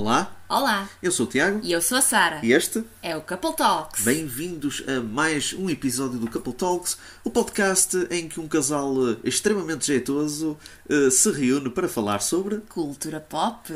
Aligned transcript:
Olá, 0.00 0.34
Olá, 0.48 0.88
eu 1.02 1.12
sou 1.12 1.26
o 1.26 1.28
Tiago 1.28 1.60
e 1.62 1.72
eu 1.72 1.82
sou 1.82 1.98
a 1.98 2.00
Sara. 2.00 2.40
e 2.42 2.54
este, 2.54 2.82
É 3.02 3.14
o 3.14 3.20
Couple 3.20 3.54
Talks. 3.54 4.02
bem-vindos 4.02 4.82
a 4.88 4.98
mais 5.02 5.52
um 5.52 5.68
episódio 5.68 6.18
do 6.18 6.26
Couple 6.30 6.54
Talks, 6.54 6.96
o 7.22 7.30
podcast 7.30 7.94
em 8.10 8.26
que 8.26 8.40
um 8.40 8.48
casal 8.48 8.94
eh, 9.10 9.16
extremamente 9.24 9.86
jeitoso 9.86 10.56
eh, 10.88 11.10
se 11.10 11.30
reúne 11.30 11.68
para 11.68 11.86
falar 11.86 12.20
sobre. 12.20 12.62
Cultura 12.70 13.20
pop. 13.20 13.74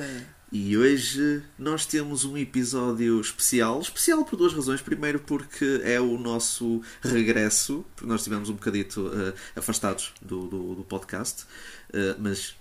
E 0.51 0.75
hoje 0.79 1.43
nós 1.59 1.85
temos 1.85 2.25
um 2.25 2.39
episódio 2.39 3.21
especial. 3.21 3.79
Especial 3.83 4.25
por 4.25 4.37
duas 4.37 4.55
razões. 4.55 4.81
Primeiro, 4.81 5.19
porque 5.19 5.83
é 5.85 6.01
o 6.01 6.17
nosso 6.17 6.81
regresso, 7.03 7.85
porque 7.95 8.09
nós 8.09 8.23
estivemos 8.23 8.49
um 8.49 8.55
bocadito 8.55 9.11
eh, 9.15 9.35
afastados 9.57 10.15
do, 10.23 10.47
do, 10.47 10.75
do 10.77 10.85
podcast, 10.85 11.45
Eh, 11.93 12.17
mas 12.19 12.57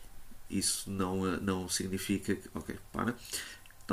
isso 0.50 0.88
não, 0.92 1.24
não 1.42 1.68
significa 1.68 2.36
que. 2.36 2.48
Ok, 2.54 2.76
para. 2.92 3.16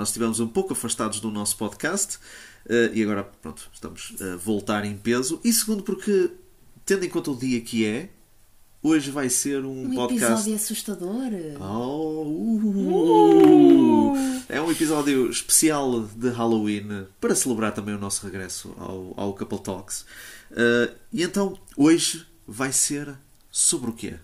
Nós 0.00 0.08
estivemos 0.08 0.40
um 0.40 0.48
pouco 0.48 0.72
afastados 0.72 1.20
do 1.20 1.30
nosso 1.30 1.58
podcast 1.58 2.18
eh, 2.66 2.90
e 2.94 3.02
agora, 3.02 3.22
pronto, 3.22 3.68
estamos 3.70 4.14
a 4.18 4.34
voltar 4.36 4.86
em 4.86 4.96
peso. 4.96 5.38
E 5.44 5.52
segundo, 5.52 5.82
porque, 5.82 6.30
tendo 6.86 7.04
em 7.04 7.08
conta 7.10 7.30
o 7.30 7.36
dia 7.36 7.60
que 7.60 7.84
é, 7.84 8.08
hoje 8.82 9.10
vai 9.10 9.28
ser 9.28 9.62
um, 9.62 9.82
Um 9.82 9.94
podcast. 9.94 10.32
episódio 10.32 10.54
assustador. 10.54 11.30
Oh, 11.60 12.22
uh. 12.96 14.14
É 14.48 14.58
um 14.58 14.70
episódio 14.70 15.28
especial 15.28 16.08
de 16.16 16.30
Halloween 16.30 17.06
para 17.20 17.34
celebrar 17.34 17.74
também 17.74 17.94
o 17.94 17.98
nosso 17.98 18.24
regresso 18.24 18.74
ao, 18.78 19.12
ao 19.18 19.34
Couple 19.34 19.58
Talks. 19.58 20.06
Uh, 20.50 20.96
e 21.12 21.22
então, 21.22 21.58
hoje 21.76 22.26
vai 22.48 22.72
ser 22.72 23.18
sobre 23.50 23.90
o 23.90 23.92
quê? 23.92 24.14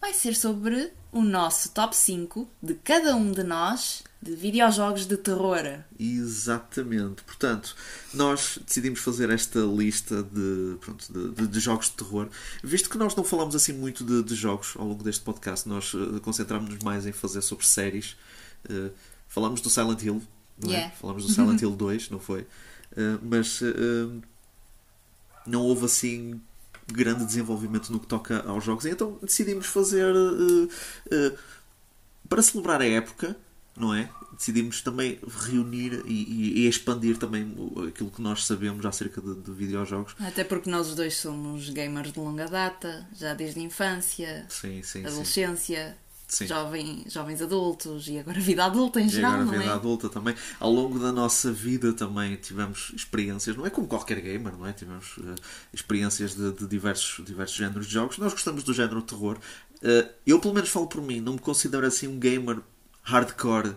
Vai 0.00 0.14
ser 0.14 0.34
sobre 0.34 0.92
o 1.12 1.22
nosso 1.22 1.70
top 1.72 1.94
5 1.96 2.48
de 2.62 2.74
cada 2.74 3.14
um 3.14 3.30
de 3.32 3.42
nós 3.42 4.02
de 4.22 4.34
videojogos 4.34 5.06
de 5.06 5.16
terror. 5.16 5.82
Exatamente. 5.98 7.22
Portanto, 7.22 7.74
nós 8.12 8.58
decidimos 8.66 9.00
fazer 9.00 9.30
esta 9.30 9.60
lista 9.60 10.22
de, 10.22 10.76
pronto, 10.80 11.12
de, 11.12 11.30
de- 11.34 11.46
de 11.48 11.60
jogos 11.60 11.86
de 11.86 11.92
terror, 11.92 12.28
visto 12.62 12.88
que 12.90 12.98
nós 12.98 13.14
não 13.14 13.24
falamos 13.24 13.54
assim 13.56 13.72
muito 13.72 14.04
de, 14.04 14.22
de 14.22 14.34
jogos 14.34 14.74
ao 14.76 14.86
longo 14.86 15.02
deste 15.02 15.22
podcast, 15.22 15.68
nós 15.68 15.92
uh, 15.94 16.20
concentramos-nos 16.20 16.82
mais 16.82 17.06
em 17.06 17.12
fazer 17.12 17.40
sobre 17.42 17.66
séries. 17.66 18.16
Uh, 18.70 18.90
falamos 19.26 19.60
do 19.62 19.70
Silent 19.70 20.02
Hill, 20.02 20.22
não 20.62 20.70
é? 20.70 20.74
Yeah. 20.74 20.94
Falamos 20.96 21.26
do 21.26 21.32
Silent 21.32 21.60
Hill 21.62 21.70
2, 21.76 22.10
não 22.10 22.18
foi? 22.20 22.42
Uh, 22.92 23.18
mas 23.22 23.60
não 25.46 25.62
houve 25.62 25.86
assim 25.86 26.40
grande 26.92 27.24
desenvolvimento 27.24 27.90
no 27.92 28.00
que 28.00 28.06
toca 28.06 28.42
aos 28.46 28.64
jogos. 28.64 28.84
E 28.84 28.90
então 28.90 29.18
decidimos 29.22 29.66
fazer 29.66 30.14
uh, 30.14 30.64
uh, 30.64 31.38
para 32.28 32.42
celebrar 32.42 32.80
a 32.80 32.86
época, 32.86 33.36
não 33.76 33.94
é? 33.94 34.08
Decidimos 34.36 34.80
também 34.82 35.18
reunir 35.46 36.02
e, 36.06 36.12
e- 36.12 36.58
e 36.60 36.68
expandir 36.68 37.18
também 37.18 37.54
aquilo 37.88 38.10
que 38.10 38.22
nós 38.22 38.46
sabemos 38.46 38.84
acerca 38.86 39.20
de, 39.20 39.34
de 39.34 39.50
videojogos. 39.52 40.14
Até 40.18 40.44
porque 40.44 40.70
nós 40.70 40.88
os 40.88 40.94
dois 40.94 41.16
somos 41.16 41.68
gamers 41.70 42.12
de 42.12 42.18
longa 42.18 42.46
data, 42.46 43.06
já 43.14 43.34
desde 43.34 43.60
a 43.60 43.62
infância, 43.62 44.46
sim, 44.48 44.82
sim. 44.82 45.04
adolescência, 45.04 45.88
Sim. 45.90 46.09
Jovem, 46.46 47.04
jovens 47.08 47.42
adultos 47.42 48.08
e 48.08 48.18
agora 48.18 48.38
vida 48.40 48.64
adulta 48.64 49.00
em 49.00 49.06
E 49.06 49.08
geral, 49.08 49.32
agora 49.32 49.44
não 49.44 49.52
vida 49.52 49.64
é? 49.64 49.74
adulta 49.74 50.08
também. 50.08 50.34
Ao 50.58 50.70
longo 50.70 50.98
da 50.98 51.12
nossa 51.12 51.52
vida 51.52 51.92
também 51.92 52.36
tivemos 52.36 52.92
experiências, 52.94 53.56
não 53.56 53.66
é 53.66 53.70
como 53.70 53.86
qualquer 53.86 54.20
gamer, 54.20 54.56
não 54.56 54.66
é? 54.66 54.72
Tivemos 54.72 55.16
eh, 55.18 55.34
experiências 55.72 56.34
de, 56.34 56.52
de 56.52 56.66
diversos, 56.66 57.24
diversos 57.24 57.56
géneros 57.56 57.86
de 57.86 57.92
jogos. 57.92 58.18
Nós 58.18 58.32
gostamos 58.32 58.62
do 58.62 58.72
género 58.72 59.02
terror. 59.02 59.38
Eh, 59.82 60.08
eu, 60.26 60.38
pelo 60.38 60.54
menos, 60.54 60.70
falo 60.70 60.86
por 60.86 61.02
mim, 61.02 61.20
não 61.20 61.34
me 61.34 61.38
considero 61.38 61.86
assim 61.86 62.06
um 62.06 62.18
gamer 62.18 62.58
hardcore 63.02 63.74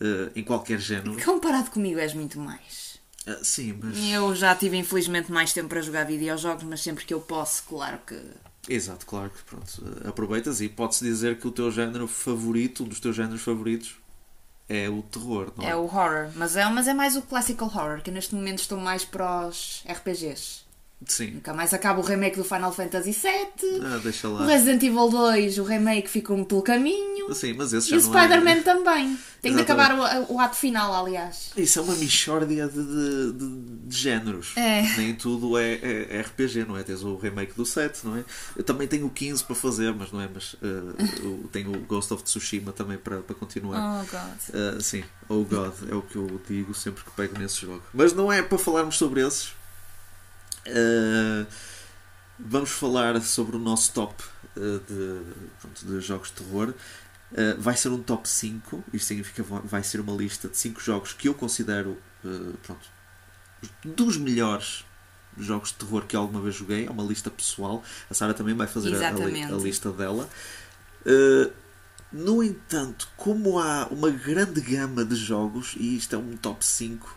eh, 0.00 0.30
em 0.34 0.42
qualquer 0.42 0.78
género. 0.78 1.16
Comparado 1.24 1.70
comigo 1.70 1.98
és 1.98 2.12
muito 2.14 2.38
mais. 2.38 2.98
Eh, 3.26 3.38
sim, 3.42 3.78
mas. 3.80 3.96
Eu 3.98 4.34
já 4.34 4.54
tive 4.54 4.76
infelizmente 4.76 5.30
mais 5.30 5.52
tempo 5.52 5.68
para 5.68 5.80
jogar 5.80 6.04
videojogos, 6.04 6.64
mas 6.64 6.80
sempre 6.80 7.04
que 7.04 7.14
eu 7.14 7.20
posso, 7.20 7.62
claro 7.64 7.98
que 8.06 8.20
Exato, 8.68 9.04
claro 9.06 9.30
que 9.30 9.42
pronto, 9.42 9.82
eh, 10.04 10.08
aproveitas 10.08 10.60
e 10.60 10.68
pode-se 10.68 11.04
dizer 11.04 11.38
que 11.38 11.48
o 11.48 11.50
teu 11.50 11.70
género 11.70 12.06
favorito, 12.06 12.84
um 12.84 12.88
dos 12.88 13.00
teus 13.00 13.16
géneros 13.16 13.42
favoritos, 13.42 13.96
é 14.68 14.88
o 14.88 15.02
terror, 15.02 15.52
não 15.56 15.64
é? 15.64 15.70
É 15.70 15.76
o 15.76 15.82
horror, 15.82 16.30
mas 16.36 16.56
é, 16.56 16.64
mas 16.68 16.86
é 16.86 16.94
mais 16.94 17.16
o 17.16 17.22
classical 17.22 17.66
horror, 17.68 18.00
que 18.02 18.10
neste 18.10 18.34
momento 18.34 18.60
estou 18.60 18.78
mais 18.78 19.04
para 19.04 19.48
os 19.48 19.84
RPGs. 19.86 20.62
Sim. 21.06 21.32
Nunca 21.32 21.52
mais 21.52 21.72
acaba 21.74 22.00
o 22.00 22.02
remake 22.02 22.36
do 22.36 22.44
Final 22.44 22.72
Fantasy 22.72 23.10
VII, 23.12 23.80
Ah, 23.84 24.00
deixa 24.02 24.28
o 24.28 24.34
lá. 24.34 24.46
Resident 24.46 24.82
Evil 24.82 25.08
2, 25.08 25.58
o 25.58 25.64
remake 25.64 26.08
ficou-me 26.08 26.44
pelo 26.44 26.62
caminho, 26.62 27.32
Sim, 27.34 27.54
mas 27.54 27.72
esse 27.72 27.94
e 27.94 27.98
já 28.00 28.06
o 28.08 28.10
não 28.10 28.18
é- 28.18 28.22
Spider-Man 28.26 28.62
também. 28.62 29.18
Tem 29.40 29.54
de 29.56 29.60
acabar 29.62 29.92
o, 29.98 30.34
o 30.34 30.38
ato 30.40 30.54
final, 30.54 30.94
aliás. 30.94 31.50
Isso 31.56 31.80
é 31.80 31.82
uma 31.82 31.96
mixórdia 31.96 32.68
de, 32.68 32.74
de, 32.80 33.32
de- 33.32 33.86
de 33.88 33.96
géneros. 33.96 34.52
É. 34.56 34.82
Nem 34.96 35.14
tudo 35.14 35.58
é, 35.58 35.72
é- 35.74 36.06
é 36.18 36.20
RPG, 36.20 36.64
não 36.64 36.76
é? 36.76 36.84
Tens 36.84 37.02
o 37.02 37.16
remake 37.16 37.52
do 37.54 37.66
7, 37.66 38.06
não 38.06 38.16
é? 38.16 38.24
Eu 38.56 38.62
também 38.62 38.86
tenho 38.86 39.06
o 39.06 39.10
15 39.10 39.42
para 39.42 39.56
fazer, 39.56 39.92
mas 39.94 40.12
não 40.12 40.20
é? 40.20 40.28
Mas 40.32 40.54
eu 40.62 41.48
tenho 41.50 41.72
o 41.72 41.80
Ghost 41.80 42.12
of 42.14 42.22
Tsushima 42.22 42.70
também 42.72 42.96
para, 42.98 43.18
para 43.18 43.34
continuar. 43.34 44.00
Oh 44.00 44.04
god. 44.04 44.78
Uh, 44.78 44.80
sim, 44.80 45.02
oh 45.28 45.42
God, 45.42 45.72
é 45.90 45.94
o 45.94 46.02
que 46.02 46.14
eu 46.16 46.40
digo 46.48 46.72
sempre 46.74 47.02
que 47.02 47.10
pego 47.10 47.36
nesse 47.38 47.62
jogo. 47.62 47.82
Mas 47.92 48.12
não 48.12 48.32
é 48.32 48.42
para 48.42 48.58
falarmos 48.58 48.96
sobre 48.96 49.26
esses. 49.26 49.52
Uh, 50.66 51.46
vamos 52.38 52.70
falar 52.70 53.20
sobre 53.22 53.56
o 53.56 53.58
nosso 53.58 53.92
top 53.92 54.22
uh, 54.56 54.78
de, 54.80 55.20
pronto, 55.60 55.86
de 55.86 56.00
jogos 56.00 56.28
de 56.28 56.34
terror. 56.34 56.74
Uh, 57.32 57.60
vai 57.60 57.76
ser 57.76 57.88
um 57.88 58.02
top 58.02 58.28
5. 58.28 58.84
Isto 58.92 59.06
significa 59.06 59.42
que 59.42 59.48
vai 59.64 59.82
ser 59.82 60.00
uma 60.00 60.12
lista 60.14 60.48
de 60.48 60.56
5 60.56 60.80
jogos 60.80 61.12
que 61.12 61.28
eu 61.28 61.34
considero 61.34 61.98
pronto, 62.62 62.86
dos 63.84 64.16
melhores 64.16 64.84
jogos 65.38 65.70
de 65.70 65.76
terror 65.76 66.06
que 66.06 66.14
alguma 66.14 66.40
vez 66.40 66.54
joguei. 66.54 66.86
É 66.86 66.90
uma 66.90 67.02
lista 67.02 67.30
pessoal. 67.30 67.82
A 68.10 68.14
Sara 68.14 68.34
também 68.34 68.54
vai 68.54 68.66
fazer 68.66 68.90
a- 68.96 68.98
a, 69.08 69.56
lista 69.64 69.90
dela. 69.90 70.28
No 72.12 72.42
entanto, 72.42 73.08
como 73.16 73.58
há 73.58 73.86
uma 73.90 74.10
grande 74.10 74.60
gama 74.60 75.02
de 75.04 75.16
jogos, 75.16 75.74
e 75.78 75.96
isto 75.96 76.14
é 76.14 76.18
um 76.18 76.36
top 76.36 76.64
5, 76.64 77.16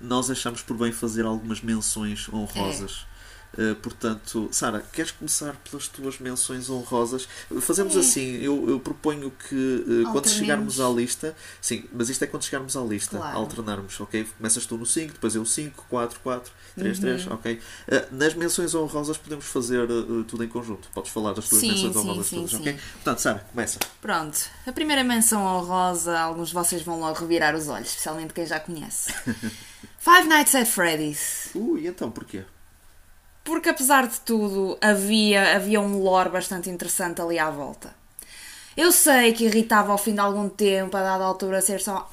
nós 0.00 0.30
achamos 0.30 0.62
por 0.62 0.76
bem 0.76 0.92
fazer 0.92 1.24
algumas 1.24 1.60
menções 1.60 2.28
honrosas. 2.32 3.06
Uh, 3.58 3.74
portanto, 3.76 4.46
Sara, 4.52 4.84
queres 4.92 5.10
começar 5.10 5.56
pelas 5.68 5.88
tuas 5.88 6.18
menções 6.18 6.68
honrosas? 6.68 7.26
Fazemos 7.62 7.96
É. 7.96 8.00
assim, 8.00 8.36
eu, 8.42 8.68
eu 8.68 8.78
proponho 8.78 9.30
que 9.48 9.54
uh, 10.04 10.12
quando 10.12 10.28
chegarmos 10.28 10.78
à 10.78 10.88
lista, 10.90 11.34
sim, 11.60 11.86
mas 11.90 12.10
isto 12.10 12.22
é 12.22 12.26
quando 12.26 12.44
chegarmos 12.44 12.76
à 12.76 12.82
lista, 12.82 13.16
Claro. 13.16 13.38
alternarmos, 13.38 13.98
ok? 14.02 14.24
Começas 14.36 14.66
tu 14.66 14.76
no 14.76 14.84
5, 14.84 15.14
depois 15.14 15.34
eu 15.34 15.46
5, 15.46 15.86
4, 15.88 16.20
4, 16.20 16.52
3, 16.76 16.98
Uhum. 16.98 17.02
3, 17.02 17.26
ok? 17.28 17.54
Uh, 17.54 17.60
nas 18.14 18.34
menções 18.34 18.74
honrosas 18.74 19.16
podemos 19.16 19.46
fazer 19.46 19.88
tudo 20.28 20.44
em 20.44 20.48
conjunto. 20.48 20.86
Podes 20.92 21.10
falar 21.10 21.32
das 21.32 21.48
tuas 21.48 21.62
Sim, 21.62 21.68
menções 21.72 21.92
sim, 21.94 21.98
honrosas 21.98 22.26
sim, 22.26 22.36
todas, 22.36 22.54
ok? 22.54 22.78
Portanto, 22.92 23.18
Sara, 23.18 23.38
começa. 23.50 23.78
Pronto, 24.02 24.38
a 24.66 24.72
primeira 24.72 25.02
menção 25.02 25.42
honrosa, 25.42 26.16
alguns 26.20 26.48
de 26.48 26.54
vocês 26.54 26.82
vão 26.82 27.00
logo 27.00 27.18
revirar 27.18 27.56
os 27.56 27.66
olhos, 27.66 27.88
especialmente 27.88 28.34
quem 28.34 28.44
já 28.46 28.60
conhece. 28.60 29.10
Five 29.98 30.28
Nights 30.28 30.54
at 30.54 30.66
Freddy's. 30.66 31.50
Ui, 31.54 31.86
então 31.86 32.10
porquê? 32.10 32.44
Porque 33.44 33.68
apesar 33.70 34.06
de 34.06 34.20
tudo, 34.20 34.78
havia, 34.80 35.56
havia 35.56 35.80
um 35.80 35.98
lore 36.02 36.28
bastante 36.28 36.70
interessante 36.70 37.20
ali 37.20 37.38
à 37.38 37.50
volta. 37.50 37.94
Eu 38.76 38.92
sei 38.92 39.32
que 39.32 39.44
irritava 39.44 39.90
ao 39.90 39.98
fim 39.98 40.14
de 40.14 40.20
algum 40.20 40.48
tempo, 40.48 40.96
a 40.96 41.02
dada 41.02 41.24
altura, 41.24 41.60
ser 41.60 41.80
só, 41.80 42.08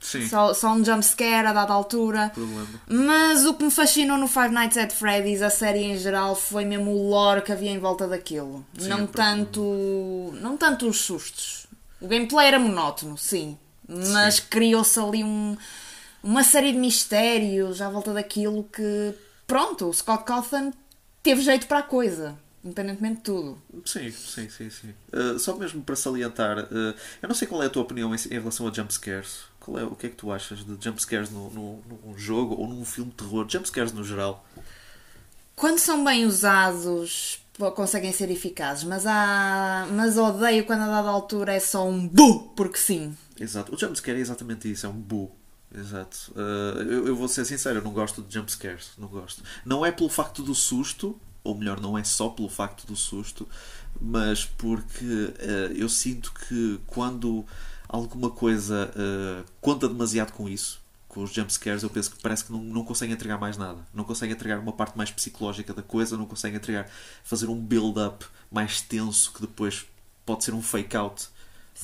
Sim. 0.00 0.26
só, 0.26 0.54
só 0.54 0.72
um 0.72 0.82
jumpscare 0.84 1.46
a 1.48 1.52
dada 1.52 1.72
altura. 1.74 2.30
Problema. 2.32 2.66
Mas 2.88 3.44
o 3.44 3.52
que 3.54 3.64
me 3.64 3.70
fascinou 3.70 4.16
no 4.16 4.26
Five 4.26 4.48
Nights 4.50 4.78
at 4.78 4.92
Freddy's, 4.92 5.42
a 5.42 5.50
série 5.50 5.82
em 5.82 5.98
geral, 5.98 6.34
foi 6.34 6.64
mesmo 6.64 6.92
o 6.92 7.10
lore 7.10 7.42
que 7.42 7.52
havia 7.52 7.70
em 7.70 7.78
volta 7.78 8.06
daquilo. 8.08 8.64
Sim, 8.78 8.88
não, 8.88 9.00
é 9.04 9.06
tanto, 9.08 10.32
não 10.40 10.56
tanto 10.56 10.88
os 10.88 10.98
sustos. 11.00 11.66
O 12.00 12.08
gameplay 12.08 12.46
era 12.48 12.58
monótono, 12.58 13.18
sim. 13.18 13.58
Mas 13.86 14.38
criou-se 14.40 14.98
ali 14.98 15.22
um- 15.24 15.56
uma 16.22 16.44
série 16.44 16.72
de 16.72 16.78
mistérios 16.78 17.80
à 17.80 17.88
volta 17.88 18.12
daquilo 18.12 18.64
que, 18.64 19.14
pronto, 19.46 19.88
o 19.88 19.92
Scott 19.92 20.24
Cawthon 20.24 20.72
teve 21.22 21.42
jeito 21.42 21.66
para 21.66 21.78
a 21.78 21.82
coisa. 21.82 22.38
Independentemente 22.62 23.16
de 23.16 23.22
tudo. 23.22 23.62
Sim, 23.86 24.10
sim, 24.10 24.48
sim, 24.50 24.68
sim. 24.68 24.94
Uh, 25.12 25.38
só 25.38 25.56
mesmo 25.56 25.82
para 25.82 25.96
salientar, 25.96 26.58
uh, 26.58 26.94
eu 27.22 27.28
não 27.28 27.34
sei 27.34 27.48
qual 27.48 27.62
é 27.62 27.66
a 27.66 27.70
tua 27.70 27.82
opinião 27.82 28.14
em, 28.14 28.18
em 28.18 28.38
relação 28.38 28.68
a 28.68 28.72
jumpscares. 28.72 29.44
Qual 29.58 29.78
é, 29.78 29.84
o 29.84 29.94
que 29.94 30.06
é 30.06 30.10
que 30.10 30.16
tu 30.16 30.30
achas 30.30 30.64
de 30.64 30.76
jumpscares 30.78 31.30
no, 31.30 31.50
no, 31.50 31.82
num 32.04 32.18
jogo 32.18 32.54
ou 32.54 32.68
num 32.68 32.84
filme 32.84 33.10
de 33.10 33.16
terror? 33.16 33.46
Jumpscares 33.48 33.92
no 33.92 34.04
geral. 34.04 34.46
Quando 35.56 35.78
são 35.78 36.04
bem 36.04 36.26
usados, 36.26 37.40
conseguem 37.74 38.12
ser 38.12 38.30
eficazes, 38.30 38.84
mas 38.84 39.06
há. 39.06 39.86
Mas 39.92 40.18
odeio 40.18 40.64
quando 40.64 40.82
a 40.82 40.86
dada 40.86 41.08
altura 41.08 41.54
é 41.54 41.60
só 41.60 41.86
um 41.86 42.06
bu, 42.08 42.50
porque 42.54 42.78
sim. 42.78 43.16
Exato. 43.38 43.74
O 43.74 43.78
jumpscare 43.78 44.18
é 44.18 44.20
exatamente 44.20 44.70
isso, 44.70 44.84
é 44.84 44.88
um 44.88 44.92
bu. 44.92 45.30
Exato. 45.74 46.32
Uh, 46.34 46.80
eu, 46.82 47.06
eu 47.08 47.16
vou 47.16 47.28
ser 47.28 47.44
sincero, 47.44 47.78
eu 47.78 47.82
não 47.82 47.92
gosto 47.92 48.22
de 48.22 48.34
jumpscares. 48.34 48.90
Não 48.98 49.08
gosto. 49.08 49.42
Não 49.64 49.84
é 49.86 49.92
pelo 49.92 50.08
facto 50.08 50.42
do 50.42 50.54
susto, 50.54 51.18
ou 51.44 51.54
melhor, 51.54 51.80
não 51.80 51.96
é 51.96 52.04
só 52.04 52.28
pelo 52.28 52.48
facto 52.48 52.86
do 52.86 52.96
susto, 52.96 53.48
mas 54.00 54.44
porque 54.44 55.32
eh, 55.38 55.72
eu 55.74 55.88
sinto 55.88 56.32
que 56.32 56.78
quando 56.86 57.44
alguma 57.88 58.30
coisa 58.30 58.90
uh, 58.94 59.44
conta 59.60 59.88
demasiado 59.88 60.32
com 60.32 60.48
isso. 60.48 60.80
Com 61.08 61.24
os 61.24 61.32
jumpscares, 61.32 61.82
eu 61.82 61.90
penso 61.90 62.12
que 62.12 62.22
parece 62.22 62.44
que 62.44 62.52
não, 62.52 62.62
não 62.62 62.84
consegue 62.84 63.12
entregar 63.12 63.36
mais 63.38 63.56
nada. 63.56 63.84
Não 63.92 64.04
consegue 64.04 64.32
entregar 64.32 64.60
uma 64.60 64.72
parte 64.72 64.96
mais 64.96 65.10
psicológica 65.10 65.74
da 65.74 65.82
coisa, 65.82 66.16
não 66.16 66.26
consegue 66.26 66.56
entregar, 66.56 66.88
fazer 67.24 67.48
um 67.48 67.56
build-up 67.56 68.24
mais 68.50 68.80
tenso 68.80 69.32
que 69.32 69.40
depois 69.40 69.86
pode 70.24 70.44
ser 70.44 70.54
um 70.54 70.62
fake-out 70.62 71.28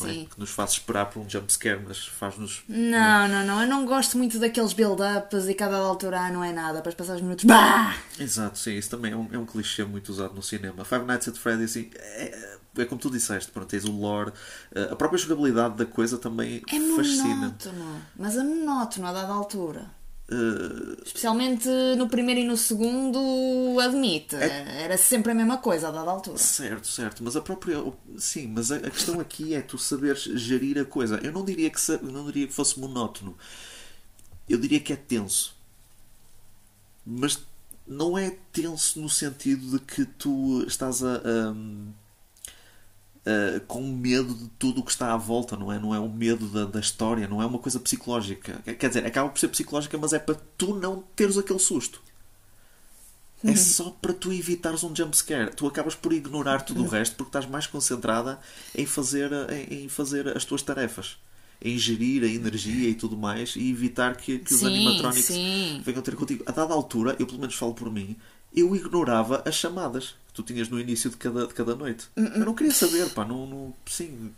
é? 0.04 0.12
Sim. 0.12 0.28
que 0.30 0.38
nos 0.38 0.50
faz 0.50 0.72
esperar 0.72 1.06
por 1.06 1.20
um 1.20 1.30
jumpscare, 1.30 1.80
mas 1.86 2.06
faz-nos. 2.06 2.62
Não, 2.68 3.28
não, 3.28 3.46
não. 3.46 3.62
Eu 3.62 3.68
não 3.68 3.86
gosto 3.86 4.18
muito 4.18 4.38
daqueles 4.38 4.72
build-ups 4.72 5.48
e 5.48 5.54
cada 5.54 5.76
altura 5.76 6.20
ah, 6.20 6.30
não 6.30 6.42
é 6.44 6.52
nada. 6.52 6.82
Para 6.82 6.92
passar 6.92 7.14
os 7.14 7.22
minutos. 7.22 7.44
Bah! 7.44 7.94
Exato, 8.18 8.58
sim, 8.58 8.74
isso 8.76 8.90
também 8.90 9.12
é 9.12 9.16
um, 9.16 9.28
é 9.32 9.38
um 9.38 9.46
clichê 9.46 9.84
muito 9.84 10.10
usado 10.10 10.34
no 10.34 10.42
cinema. 10.42 10.84
Five 10.84 11.04
Nights 11.04 11.28
at 11.28 11.36
Freddy's, 11.36 11.70
assim, 11.70 11.90
é, 11.94 12.56
é 12.78 12.84
como 12.84 13.00
tu 13.00 13.10
disseste, 13.10 13.50
pronto, 13.50 13.68
tens 13.68 13.84
o 13.84 13.92
lore, 13.92 14.32
eh, 14.74 14.88
a 14.90 14.96
própria 14.96 15.18
jogabilidade 15.18 15.76
da 15.76 15.86
coisa 15.86 16.18
também 16.18 16.62
É 16.70 16.96
fascina. 16.96 17.34
monótono. 17.34 18.02
Mas 18.16 18.36
é 18.36 18.42
monótono 18.42 19.06
a 19.06 19.12
dada 19.12 19.32
altura. 19.32 19.86
Eh, 20.28 21.02
Especialmente 21.04 21.68
no 21.96 22.08
primeiro 22.08 22.40
e 22.40 22.44
no 22.44 22.56
segundo, 22.56 23.78
admite. 23.80 24.34
Era 24.34 24.96
sempre 24.98 25.30
a 25.32 25.34
mesma 25.34 25.58
coisa 25.58 25.88
a 25.88 25.90
dada 25.92 26.10
altura. 26.10 26.36
Certo, 26.38 26.86
certo, 26.88 27.22
mas 27.22 27.36
a 27.36 27.40
própria. 27.40 27.76
Sim, 28.18 28.48
mas 28.48 28.72
a, 28.72 28.80
questão 28.80 29.20
aqui 29.20 29.54
é 29.54 29.62
tu 29.62 29.78
saberes 29.78 30.22
gerir 30.24 30.78
a 30.78 30.84
coisa. 30.84 31.20
Eu 31.22 31.32
não 31.32 31.44
diria 31.44 31.70
que, 31.70 31.78
não 32.02 32.26
diria 32.26 32.46
que 32.46 32.52
fosse 32.52 32.78
monótono, 32.80 33.36
eu 34.48 34.58
diria 34.58 34.80
que 34.80 34.92
é 34.92 34.96
tenso. 34.96 35.54
Mas 37.04 37.38
não 37.86 38.18
é 38.18 38.36
tenso 38.52 39.00
no 39.00 39.08
sentido 39.08 39.78
de 39.78 39.84
que 39.84 40.04
tu 40.04 40.64
estás 40.66 41.02
a. 41.04 41.16
a- 41.16 41.54
a- 43.26 43.60
com 43.60 43.82
medo 43.82 44.34
de 44.34 44.48
tudo 44.58 44.80
o 44.80 44.84
que 44.84 44.90
está 44.90 45.12
à 45.12 45.16
volta, 45.16 45.56
não 45.56 45.72
é? 45.72 45.78
Não 45.78 45.94
é 45.94 45.98
o 45.98 46.08
medo 46.08 46.46
da, 46.48 46.64
da 46.64 46.80
história, 46.80 47.28
não 47.28 47.42
é 47.42 47.46
uma 47.46 47.58
coisa 47.58 47.80
psicológica. 47.80 48.60
Quer 48.78 48.88
dizer, 48.88 49.04
acaba 49.06 49.28
por 49.28 49.38
ser 49.38 49.48
psicológica, 49.48 49.98
mas 49.98 50.12
é 50.12 50.18
para 50.18 50.36
tu 50.56 50.74
não 50.74 51.02
teres 51.16 51.36
aquele 51.38 51.58
susto. 51.58 52.00
É 53.44 53.54
só 53.54 53.90
para 54.02 54.12
tu 54.12 54.32
evitares 54.32 54.82
um 54.82 54.94
jumpscare. 54.96 55.54
Tu 55.54 55.66
acabas 55.66 55.94
por 55.94 56.12
ignorar 56.12 56.62
tudo 56.62 56.82
o 56.82 56.88
resto 56.88 57.14
porque 57.16 57.28
estás 57.28 57.46
mais 57.46 57.66
concentrada 57.66 58.40
em 58.74 58.86
fazer, 58.86 59.30
em, 59.70 59.84
em 59.84 59.88
fazer 59.88 60.36
as 60.36 60.44
tuas 60.44 60.62
tarefas. 60.62 61.16
Em 61.62 61.78
gerir 61.78 62.22
a 62.24 62.26
energia 62.26 62.88
e 62.88 62.94
tudo 62.94 63.16
mais 63.16 63.54
e 63.56 63.70
evitar 63.70 64.16
que, 64.16 64.38
que 64.38 64.52
os 64.52 64.60
Sim, 64.60 64.66
animatronics 64.66 65.24
sim. 65.26 65.80
venham 65.84 66.02
ter 66.02 66.14
contigo. 66.16 66.42
A 66.46 66.52
dada 66.52 66.74
altura, 66.74 67.14
eu 67.18 67.26
pelo 67.26 67.38
menos 67.38 67.54
falo 67.54 67.72
por 67.74 67.90
mim, 67.90 68.16
eu 68.56 68.74
ignorava 68.74 69.42
as 69.46 69.54
chamadas 69.54 70.14
que 70.28 70.32
tu 70.34 70.42
tinhas 70.42 70.68
no 70.68 70.80
início 70.80 71.10
de 71.10 71.16
cada, 71.16 71.46
de 71.46 71.54
cada 71.54 71.74
noite. 71.76 72.08
Eu 72.16 72.44
não 72.44 72.54
queria 72.54 72.72
saber, 72.72 73.08
pá, 73.10 73.24
não, 73.24 73.46
não, 73.46 73.74
sim, 73.86 74.32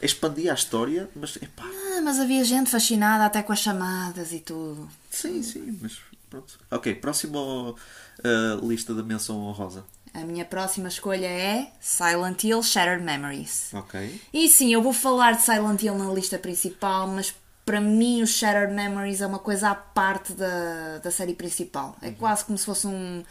expandia 0.00 0.52
a 0.52 0.54
história, 0.54 1.08
mas 1.16 1.36
epá, 1.36 1.64
Ah, 1.64 2.00
mas 2.02 2.20
havia 2.20 2.44
gente 2.44 2.70
fascinada 2.70 3.24
até 3.24 3.42
com 3.42 3.52
as 3.52 3.58
chamadas 3.60 4.32
e 4.32 4.40
tudo. 4.40 4.88
sim, 5.10 5.42
sim, 5.42 5.78
mas 5.80 5.98
pronto. 6.28 6.58
Ok, 6.70 6.94
próximo 6.96 7.74
ah, 8.22 8.60
lista 8.62 8.94
da 8.94 9.02
menção 9.02 9.38
honrosa. 9.40 9.84
A 10.14 10.20
minha 10.20 10.44
próxima 10.46 10.88
escolha 10.88 11.26
é 11.26 11.70
Silent 11.80 12.42
Hill 12.44 12.62
Shattered 12.62 13.02
Memories. 13.04 13.74
Ok. 13.74 14.20
E 14.32 14.48
sim, 14.48 14.72
eu 14.72 14.80
vou 14.82 14.92
falar 14.94 15.32
de 15.32 15.42
Silent 15.42 15.82
Hill 15.82 15.96
na 15.98 16.10
lista 16.12 16.38
principal, 16.38 17.06
mas 17.08 17.34
para 17.66 17.80
mim 17.80 18.22
o 18.22 18.26
Shattered 18.26 18.72
Memories 18.72 19.20
é 19.20 19.26
uma 19.26 19.40
coisa 19.40 19.70
à 19.70 19.74
parte 19.74 20.32
da, 20.32 20.98
da 20.98 21.10
série 21.10 21.34
principal. 21.34 21.98
Uhum. 22.00 22.08
É 22.08 22.12
quase 22.12 22.44
como 22.44 22.56
se 22.56 22.64
fosse 22.64 22.86
um, 22.86 23.24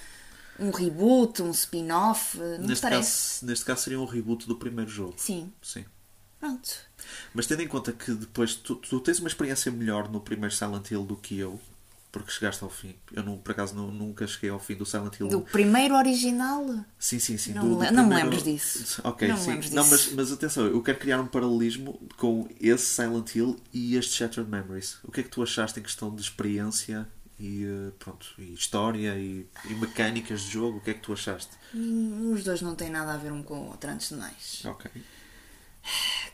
um 0.59 0.71
reboot, 0.71 1.41
um 1.41 1.51
spin-off. 1.51 2.37
Me 2.37 2.57
Neste 2.67 2.81
parece? 2.81 3.39
caso, 3.39 3.45
neste 3.45 3.65
caso 3.65 3.83
seria 3.83 3.99
um 3.99 4.05
reboot 4.05 4.45
do 4.45 4.57
primeiro 4.57 4.91
jogo. 4.91 5.13
Sim. 5.15 5.51
Sim. 5.61 5.85
Pronto. 6.37 6.69
Mas 7.33 7.47
tendo 7.47 7.61
em 7.61 7.67
conta 7.67 7.93
que 7.93 8.11
depois 8.11 8.55
tu, 8.55 8.75
tu 8.75 8.99
tens 8.99 9.19
uma 9.19 9.29
experiência 9.29 9.71
melhor 9.71 10.09
no 10.11 10.19
primeiro 10.19 10.53
Silent 10.53 10.91
Hill 10.91 11.05
do 11.05 11.15
que 11.15 11.39
eu, 11.39 11.57
porque 12.15 12.31
chegaste 12.31 12.63
ao 12.63 12.69
fim. 12.69 12.95
Eu 13.11 13.23
não, 13.23 13.37
por 13.37 13.51
acaso 13.51 13.75
não- 13.75 13.91
nunca 13.91 14.25
cheguei 14.25 14.49
ao 14.49 14.57
fim 14.57 14.73
do 14.75 14.85
Silent 14.85 15.19
Hill. 15.19 15.27
Do 15.27 15.41
primeiro 15.41 15.95
original? 15.95 16.65
Sim, 16.97 17.19
sim, 17.19 17.37
sim. 17.37 17.51
Não 17.53 17.61
do, 17.63 17.67
me 17.67 17.75
do 17.75 17.81
le- 17.81 17.91
não 17.91 18.03
me 18.03 18.09
primeiro- 18.15 18.29
lembres 18.37 18.43
disso. 18.43 19.01
Ok, 19.03 19.27
Não 19.27 19.35
sim. 19.37 19.49
lembres 19.49 19.71
Não, 19.71 19.85
mas, 19.85 19.99
disso. 19.99 20.13
mas 20.15 20.31
atenção, 20.31 20.65
eu 20.65 20.81
quero 20.81 20.97
criar 20.97 21.19
um 21.19 21.27
paralelismo 21.27 21.99
com 22.15 22.47
esse 22.61 22.85
Silent 22.85 23.35
Hill 23.35 23.59
e 23.73 23.97
este 23.97 24.13
Shattered 24.13 24.49
Memories. 24.49 24.97
O 25.03 25.11
que 25.11 25.19
é 25.19 25.23
que 25.23 25.29
tu 25.29 25.43
achaste 25.43 25.77
em 25.77 25.83
questão 25.83 26.15
de 26.15 26.21
experiência 26.21 27.05
e 27.37 27.65
eh, 27.65 27.91
pronto, 27.99 28.27
e 28.37 28.53
história 28.53 29.13
e, 29.19 29.45
e 29.69 29.73
mecânicas 29.73 30.41
de 30.43 30.51
jogo? 30.51 30.77
O 30.77 30.81
que 30.81 30.91
é 30.91 30.93
que 30.93 31.01
tu 31.01 31.11
achaste? 31.11 31.51
Hum, 31.73 32.31
Os 32.33 32.45
dois 32.45 32.61
não 32.61 32.75
têm 32.75 32.89
nada 32.89 33.13
a 33.13 33.17
ver 33.17 33.33
um 33.33 33.43
com 33.43 33.55
o 33.59 33.67
outro, 33.71 33.89
antes 33.91 34.07
de 34.07 34.15
mais. 34.15 34.61
Ok. 34.63 34.89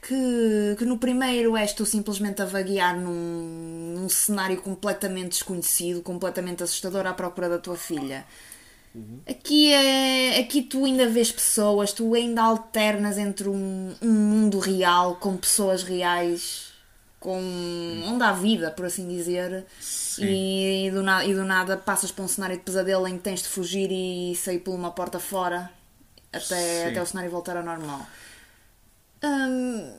Que, 0.02 0.76
que 0.78 0.86
no 0.86 0.98
primeiro 0.98 1.56
és 1.56 1.74
tu 1.74 1.86
simplesmente 1.86 2.42
a 2.42 2.46
vaguear 2.46 3.00
num, 3.00 3.96
num 3.98 4.10
cenário 4.10 4.62
completamente 4.62 5.30
desconhecido, 5.30 6.02
completamente 6.02 6.64
assustador 6.64 7.06
à 7.06 7.14
procura 7.14 7.50
da 7.50 7.58
tua 7.58 7.76
filha. 7.76 8.26
Aqui, 9.28 9.72
é, 9.72 10.40
aqui 10.40 10.62
tu 10.62 10.84
ainda 10.84 11.08
vês 11.08 11.32
pessoas, 11.32 11.94
tu 11.94 12.14
ainda 12.14 12.42
alternas 12.42 13.18
entre 13.18 13.48
um, 13.48 13.96
um 14.02 14.12
mundo 14.12 14.60
real 14.60 15.16
com 15.16 15.38
pessoas 15.38 15.82
reais, 15.82 16.74
com 17.18 17.40
onde 18.06 18.24
há 18.24 18.34
vida, 18.34 18.70
por 18.70 18.86
assim 18.86 19.08
dizer, 19.08 19.66
e, 20.20 20.90
do 20.92 21.02
na, 21.04 21.24
e 21.24 21.34
do 21.34 21.46
nada 21.46 21.78
passas 21.78 22.12
para 22.12 22.26
um 22.26 22.28
cenário 22.28 22.58
de 22.58 22.64
pesadelo 22.64 23.08
em 23.08 23.16
que 23.16 23.24
tens 23.24 23.42
de 23.42 23.48
fugir 23.48 23.90
e 23.92 24.36
sair 24.36 24.60
por 24.60 24.76
uma 24.76 24.92
porta 24.92 25.20
fora 25.20 25.72
até, 26.34 26.40
Sim. 26.40 26.90
até 26.90 27.02
o 27.02 27.06
cenário 27.06 27.32
voltar 27.32 27.56
ao 27.56 27.64
normal. 27.64 28.06
Hum, 29.24 29.94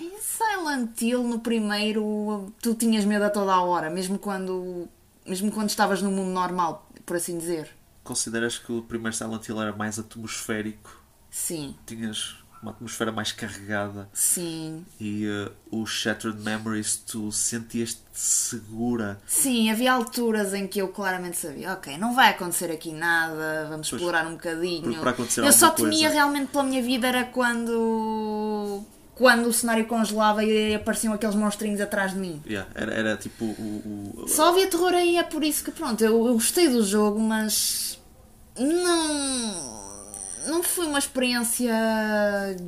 em 0.00 0.18
Silent 0.20 1.00
Hill 1.00 1.22
no 1.22 1.40
primeiro 1.40 2.52
tu 2.60 2.74
tinhas 2.74 3.04
medo 3.04 3.24
a 3.24 3.30
toda 3.30 3.52
a 3.52 3.62
hora, 3.62 3.90
mesmo 3.90 4.18
quando 4.18 4.88
mesmo 5.26 5.52
quando 5.52 5.68
estavas 5.68 6.02
no 6.02 6.10
mundo 6.10 6.30
normal, 6.30 6.88
por 7.06 7.16
assim 7.16 7.38
dizer. 7.38 7.70
Consideras 8.02 8.58
que 8.58 8.72
o 8.72 8.82
primeiro 8.82 9.16
Silent 9.16 9.48
Hill 9.48 9.60
era 9.62 9.72
mais 9.76 9.98
atmosférico? 9.98 11.00
Sim, 11.30 11.76
Tinhas 11.86 12.41
uma 12.62 12.70
atmosfera 12.70 13.10
mais 13.10 13.32
carregada 13.32 14.08
sim. 14.12 14.84
e 15.00 15.26
eh, 15.26 15.50
o 15.70 15.84
Shattered 15.84 16.40
Memories 16.40 16.96
tu 16.96 17.32
sentias-te 17.32 18.00
segura. 18.14 19.20
Sim, 19.26 19.68
havia 19.70 19.92
alturas 19.92 20.54
em 20.54 20.66
que 20.68 20.80
eu 20.80 20.88
claramente 20.88 21.36
sabia, 21.38 21.72
ok, 21.72 21.98
não 21.98 22.14
vai 22.14 22.30
acontecer 22.30 22.70
aqui 22.70 22.92
nada, 22.92 23.66
vamos 23.68 23.90
Pois, 23.90 24.00
explorar 24.00 24.26
um 24.28 24.32
bocadinho. 24.34 25.00
para 25.00 25.10
acontecer 25.10 25.40
eu 25.40 25.52
só 25.52 25.70
temia 25.70 25.90
coisa- 26.08 26.14
realmente 26.14 26.50
pela 26.52 26.62
minha 26.64 26.82
vida 26.82 27.08
era 27.08 27.24
quando 27.24 28.84
quando 29.14 29.46
o 29.46 29.52
cenário 29.52 29.86
congelava 29.86 30.42
e 30.44 30.74
apareciam 30.74 31.12
aqueles 31.12 31.34
monstrinhos 31.34 31.80
atrás 31.80 32.12
de 32.12 32.18
mim. 32.18 32.42
Yeah, 32.46 32.68
era, 32.74 32.92
era 32.94 33.16
tipo 33.16 33.44
o. 33.44 34.12
o- 34.24 34.28
Só 34.28 34.48
havia 34.48 34.66
terror 34.68 34.92
aí, 34.94 35.16
é 35.16 35.22
por 35.22 35.44
isso 35.44 35.62
que 35.64 35.70
pronto, 35.70 36.02
eu, 36.02 36.26
eu 36.26 36.32
gostei 36.34 36.68
do 36.68 36.82
jogo, 36.84 37.20
mas 37.20 37.98
não. 38.58 39.91
Não 40.46 40.62
foi 40.62 40.86
uma 40.86 40.98
experiência 40.98 41.72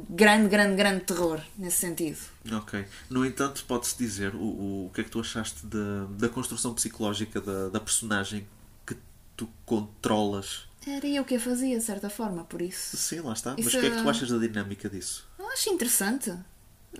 grande, 0.08 0.48
grande, 0.48 0.76
grande 0.76 1.04
terror 1.04 1.40
nesse 1.56 1.78
sentido. 1.78 2.18
Ok. 2.52 2.84
No 3.10 3.24
entanto, 3.24 3.64
pode-se 3.66 3.96
dizer 3.96 4.34
o, 4.34 4.38
o, 4.38 4.86
o 4.86 4.90
que 4.94 5.00
é 5.00 5.04
que 5.04 5.10
tu 5.10 5.20
achaste 5.20 5.66
da, 5.66 6.06
da 6.10 6.28
construção 6.28 6.74
psicológica 6.74 7.40
da, 7.40 7.68
da 7.68 7.80
personagem 7.80 8.46
que 8.86 8.96
tu 9.36 9.48
controlas. 9.64 10.66
Era 10.86 11.06
eu 11.06 11.24
que 11.24 11.36
a 11.36 11.40
fazia, 11.40 11.78
de 11.78 11.84
certa 11.84 12.10
forma, 12.10 12.44
por 12.44 12.60
isso. 12.60 12.96
Sim, 12.96 13.20
lá 13.20 13.32
está. 13.32 13.54
Mas 13.56 13.66
Isso 13.66 13.78
o 13.78 13.80
que 13.80 13.86
é 13.86 13.90
que 13.90 14.02
tu 14.02 14.08
achas 14.08 14.28
da 14.28 14.38
dinâmica 14.38 14.88
disso? 14.88 15.26
Eu 15.38 15.48
acho 15.48 15.70
interessante. 15.70 16.32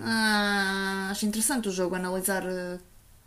Ah, 0.00 1.08
acho 1.10 1.26
interessante 1.26 1.68
o 1.68 1.72
jogo 1.72 1.94
analisar 1.94 2.44
eh, 2.46 2.78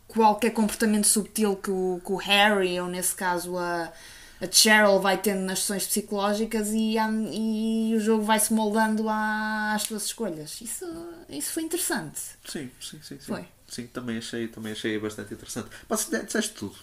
qualquer 0.08 0.52
comportamento 0.52 1.06
subtil 1.06 1.56
que 1.56 1.70
o, 1.70 2.02
que 2.04 2.12
o 2.12 2.16
Harry, 2.16 2.80
ou 2.80 2.88
nesse 2.88 3.14
caso 3.14 3.58
a, 3.58 3.92
a 4.42 4.52
Cheryl, 4.52 5.00
vai 5.00 5.18
tendo 5.18 5.42
nas 5.42 5.60
sessões 5.60 5.88
psicológicas 5.88 6.70
e, 6.70 6.96
e 6.98 7.96
o 7.96 8.00
jogo 8.00 8.24
vai 8.24 8.40
se 8.40 8.54
moldando 8.54 9.06
às 9.10 9.84
tuas 9.84 10.06
escolhas. 10.06 10.62
Isso, 10.62 10.86
isso 11.30 11.52
foi 11.52 11.64
interessante. 11.64 12.20
Sim, 12.46 12.70
sim, 12.80 13.00
sim. 13.02 13.02
sim. 13.02 13.20
Foi. 13.20 13.48
Sim, 13.68 13.88
também 13.88 14.18
achei, 14.18 14.48
também 14.48 14.72
achei 14.72 14.98
bastante 15.00 15.34
interessante. 15.34 15.70
Mas 15.90 16.08
disseste 16.08 16.54
tudo. 16.54 16.76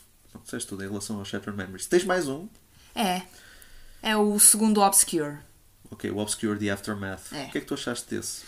Disseste 0.43 0.69
tudo 0.69 0.85
em 0.85 0.89
relação 0.89 1.19
ao 1.19 1.25
Shattered 1.25 1.57
Memories. 1.57 1.87
Tens 1.87 2.05
mais 2.05 2.29
um? 2.29 2.49
É. 2.95 3.23
É 4.03 4.17
o 4.17 4.39
segundo 4.39 4.81
Obscure. 4.81 5.39
Ok, 5.91 6.11
o 6.11 6.19
Obscure 6.19 6.59
The 6.59 6.71
Aftermath. 6.71 7.33
É. 7.33 7.45
O 7.45 7.51
que 7.51 7.59
é 7.59 7.61
que 7.61 7.67
tu 7.67 7.75
achaste 7.75 8.15
desse? 8.15 8.43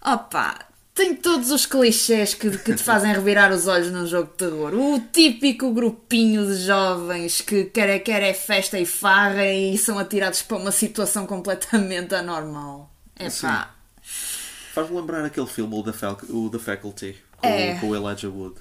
Opa, 0.00 0.67
tem 0.98 1.14
todos 1.14 1.50
os 1.52 1.64
clichês 1.64 2.34
que, 2.34 2.50
que 2.58 2.74
te 2.74 2.82
fazem 2.82 3.12
revirar 3.12 3.52
os 3.52 3.68
olhos 3.68 3.90
num 3.92 4.04
jogo 4.04 4.28
de 4.32 4.34
terror. 4.36 4.74
O 4.74 5.00
típico 5.12 5.72
grupinho 5.72 6.44
de 6.44 6.56
jovens 6.66 7.40
que 7.40 7.64
quer 7.66 7.88
é, 7.88 7.98
quer 8.00 8.20
é 8.22 8.34
festa 8.34 8.78
e 8.80 8.84
farra 8.84 9.46
e 9.46 9.78
são 9.78 9.96
atirados 9.96 10.42
para 10.42 10.56
uma 10.56 10.72
situação 10.72 11.24
completamente 11.24 12.14
anormal. 12.16 12.90
É 13.16 13.30
pá. 13.30 13.74
Faz-me 14.74 14.96
lembrar 14.96 15.24
aquele 15.24 15.46
filme, 15.46 15.74
o 15.74 15.82
The, 15.84 15.92
Fal- 15.92 16.18
o 16.28 16.50
The 16.50 16.58
Faculty, 16.58 17.16
com, 17.36 17.46
É. 17.46 17.74
com 17.78 17.88
o 17.90 17.94
Elijah 17.96 18.28
Wood. 18.28 18.56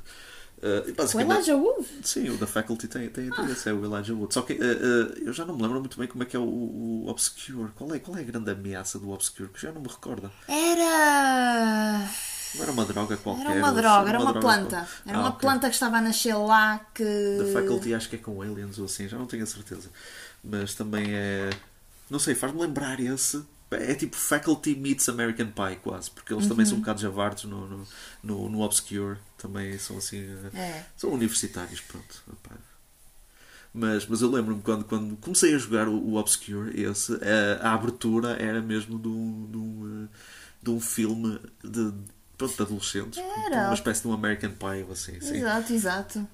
Uh, 0.58 1.18
O 1.18 1.20
Elijah 1.22 1.56
Wood? 1.56 1.88
Sim, 2.04 2.30
o 2.30 2.38
The 2.38 2.48
Faculty 2.48 2.88
tem, 2.88 3.08
tem, 3.10 3.30
tem 3.30 3.46
esse, 3.52 3.70
é 3.70 3.74
o 3.74 3.86
Elijah 3.86 4.14
Wood. 4.16 4.34
Só 4.34 4.42
que 4.42 4.54
uh, 4.54 4.58
uh, 4.58 5.20
eu 5.26 5.32
já 5.34 5.46
não 5.46 5.56
me 5.56 5.62
lembro 5.62 5.80
muito 5.80 5.98
bem 6.00 6.08
como 6.08 6.24
é 6.24 6.26
que 6.26 6.36
é 6.36 6.40
o, 6.40 6.44
o 6.44 7.08
Obscure. 7.08 7.70
Qual 7.76 7.94
é, 7.94 8.00
qual 8.00 8.18
é 8.18 8.22
a 8.22 8.24
grande 8.24 8.50
ameaça 8.50 8.98
do 8.98 9.12
Obscure? 9.12 9.50
Que 9.50 9.62
já 9.62 9.72
não 9.72 9.82
me 9.82 9.88
recordo. 9.88 10.32
Era. 10.48 12.10
Não 12.56 12.64
era 12.64 12.72
uma 12.72 12.86
droga 12.86 13.18
qualquer. 13.18 13.46
Era 13.46 13.60
uma 13.60 13.72
droga, 13.72 14.10
era 14.10 14.20
uma 14.20 14.32
droga 14.32 14.40
planta. 14.40 14.88
Era 15.06 15.18
Ah, 15.18 15.22
uma 15.22 15.30
ok. 15.30 15.40
planta 15.42 15.68
que 15.68 15.76
estava 15.76 15.98
a 15.98 16.02
nascer 16.02 16.34
lá 16.36 16.80
que. 16.94 17.04
The 17.04 17.52
Faculty 17.54 17.94
acho 17.94 18.10
que 18.10 18.16
é 18.16 18.20
com 18.20 18.42
aliens 18.42 18.80
ou 18.80 18.86
assim, 18.86 19.08
já 19.08 19.18
não 19.18 19.28
tenho 19.28 19.44
a 19.44 19.48
certeza. 19.48 19.90
Mas 20.44 20.74
também 20.74 21.06
é. 21.14 21.50
Não 22.10 22.20
sei, 22.20 22.34
faz-me 22.34 22.62
lembrar 22.62 23.00
esse. 23.00 23.44
É 23.72 23.94
tipo 23.96 24.16
Faculty 24.16 24.76
meets 24.76 25.10
American 25.10 25.48
Pie, 25.48 25.76
quase, 25.84 26.10
porque 26.12 26.34
eles 26.34 26.48
também 26.48 26.64
Uhum. 26.64 26.70
são 26.70 26.78
um 26.78 26.82
bocado 26.82 27.02
javardos 27.02 27.44
no, 27.44 27.68
no, 27.68 27.88
no, 28.24 28.50
no 28.50 28.62
Obscure, 28.62 29.18
também 29.38 29.78
são 29.78 29.98
assim. 29.98 30.20
eh, 30.54 30.58
É. 30.58 30.86
São 30.96 31.12
universitários, 31.12 31.82
pronto. 31.82 32.24
Mas, 33.74 34.08
mas 34.08 34.22
eu 34.22 34.32
lembro-me 34.32 34.62
quando, 34.62 34.86
quando 34.86 35.16
comecei 35.18 35.54
a 35.54 35.58
jogar 35.58 35.88
o, 35.88 35.94
o 35.96 36.16
Obscure, 36.16 36.82
esse, 36.82 37.14
a, 37.62 37.68
a 37.70 37.74
abertura 37.74 38.30
era 38.42 38.62
mesmo 38.62 38.98
de 38.98 39.08
um, 39.08 39.48
de 39.52 39.58
um, 39.58 40.06
eh, 40.06 40.18
de 40.64 40.70
um 40.72 40.80
filme 40.80 41.40
de, 41.64 41.94
pronto, 42.38 42.56
de 42.56 42.62
adolescentes, 42.62 43.20
Era. 43.46 43.66
uma 43.66 43.74
espécie 43.74 44.02
de 44.02 44.08
um 44.08 44.14
American 44.14 44.52
Pie 44.52 44.84
ou 44.84 44.94
assim. 44.94 45.20
Sim. 45.20 45.38
Exato, 45.38 45.74
exato. 45.74 46.28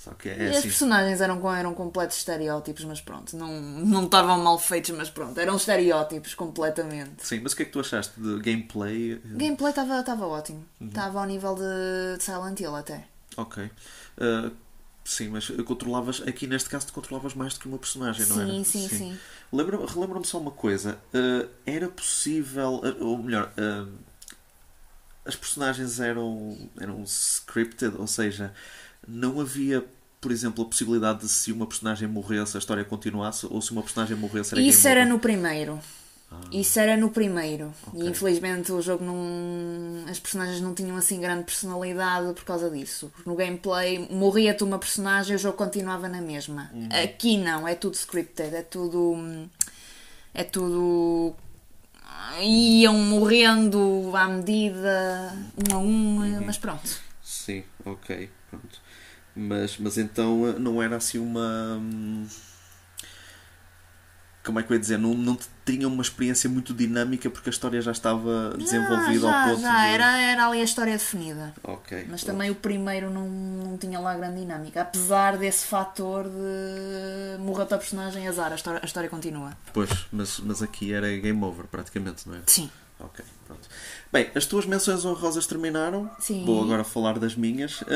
Só 0.00 0.12
que 0.12 0.28
e 0.28 0.32
é 0.32 0.48
as 0.48 0.56
assim. 0.56 0.68
personagens 0.68 1.20
eram, 1.20 1.54
eram 1.54 1.74
completos 1.74 2.16
estereótipos, 2.16 2.84
mas 2.86 3.02
pronto, 3.02 3.36
não 3.36 3.60
não 3.60 4.04
estavam 4.04 4.42
mal 4.42 4.58
feitos, 4.58 4.88
mas 4.92 5.10
pronto, 5.10 5.38
eram 5.38 5.56
estereótipos 5.56 6.32
completamente. 6.34 7.22
Sim, 7.26 7.40
mas 7.42 7.52
o 7.52 7.56
que 7.56 7.62
é 7.62 7.64
que 7.66 7.70
tu 7.70 7.80
achaste 7.80 8.18
de 8.18 8.38
gameplay? 8.40 9.20
Gameplay 9.22 9.68
estava 9.68 10.00
estava 10.00 10.26
ótimo. 10.26 10.64
Uhum. 10.80 10.88
Estava 10.88 11.20
ao 11.20 11.26
nível 11.26 11.54
de, 11.54 12.16
de 12.16 12.22
Silent 12.24 12.58
Hill 12.58 12.74
até. 12.74 13.04
Ok. 13.36 13.62
Uh, 14.16 14.50
sim, 15.04 15.28
mas 15.28 15.50
controlavas, 15.66 16.22
aqui 16.26 16.46
neste 16.46 16.70
caso, 16.70 16.86
tu 16.86 16.94
controlavas 16.94 17.34
mais 17.34 17.52
do 17.52 17.60
que 17.60 17.68
uma 17.68 17.76
personagem, 17.78 18.24
não 18.24 18.40
era? 18.40 18.50
Sim, 18.50 18.64
sim, 18.64 18.88
sim. 18.88 19.18
Lembra- 19.52 19.84
Relembra-me 19.84 20.24
só 20.24 20.38
uma 20.38 20.50
coisa. 20.50 20.98
Uh, 21.12 21.46
era 21.66 21.90
possível, 21.90 22.76
uh, 22.82 23.04
ou 23.04 23.18
melhor, 23.18 23.52
uh, 23.58 23.86
as 25.26 25.36
personagens 25.36 26.00
eram, 26.00 26.56
eram 26.80 27.02
scripted, 27.04 27.94
ou 27.98 28.06
seja, 28.06 28.54
não 29.06 29.40
havia, 29.40 29.84
por 30.20 30.30
exemplo, 30.32 30.64
a 30.64 30.66
possibilidade 30.66 31.20
de 31.20 31.28
se 31.28 31.50
uma 31.52 31.66
personagem 31.66 32.08
morresse, 32.08 32.56
a 32.56 32.60
história 32.60 32.84
continuasse, 32.84 33.46
ou 33.46 33.60
se 33.62 33.72
uma 33.72 33.82
personagem 33.82 34.16
morresse, 34.16 34.54
era 34.54 34.62
Isso 34.62 34.86
era 34.88 35.00
over. 35.00 35.12
no 35.12 35.18
primeiro. 35.18 35.78
Isso 36.52 36.78
era 36.78 36.96
no 36.96 37.10
primeiro. 37.10 37.74
Ok. 37.88 38.00
E 38.02 38.08
infelizmente 38.08 38.70
o 38.70 38.80
jogo 38.80 39.04
não. 39.04 40.04
As 40.08 40.20
personagens 40.20 40.60
não 40.60 40.72
tinham 40.72 40.96
assim 40.96 41.20
grande 41.20 41.42
personalidade 41.42 42.32
por 42.34 42.44
causa 42.44 42.70
disso. 42.70 43.10
Porque 43.12 43.28
no 43.28 43.34
gameplay 43.34 44.06
morria-te 44.10 44.62
uma 44.62 44.78
personagem 44.78 45.32
e 45.32 45.36
o 45.36 45.38
jogo 45.40 45.56
continuava 45.56 46.08
na 46.08 46.20
mesma. 46.20 46.70
Uhum. 46.72 46.88
Aqui 47.04 47.36
não, 47.36 47.66
é 47.66 47.74
tudo 47.74 47.94
scripted, 47.94 48.54
é 48.54 48.62
tudo. 48.62 49.48
É 50.32 50.44
tudo. 50.44 51.34
Iam 52.40 52.94
morrendo 52.94 54.12
à 54.14 54.28
medida, 54.28 55.36
um 55.68 55.74
a 55.74 55.78
um, 55.78 56.18
Uhum. 56.20 56.46
mas 56.46 56.56
pronto. 56.58 56.88
Sim, 57.22 57.64
ok, 57.84 58.30
pronto. 58.48 58.79
Mas, 59.34 59.78
mas 59.78 59.96
então 59.98 60.42
uh, 60.42 60.58
não 60.58 60.82
era 60.82 60.96
assim 60.96 61.18
uma. 61.18 61.76
hum, 61.80 62.26
Como 64.44 64.58
é 64.58 64.62
que 64.62 64.72
eu 64.72 64.74
ia 64.74 64.80
dizer? 64.80 64.98
Não, 64.98 65.14
não 65.14 65.38
tinha 65.64 65.86
uma 65.86 66.02
experiência 66.02 66.48
muito 66.50 66.72
dinâmica 66.74 67.28
porque 67.30 67.48
a 67.48 67.52
história 67.52 67.80
já 67.80 67.92
estava 67.92 68.54
desenvolvida 68.58 69.28
Ah, 69.28 69.30
já, 69.32 69.42
ao 69.42 69.48
ponto 69.50 69.60
já, 69.62 69.86
de. 69.86 69.92
era, 69.94 70.18
era 70.20 70.46
ali 70.48 70.60
a 70.60 70.64
história 70.64 70.92
definida. 70.94 71.54
Ok. 71.62 72.06
Mas 72.10 72.22
pronto. 72.24 72.34
também 72.36 72.50
o 72.50 72.54
primeiro 72.54 73.10
não, 73.10 73.28
não 73.28 73.78
tinha 73.78 74.00
lá 74.00 74.16
grande 74.16 74.40
dinâmica. 74.40 74.80
Apesar 74.80 75.36
desse 75.36 75.66
fator 75.66 76.24
de 76.24 77.38
morrer 77.42 77.62
a 77.62 77.66
personagem, 77.78 78.26
azar, 78.26 78.50
a 78.50 78.56
história, 78.56 78.80
a 78.82 78.86
história 78.86 79.08
continua. 79.10 79.56
Pois, 79.72 79.90
mas, 80.10 80.40
mas 80.40 80.62
aqui 80.62 80.92
era 80.92 81.08
game 81.18 81.42
over 81.44 81.66
praticamente, 81.66 82.28
não 82.28 82.34
é? 82.36 82.40
Sim. 82.46 82.68
Ok, 83.02 83.24
pronto. 83.46 83.66
Bem, 84.12 84.30
as 84.34 84.44
tuas 84.44 84.66
menções 84.66 85.04
honrosas 85.04 85.46
terminaram. 85.46 86.10
Sim. 86.18 86.44
Vou 86.44 86.62
agora 86.62 86.84
falar 86.84 87.18
das 87.18 87.34
minhas. 87.34 87.80
Uh, 87.82 87.86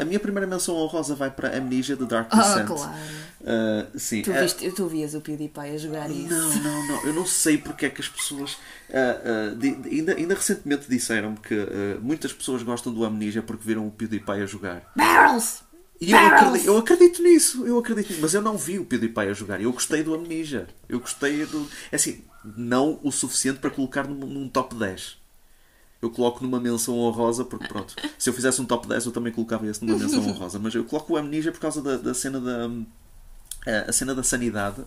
a 0.00 0.04
minha 0.04 0.20
primeira 0.20 0.46
menção 0.46 0.76
honrosa 0.76 1.14
vai 1.16 1.30
para 1.30 1.56
Amnesia 1.56 1.96
de 1.96 2.06
Dark 2.06 2.28
Ah, 2.30 2.36
Descent. 2.36 2.66
claro. 2.66 2.92
Uh, 3.40 3.98
sim, 3.98 4.22
Tu, 4.22 4.30
uh, 4.30 4.34
viste, 4.40 4.70
tu 4.70 4.86
vias 4.86 5.14
o 5.14 5.20
PewDiePie 5.20 5.60
a 5.74 5.76
jogar 5.76 6.08
isso. 6.10 6.28
Não, 6.32 6.54
não, 6.62 6.86
não. 6.88 7.04
Eu 7.06 7.12
não 7.12 7.26
sei 7.26 7.58
porque 7.58 7.86
é 7.86 7.90
que 7.90 8.00
as 8.00 8.08
pessoas. 8.08 8.56
ah, 8.94 9.20
ah, 9.52 9.54
di- 9.56 9.76
ainda, 9.90 10.14
ainda 10.14 10.34
recentemente 10.34 10.88
disseram-me 10.88 11.38
que 11.38 11.54
ah, 11.54 11.98
muitas 12.00 12.32
pessoas 12.32 12.62
gostam 12.62 12.92
do 12.94 13.04
Amnesia 13.04 13.42
porque 13.42 13.66
viram 13.66 13.86
o 13.86 13.90
PewDiePie 13.90 14.42
a 14.42 14.46
jogar. 14.46 14.92
Barrels! 14.94 15.62
E 16.00 16.10
eu 16.10 16.18
acredito, 16.18 16.66
eu 16.66 16.76
acredito 16.78 17.22
nisso, 17.22 17.64
eu 17.66 17.78
acredito 17.78 18.08
nisso. 18.10 18.20
Mas 18.22 18.34
eu 18.34 18.42
não 18.42 18.56
vi 18.56 18.76
o 18.78 18.84
PewDiePie 18.84 19.20
a 19.28 19.32
jogar. 19.32 19.60
Eu 19.60 19.72
gostei 19.72 20.02
do 20.02 20.14
Amnesia. 20.14 20.66
Eu 20.88 20.98
gostei 21.00 21.44
do. 21.46 21.68
É 21.92 21.96
assim, 21.96 22.22
não 22.44 22.98
o 23.02 23.10
suficiente 23.12 23.58
para 23.60 23.70
colocar 23.70 24.06
num, 24.06 24.26
num 24.26 24.48
top 24.48 24.74
10. 24.74 25.18
Eu 26.00 26.10
coloco 26.10 26.42
numa 26.42 26.60
menção 26.60 26.98
honrosa 26.98 27.44
porque, 27.44 27.68
pronto, 27.68 27.94
se 28.18 28.28
eu 28.28 28.34
fizesse 28.34 28.60
um 28.60 28.64
top 28.64 28.88
10 28.88 29.06
eu 29.06 29.12
também 29.12 29.32
colocava 29.32 29.66
esse 29.66 29.84
numa 29.84 29.96
menção 29.98 30.22
honrosa. 30.28 30.58
Mas 30.58 30.74
eu 30.74 30.84
coloco 30.84 31.12
o 31.14 31.16
Amnesia 31.16 31.52
por 31.52 31.60
causa 31.60 31.80
da, 31.82 31.96
da 31.96 32.14
cena 32.14 32.40
da. 32.40 32.68
eh, 33.66 33.84
a 33.88 33.92
cena 33.92 34.14
da 34.14 34.22
sanidade, 34.22 34.84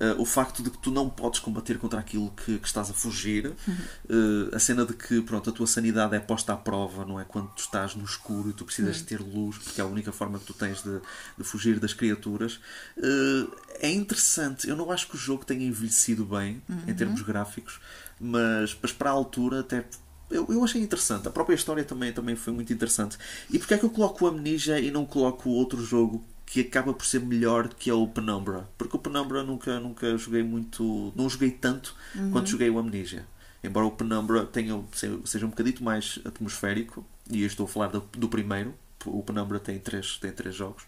eh, 0.00 0.14
o 0.16 0.24
facto 0.24 0.62
de 0.62 0.70
que 0.70 0.78
tu 0.78 0.90
não 0.90 1.10
podes 1.10 1.40
combater 1.40 1.78
contra 1.78 2.00
aquilo 2.00 2.30
que, 2.30 2.58
que 2.58 2.66
estás 2.66 2.90
a 2.90 2.94
fugir, 2.94 3.52
eh, 4.08 4.56
a 4.56 4.58
cena 4.58 4.86
de 4.86 4.94
que 4.94 5.20
pronto, 5.20 5.50
a 5.50 5.52
tua 5.52 5.66
sanidade 5.66 6.16
é 6.16 6.18
posta 6.18 6.54
à 6.54 6.56
prova, 6.56 7.04
não 7.04 7.20
é? 7.20 7.24
Quando 7.24 7.48
tu 7.48 7.60
estás 7.60 7.94
no 7.94 8.04
escuro 8.04 8.48
e 8.48 8.52
tu 8.54 8.64
precisas 8.64 8.96
de 8.96 9.02
ter 9.04 9.20
luz, 9.20 9.58
porque 9.58 9.78
é 9.78 9.84
a 9.84 9.86
única 9.86 10.10
forma 10.10 10.38
que 10.38 10.46
tu 10.46 10.54
tens 10.54 10.82
de, 10.82 11.00
de 11.36 11.44
fugir 11.44 11.78
das 11.78 11.92
criaturas. 11.92 12.58
Eh, 12.96 13.46
é 13.80 13.90
interessante, 13.90 14.68
eu 14.68 14.76
não 14.76 14.90
acho 14.90 15.06
que 15.06 15.16
o 15.16 15.18
jogo 15.18 15.44
tenha 15.44 15.66
envelhecido 15.66 16.24
bem 16.24 16.62
em 16.86 16.94
termos 16.94 17.20
gráficos, 17.22 17.80
mas, 18.18 18.76
mas 18.80 18.92
para 18.92 19.10
a 19.10 19.12
altura 19.12 19.60
até. 19.60 19.84
Eu, 20.30 20.46
eu 20.48 20.62
achei 20.62 20.80
interessante. 20.80 21.26
A 21.26 21.30
própria 21.30 21.54
história 21.54 21.82
também, 21.82 22.12
também 22.12 22.36
foi 22.36 22.52
muito 22.52 22.72
interessante. 22.72 23.18
E 23.50 23.58
porque 23.58 23.74
é 23.74 23.78
que 23.78 23.84
eu 23.84 23.90
coloco 23.90 24.24
o 24.24 24.28
Amnesia 24.28 24.78
e 24.78 24.90
não 24.90 25.04
coloco 25.04 25.50
outro 25.50 25.84
jogo 25.84 26.24
que 26.50 26.62
acaba 26.62 26.92
por 26.92 27.06
ser 27.06 27.20
melhor 27.20 27.68
que 27.68 27.88
é 27.88 27.94
o 27.94 28.08
Penumbra? 28.08 28.68
Porque 28.76 28.96
o 28.96 28.98
Penumbra 28.98 29.44
nunca, 29.44 29.78
nunca 29.78 30.18
joguei 30.18 30.42
muito. 30.42 31.12
Não 31.14 31.30
joguei 31.30 31.52
tanto 31.52 31.94
quanto 32.32 32.50
joguei 32.50 32.68
o 32.68 32.76
Amnesia. 32.76 33.24
Embora 33.62 33.86
o 33.86 33.92
Penumbra 33.92 34.44
tenha, 34.44 34.82
seja 35.24 35.46
um 35.46 35.50
bocadito 35.50 35.84
mais 35.84 36.18
atmosférico, 36.24 37.06
e 37.30 37.42
eu 37.42 37.46
estou 37.46 37.66
a 37.66 37.68
falar 37.68 37.86
do, 37.88 38.00
do 38.00 38.28
primeiro, 38.28 38.74
o 39.06 39.22
Penumbra 39.22 39.60
tem 39.60 39.78
três, 39.78 40.18
tem 40.18 40.32
três 40.32 40.52
jogos. 40.52 40.82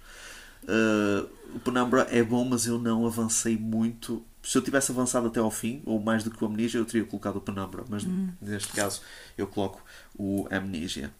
Uh, 0.64 1.30
o 1.54 1.60
Penumbra 1.60 2.08
é 2.10 2.24
bom, 2.24 2.44
mas 2.44 2.66
eu 2.66 2.76
não 2.76 3.06
avancei 3.06 3.56
muito. 3.56 4.24
Se 4.42 4.58
eu 4.58 4.62
tivesse 4.62 4.90
avançado 4.90 5.28
até 5.28 5.38
ao 5.38 5.50
fim, 5.50 5.80
ou 5.86 6.00
mais 6.00 6.24
do 6.24 6.30
que 6.32 6.42
o 6.42 6.46
Amnesia, 6.48 6.80
eu 6.80 6.84
teria 6.84 7.06
colocado 7.06 7.36
o 7.36 7.40
Penumbra. 7.40 7.84
Mas 7.88 8.04
neste 8.40 8.72
caso, 8.72 9.00
eu 9.38 9.46
coloco 9.46 9.80
o 10.18 10.48
Amnesia. 10.50 11.12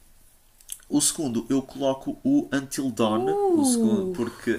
O 0.95 1.01
segundo, 1.01 1.47
eu 1.49 1.63
coloco 1.63 2.19
o 2.23 2.49
Until 2.53 2.91
Dawn, 2.91 3.25
o 3.59 3.65
segundo, 3.65 4.13
porque 4.15 4.51
é, 4.51 4.55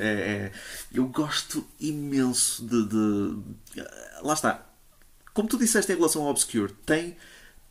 é- 0.47 0.51
eu 0.91 1.05
gosto 1.07 1.63
imenso 1.79 2.65
de, 2.65 2.85
de- 2.87 3.85
Lá 4.23 4.33
está. 4.33 4.65
Como 5.33 5.47
tu 5.47 5.57
disseste 5.57 5.91
em 5.91 5.95
relação 5.95 6.23
ao 6.23 6.29
Obscure, 6.29 6.73
tem 6.85 7.15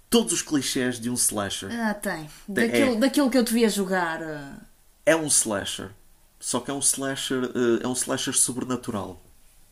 todos 0.09 0.33
os 0.33 0.43
clichés 0.43 1.01
de 1.01 1.11
um 1.11 1.15
slasher. 1.15 1.71
Ah, 1.73 1.95
tem. 1.95 2.23
É. 2.25 2.29
Daquilo, 2.49 3.01
daquilo 3.01 3.31
que 3.31 3.39
eu 3.39 3.45
te 3.45 3.53
via 3.53 3.69
jogar. 3.69 4.23
ah, 4.23 4.59
é 5.05 5.17
um 5.17 5.27
slasher. 5.27 5.91
Só 6.39 6.61
que 6.61 6.71
é 6.71 6.75
um 6.75 6.79
slasher, 6.81 7.45
eh, 7.45 7.85
é 7.85 7.89
um 7.89 7.93
slasher 7.95 8.35
sobrenatural. 8.35 9.21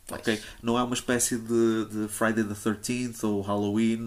Pois. 0.07 0.21
Ok? 0.21 0.43
Não 0.63 0.77
é 0.79 0.83
uma 0.83 0.95
espécie 0.95 1.37
de, 1.37 1.85
de 1.87 2.09
Friday 2.09 2.43
the 2.45 2.55
13th 2.55 3.23
ou 3.25 3.41
Halloween 3.41 4.07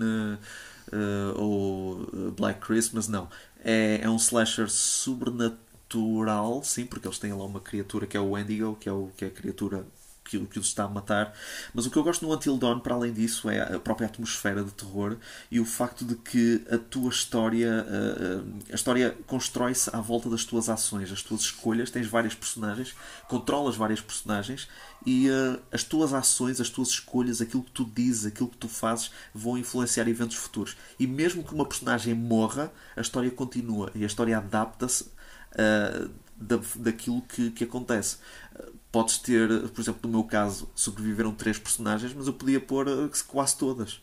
eh, 0.92 1.34
ou 1.36 2.08
Black 2.38 2.60
Christmas, 2.60 3.08
não. 3.08 3.30
É, 3.64 4.02
é 4.04 4.10
um 4.10 4.18
slasher 4.18 4.70
sobrenatural, 4.70 6.64
sim, 6.64 6.86
porque 6.86 7.08
eles 7.08 7.20
têm 7.20 7.34
lá 7.34 7.46
uma 7.46 7.62
criatura 7.62 8.06
que 8.08 8.18
é 8.18 8.20
o 8.20 8.32
Wendigo, 8.32 8.76
que 8.76 8.90
é, 8.90 8.92
o, 8.92 9.10
que 9.16 9.26
é 9.26 9.28
a 9.30 9.32
criatura 9.32 9.86
que, 10.24 10.40
que 10.46 10.60
os 10.60 10.68
está 10.68 10.86
a 10.86 10.88
matar. 10.88 11.34
Mas 11.74 11.86
o 11.86 11.92
que 11.92 11.98
eu 11.98 12.04
gosto 12.04 12.26
no 12.26 12.34
Until 12.34 12.58
Dawn, 12.58 12.80
para 12.80 12.96
além 12.96 13.14
disso, 13.14 13.50
é 13.50 13.76
a 13.76 13.80
própria 13.80 14.08
atmosfera 14.08 14.64
de 14.64 14.72
terror 14.72 15.18
e 15.52 15.60
o 15.60 15.66
facto 15.66 16.06
de 16.06 16.16
que 16.16 16.64
a 16.72 16.78
tua 16.78 17.10
história, 17.10 17.86
eh, 17.88 18.42
eh, 18.70 18.74
a 18.74 18.76
história 18.76 19.16
constrói-se 19.28 19.90
à 19.94 20.00
volta 20.00 20.30
das 20.30 20.46
tuas 20.46 20.70
ações, 20.70 21.12
as 21.12 21.22
tuas 21.22 21.42
escolhas. 21.42 21.92
Tens 21.92 22.08
várias 22.08 22.34
personagens, 22.34 22.96
controlas 23.28 23.76
várias 23.76 24.02
personagens 24.02 24.68
e 25.06 25.30
eh, 25.30 25.60
as 25.72 25.84
tuas 25.84 26.14
ações, 26.14 26.62
as 26.62 26.70
tuas 26.70 26.90
escolhas, 26.90 27.42
aquilo 27.42 27.64
que 27.64 27.72
tu 27.72 27.86
dizes, 27.94 28.26
aquilo 28.26 28.50
que 28.50 28.58
tu 28.58 28.68
fazes, 28.68 29.12
vão 29.34 29.58
influenciar 29.58 30.08
eventos 30.08 30.38
futuros. 30.38 30.78
E 31.00 31.06
mesmo 31.06 31.44
que 31.44 31.54
uma 31.54 31.66
personagem 31.66 32.14
morra, 32.14 32.72
a 32.96 33.02
história 33.02 33.30
continua 33.30 33.92
e 33.94 34.04
a 34.04 34.08
história 34.08 34.38
adapta-se 34.38 35.04
uh, 35.04 36.10
da, 36.36 36.60
daquilo 36.76 37.22
que, 37.24 37.52
que 37.52 37.64
acontece. 37.64 38.18
Uh, 38.56 38.83
Podes 38.94 39.18
ter, 39.18 39.50
por 39.70 39.82
exemplo, 39.82 40.02
no 40.04 40.10
meu 40.20 40.24
caso, 40.24 40.70
sobreviveram 40.76 41.34
três 41.34 41.58
personagens, 41.58 42.14
mas 42.14 42.28
eu 42.28 42.34
podia 42.34 42.60
pôr 42.62 42.88
uh, 42.88 43.10
quase 43.28 43.58
todas. 43.58 44.00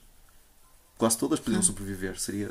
Quase 0.98 1.16
todas 1.16 1.38
podiam 1.38 1.62
sobreviver. 1.62 2.18
Seria, 2.18 2.50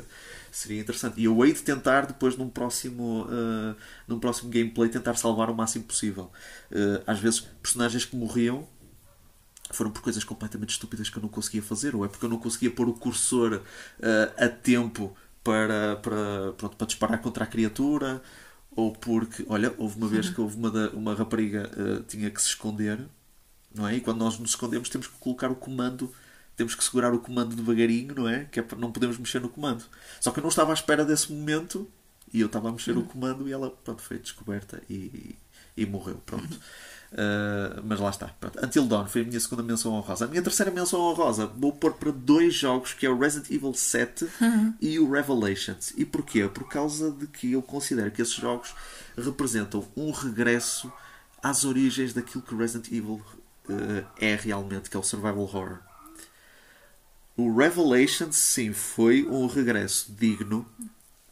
seria 0.50 0.80
interessante. 0.80 1.20
E 1.20 1.24
eu 1.24 1.44
hei 1.44 1.52
de 1.52 1.60
tentar, 1.60 2.06
depois, 2.06 2.38
num 2.38 2.48
próximo, 2.48 3.26
uh, 3.26 3.76
num 4.08 4.18
próximo 4.18 4.48
gameplay, 4.48 4.88
tentar 4.88 5.16
salvar 5.16 5.50
o 5.50 5.54
máximo 5.54 5.84
possível. 5.84 6.32
Uh, 6.72 7.02
às 7.06 7.20
vezes, 7.20 7.40
personagens 7.40 8.06
que 8.06 8.16
morriam 8.16 8.66
foram 9.70 9.90
por 9.90 10.00
coisas 10.00 10.24
completamente 10.24 10.70
estúpidas 10.70 11.10
que 11.10 11.18
eu 11.18 11.22
não 11.22 11.28
conseguia 11.28 11.62
fazer, 11.62 11.94
ou 11.94 12.06
é 12.06 12.08
porque 12.08 12.24
eu 12.24 12.30
não 12.30 12.38
conseguia 12.38 12.70
pôr 12.70 12.88
o 12.88 12.94
cursor 12.94 13.56
uh, 13.56 14.42
a 14.42 14.48
tempo 14.48 15.14
para, 15.44 15.96
para, 15.96 16.52
pronto, 16.56 16.76
para 16.76 16.86
disparar 16.86 17.20
contra 17.20 17.44
a 17.44 17.46
criatura, 17.46 18.22
ou 18.74 18.92
porque, 18.92 19.44
olha, 19.48 19.74
houve 19.76 19.96
uma 19.96 20.08
vez 20.08 20.30
que 20.30 20.40
houve 20.40 20.56
uma, 20.56 20.90
uma 20.90 21.14
rapariga 21.14 21.70
uh, 21.76 22.02
tinha 22.04 22.30
que 22.30 22.40
se 22.40 22.48
esconder, 22.48 23.00
não 23.74 23.86
é? 23.86 23.96
E 23.96 24.00
quando 24.00 24.18
nós 24.18 24.38
nos 24.38 24.50
escondemos 24.50 24.88
temos 24.88 25.06
que 25.06 25.18
colocar 25.18 25.50
o 25.50 25.56
comando, 25.56 26.12
temos 26.56 26.74
que 26.74 26.84
segurar 26.84 27.12
o 27.12 27.18
comando 27.18 27.56
devagarinho, 27.56 28.14
não 28.14 28.28
é? 28.28 28.44
Que 28.44 28.60
é 28.60 28.66
não 28.78 28.92
podemos 28.92 29.18
mexer 29.18 29.40
no 29.40 29.48
comando. 29.48 29.84
Só 30.20 30.30
que 30.30 30.38
eu 30.38 30.42
não 30.42 30.50
estava 30.50 30.70
à 30.72 30.74
espera 30.74 31.04
desse 31.04 31.32
momento 31.32 31.90
e 32.32 32.40
eu 32.40 32.46
estava 32.46 32.68
a 32.68 32.72
mexer 32.72 32.96
o 32.96 33.02
comando 33.02 33.48
e 33.48 33.52
ela, 33.52 33.70
pronto, 33.70 34.02
foi 34.02 34.18
descoberta 34.18 34.80
e, 34.88 35.36
e 35.76 35.84
morreu, 35.84 36.22
pronto. 36.24 36.60
Uh, 37.12 37.82
mas 37.84 37.98
lá 37.98 38.10
está. 38.10 38.28
Pronto. 38.28 38.64
Until 38.64 38.86
Dawn 38.86 39.06
foi 39.06 39.22
a 39.22 39.24
minha 39.24 39.40
segunda 39.40 39.62
menção 39.62 39.92
honrosa. 39.92 40.26
A 40.26 40.28
minha 40.28 40.42
terceira 40.42 40.70
menção 40.70 41.00
honrosa 41.00 41.46
vou 41.46 41.72
pôr 41.72 41.94
para 41.94 42.12
dois 42.12 42.54
jogos 42.54 42.94
que 42.94 43.04
é 43.04 43.10
o 43.10 43.18
Resident 43.18 43.50
Evil 43.50 43.74
7 43.74 44.28
e 44.80 44.98
o 44.98 45.10
Revelations. 45.10 45.92
E 45.96 46.04
porquê? 46.04 46.46
Por 46.48 46.68
causa 46.68 47.10
de 47.10 47.26
que 47.26 47.52
eu 47.52 47.62
considero 47.62 48.10
que 48.12 48.22
esses 48.22 48.34
jogos 48.34 48.74
representam 49.16 49.84
um 49.96 50.12
regresso 50.12 50.92
às 51.42 51.64
origens 51.64 52.12
daquilo 52.12 52.42
que 52.42 52.54
Resident 52.54 52.92
Evil 52.92 53.20
uh, 53.68 54.06
é 54.18 54.36
realmente, 54.36 54.88
que 54.88 54.96
é 54.96 55.00
o 55.00 55.02
survival 55.02 55.40
horror. 55.40 55.78
O 57.36 57.56
Revelations, 57.56 58.36
sim, 58.36 58.72
foi 58.72 59.26
um 59.26 59.46
regresso 59.46 60.12
digno 60.12 60.64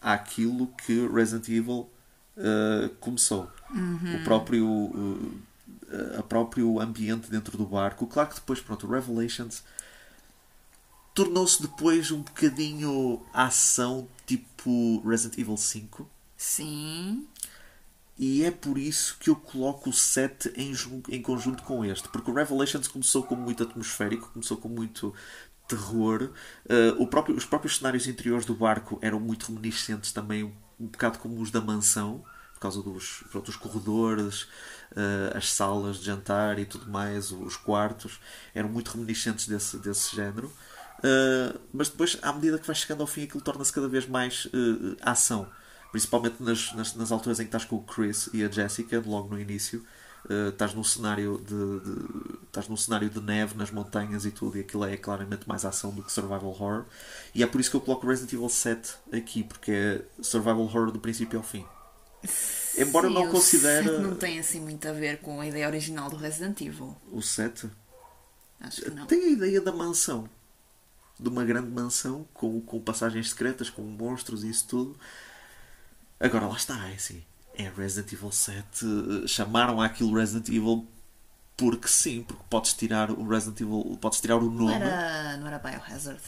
àquilo 0.00 0.68
que 0.84 1.06
Resident 1.06 1.48
Evil 1.48 1.88
uh, 2.36 2.88
começou. 2.98 3.48
O 3.70 4.24
próprio 4.24 4.66
uh, 4.66 5.32
a 6.18 6.22
próprio 6.22 6.80
ambiente 6.80 7.30
dentro 7.30 7.56
do 7.56 7.64
barco. 7.66 8.06
Claro 8.06 8.28
que 8.30 8.34
depois, 8.36 8.60
pronto, 8.60 8.86
o 8.86 8.90
Revelations 8.90 9.62
tornou-se 11.14 11.60
depois 11.60 12.10
um 12.10 12.22
bocadinho 12.22 13.22
ação 13.32 14.08
tipo 14.26 15.00
Resident 15.06 15.38
Evil 15.38 15.56
5. 15.56 16.08
Sim. 16.36 17.26
E 18.16 18.44
é 18.44 18.50
por 18.50 18.78
isso 18.78 19.16
que 19.20 19.30
eu 19.30 19.36
coloco 19.36 19.90
o 19.90 19.92
7 19.92 20.52
em, 20.56 20.72
em 21.08 21.22
conjunto 21.22 21.62
com 21.62 21.84
este. 21.84 22.08
Porque 22.08 22.30
o 22.30 22.34
Revelations 22.34 22.88
começou 22.88 23.22
como 23.22 23.42
muito 23.42 23.62
atmosférico, 23.62 24.30
começou 24.32 24.56
com 24.56 24.68
muito 24.68 25.14
terror. 25.68 26.30
Uh, 26.64 27.00
o 27.02 27.06
próprio- 27.06 27.36
os 27.36 27.44
próprios 27.44 27.76
cenários 27.76 28.06
interiores 28.08 28.44
do 28.44 28.54
barco 28.54 28.98
eram 29.02 29.20
muito 29.20 29.46
reminiscentes 29.46 30.12
também, 30.12 30.44
um, 30.44 30.52
um 30.80 30.86
bocado 30.86 31.18
como 31.18 31.40
os 31.40 31.50
da 31.50 31.60
mansão, 31.60 32.24
por 32.54 32.60
causa 32.60 32.82
dos, 32.82 33.22
pronto, 33.30 33.46
dos 33.46 33.56
corredores, 33.56 34.48
uh, 34.92 35.36
as 35.36 35.52
salas 35.52 35.98
de 35.98 36.06
jantar 36.06 36.58
e 36.58 36.64
tudo 36.66 36.90
mais, 36.90 37.30
os 37.32 37.56
quartos, 37.56 38.20
eram 38.54 38.68
muito 38.68 38.88
reminiscentes 38.90 39.46
desse, 39.46 39.76
desse 39.78 40.14
género. 40.14 40.52
Uh, 40.98 41.58
mas 41.72 41.88
depois, 41.88 42.18
à 42.22 42.32
medida 42.32 42.58
que 42.58 42.66
vai 42.66 42.74
chegando 42.74 43.00
ao 43.02 43.06
fim, 43.06 43.22
aquilo 43.24 43.40
torna-se 43.42 43.72
cada 43.72 43.88
vez 43.88 44.06
mais 44.06 44.46
uh, 44.46 44.96
ação. 45.02 45.48
Principalmente 45.90 46.42
nas, 46.42 46.72
nas, 46.74 46.94
nas 46.94 47.12
alturas 47.12 47.38
em 47.40 47.44
que 47.44 47.48
estás 47.48 47.64
com 47.64 47.76
o 47.76 47.82
Chris 47.82 48.28
e 48.32 48.44
a 48.44 48.50
Jessica, 48.50 49.02
logo 49.04 49.28
no 49.28 49.40
início. 49.40 49.84
Uh, 50.28 50.48
estás 50.48 50.74
num 50.74 50.82
cenário 50.82 51.38
de, 51.38 51.80
de- 51.80 52.38
estás 52.46 52.68
num 52.68 52.76
cenário 52.76 53.08
de 53.08 53.20
neve 53.20 53.56
nas 53.56 53.70
montanhas 53.70 54.24
e 54.26 54.32
tudo 54.32 54.58
e 54.58 54.60
aquilo 54.60 54.84
é 54.84 54.96
claramente 54.96 55.48
mais 55.48 55.64
ação 55.64 55.94
do 55.94 56.02
que 56.02 56.10
survival 56.10 56.46
horror 56.46 56.84
e 57.32 57.40
é 57.42 57.46
por 57.46 57.60
isso 57.60 57.70
que 57.70 57.76
eu 57.76 57.80
coloco 57.80 58.04
Resident 58.04 58.32
Evil 58.32 58.48
7 58.48 58.94
aqui 59.12 59.44
porque 59.44 59.70
é 59.70 60.04
survival 60.20 60.58
horror 60.62 60.90
do 60.90 60.98
princípio 60.98 61.38
ao 61.38 61.44
fim 61.44 61.64
embora 62.76 63.08
Sim, 63.08 63.14
não 63.14 63.28
considere 63.30 63.98
não 63.98 64.14
tem 64.14 64.38
assim 64.38 64.60
muito 64.60 64.86
a 64.88 64.92
ver 64.92 65.18
com 65.20 65.40
a 65.40 65.46
ideia 65.46 65.66
original 65.66 66.08
do 66.10 66.16
Resident 66.16 66.60
Evil. 66.60 66.96
o 67.12 67.20
7 67.22 67.70
Acho 68.60 68.82
que 68.82 68.90
não. 68.90 69.06
tem 69.06 69.22
a 69.22 69.28
ideia 69.28 69.60
da 69.60 69.72
mansão 69.72 70.28
de 71.18 71.28
uma 71.28 71.44
grande 71.44 71.68
mansão 71.70 72.26
com, 72.34 72.60
com 72.60 72.80
passagens 72.80 73.30
secretas 73.30 73.70
com 73.70 73.82
monstros 73.82 74.44
e 74.44 74.50
isso 74.50 74.66
tudo 74.68 74.98
agora 76.20 76.46
lá 76.46 76.56
está 76.56 76.88
é 76.88 76.94
assim 76.94 77.22
é 77.54 77.68
Resident 77.76 78.12
Evil 78.12 78.30
7 78.32 78.84
eh, 79.24 79.26
chamaram 79.28 79.80
aquilo 79.80 80.14
Resident 80.14 80.48
Evil 80.48 80.86
porque 81.56 81.88
sim, 81.88 82.22
porque 82.22 82.44
podes 82.48 82.72
tirar 82.72 83.10
o 83.10 83.26
Resident 83.26 83.60
Evil, 83.60 83.98
podes 84.00 84.20
tirar 84.20 84.36
o 84.36 84.42
Não 84.42 84.52
nome 84.66 84.74
era, 84.74 85.36
não 85.38 85.48
era 85.48 85.58
Biohazard. 85.58 86.22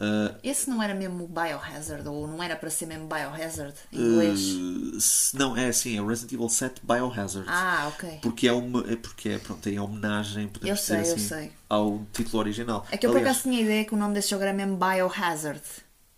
Uh, 0.00 0.32
Esse 0.44 0.70
não 0.70 0.80
era 0.80 0.94
mesmo 0.94 1.26
Biohazard, 1.26 2.06
ou 2.08 2.28
não 2.28 2.40
era 2.40 2.54
para 2.54 2.70
ser 2.70 2.86
mesmo 2.86 3.08
Biohazard 3.08 3.74
em 3.92 4.00
inglês. 4.00 4.40
uh, 4.40 5.36
não, 5.36 5.56
é 5.56 5.68
assim, 5.68 5.98
é 5.98 6.02
Resident 6.06 6.32
Evil 6.34 6.48
7 6.48 6.80
Biohazard. 6.84 7.48
Ah, 7.50 7.90
ok. 7.92 8.20
Porque 8.22 8.46
é 8.46 8.52
uma. 8.52 8.80
É 8.90 8.94
porque 8.94 9.30
é, 9.30 9.38
pronto, 9.38 9.68
é 9.68 9.80
homenagem, 9.80 10.46
podemos 10.48 10.70
Eu 10.70 10.76
sei, 10.76 10.98
dizer 10.98 11.10
eu 11.10 11.16
assim, 11.16 11.26
sei. 11.28 11.52
ao 11.68 12.06
título 12.12 12.38
original. 12.38 12.86
É 12.92 12.96
que 12.96 13.06
eu 13.06 13.10
por 13.10 13.16
Aliás, 13.18 13.38
acaso 13.38 13.48
tinha 13.50 13.60
a 13.60 13.64
ideia 13.64 13.84
que 13.84 13.94
o 13.94 13.98
nome 13.98 14.14
desse 14.14 14.30
jogo 14.30 14.42
era 14.44 14.52
mesmo 14.52 14.76
Biohazard, 14.76 15.62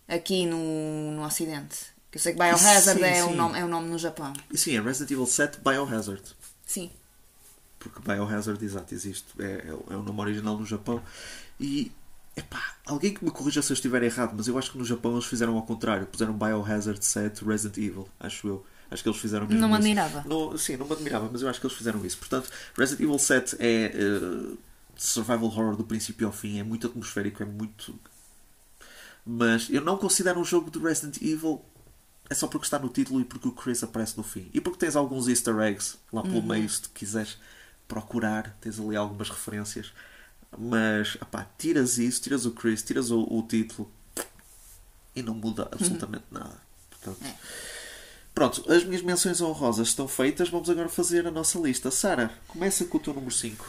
aqui 0.07 0.45
no, 0.45 1.11
no 1.13 1.25
Ocidente. 1.25 1.77
Que 2.11 2.17
eu 2.17 2.21
sei 2.21 2.33
que 2.33 2.39
Biohazard 2.39 2.99
Sim, 2.99 3.05
é. 3.05 3.23
O 3.23 3.33
nome, 3.35 3.57
é 3.59 3.65
o 3.65 3.67
nome 3.67 3.87
no 3.89 3.97
Japão. 3.97 4.31
Sim, 4.53 4.77
é 4.77 4.81
Resident 4.81 5.09
Evil 5.11 5.25
7 5.25 5.59
Biohazard. 5.59 6.21
Sim. 6.67 6.91
Porque 7.79 7.99
Biohazard, 7.99 8.63
exato, 8.63 8.93
existe. 8.93 9.25
É, 9.39 9.43
é, 9.43 9.93
é 9.93 9.95
o 9.95 10.03
nome 10.03 10.19
original 10.21 10.55
no 10.55 10.65
Japão. 10.67 11.01
E. 11.59 11.91
Epá, 12.35 12.75
alguém 12.85 13.13
que 13.13 13.23
me 13.23 13.31
corrija 13.31 13.61
se 13.61 13.71
eu 13.71 13.73
estiver 13.73 14.03
errado, 14.03 14.33
mas 14.35 14.47
eu 14.47 14.57
acho 14.57 14.71
que 14.71 14.77
no 14.77 14.85
Japão 14.85 15.13
eles 15.13 15.25
fizeram 15.25 15.55
ao 15.55 15.63
contrário. 15.63 16.05
Puseram 16.07 16.33
Biohazard 16.33 17.03
7 17.03 17.43
Resident 17.43 17.77
Evil, 17.77 18.07
acho 18.19 18.47
eu. 18.47 18.65
Acho 18.89 19.03
que 19.03 19.07
eles 19.07 19.21
fizeram 19.21 19.47
mesmo 19.47 19.61
Não 19.61 19.69
me 19.69 19.75
admirava. 19.75 20.23
Não, 20.27 20.57
sim, 20.57 20.75
não 20.75 20.85
me 20.85 20.91
admirava, 20.91 21.29
mas 21.31 21.41
eu 21.41 21.47
acho 21.47 21.61
que 21.61 21.65
eles 21.65 21.77
fizeram 21.77 22.05
isso. 22.05 22.17
Portanto, 22.17 22.49
Resident 22.77 23.01
Evil 23.01 23.17
7 23.17 23.55
é 23.57 23.85
eh, 23.85 24.57
survival 24.97 25.45
horror 25.45 25.75
do 25.77 25.83
princípio 25.85 26.27
ao 26.27 26.33
fim, 26.33 26.59
é 26.59 26.63
muito 26.63 26.87
atmosférico, 26.87 27.41
é 27.41 27.45
muito. 27.45 27.97
Mas 29.25 29.69
eu 29.69 29.81
não 29.81 29.97
considero 29.97 30.39
um 30.39 30.43
jogo 30.43 30.69
de 30.69 30.77
Resident 30.77 31.21
Evil 31.21 31.63
é 32.31 32.33
só 32.33 32.47
porque 32.47 32.65
está 32.65 32.79
no 32.79 32.87
título 32.87 33.19
e 33.19 33.25
porque 33.25 33.49
o 33.49 33.51
Chris 33.51 33.83
aparece 33.83 34.15
no 34.15 34.23
fim. 34.23 34.49
E 34.53 34.61
porque 34.61 34.79
tens 34.79 34.95
alguns 34.95 35.27
easter 35.27 35.53
eggs 35.59 35.97
lá 36.13 36.21
pelo 36.21 36.41
meio, 36.41 36.67
se 36.69 36.87
quiseres 36.87 37.37
procurar, 37.89 38.57
tens 38.61 38.79
ali 38.79 38.95
algumas 38.95 39.29
referências. 39.29 39.91
Mas, 40.57 41.15
opá, 41.15 41.47
tiras 41.57 41.97
isso, 41.97 42.21
tiras 42.21 42.45
o 42.45 42.51
Chris, 42.51 42.83
tiras 42.83 43.09
o, 43.09 43.21
o 43.21 43.41
título 43.47 43.89
e 45.15 45.21
não 45.21 45.33
muda 45.33 45.69
absolutamente 45.71 46.25
nada. 46.31 46.61
Portanto, 46.89 47.17
É. 47.25 47.35
Pronto, 48.33 48.71
as 48.71 48.83
minhas 48.85 49.01
menções 49.01 49.41
honrosas 49.41 49.89
estão 49.89 50.07
feitas. 50.07 50.49
Vamos 50.49 50.69
agora 50.69 50.87
fazer 50.87 51.27
a 51.27 51.31
nossa 51.31 51.59
lista. 51.59 51.91
Sara, 51.91 52.31
começa 52.47 52.85
com 52.85 52.97
o 52.97 53.01
teu 53.01 53.13
número 53.13 53.33
5. 53.33 53.65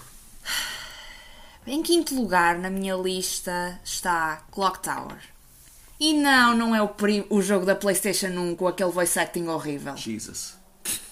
Em 1.67 1.83
quinto 1.83 2.15
lugar 2.15 2.59
na 2.59 2.71
minha 2.71 2.95
lista 2.95 3.81
está 3.85 4.45
Clock 4.51 4.81
Tower. 4.81 5.19
E 5.99 6.13
não, 6.15 6.57
não 6.57 6.75
é 6.75 6.83
o, 6.83 6.91
o 7.31 7.43
jogo 7.43 7.65
da 7.65 7.77
PlayStation 7.77 8.29
1 8.29 8.57
com 8.57 8.67
aquele 8.67 8.91
voice 8.91 9.19
acting 9.19 9.47
horrível. 9.47 9.97
Jesus. 9.97 10.55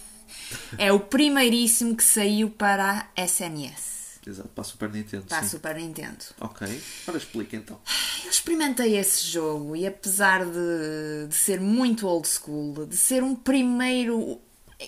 É 0.76 0.92
o 0.92 0.98
primeiríssimo 0.98 1.94
que 1.96 2.02
saiu 2.02 2.50
para 2.50 3.09
a 3.16 3.22
SNS, 3.22 3.99
Exato, 4.30 4.48
para 4.50 4.62
a 4.62 4.64
Super 4.64 4.90
Nintendo. 4.92 5.24
para 5.24 5.38
a 5.38 5.42
sim. 5.42 5.48
Super 5.48 5.74
Nintendo. 5.76 6.24
Ok, 6.40 6.82
agora 7.02 7.18
explica 7.18 7.56
então. 7.56 7.78
Eu 8.24 8.30
experimentei 8.30 8.96
esse 8.96 9.26
jogo 9.26 9.74
e 9.76 9.86
apesar 9.86 10.44
de, 10.44 11.26
de 11.28 11.34
ser 11.34 11.60
muito 11.60 12.06
old 12.06 12.26
school, 12.28 12.86
de 12.86 12.96
ser 12.96 13.22
um 13.22 13.34
primeiro. 13.34 14.40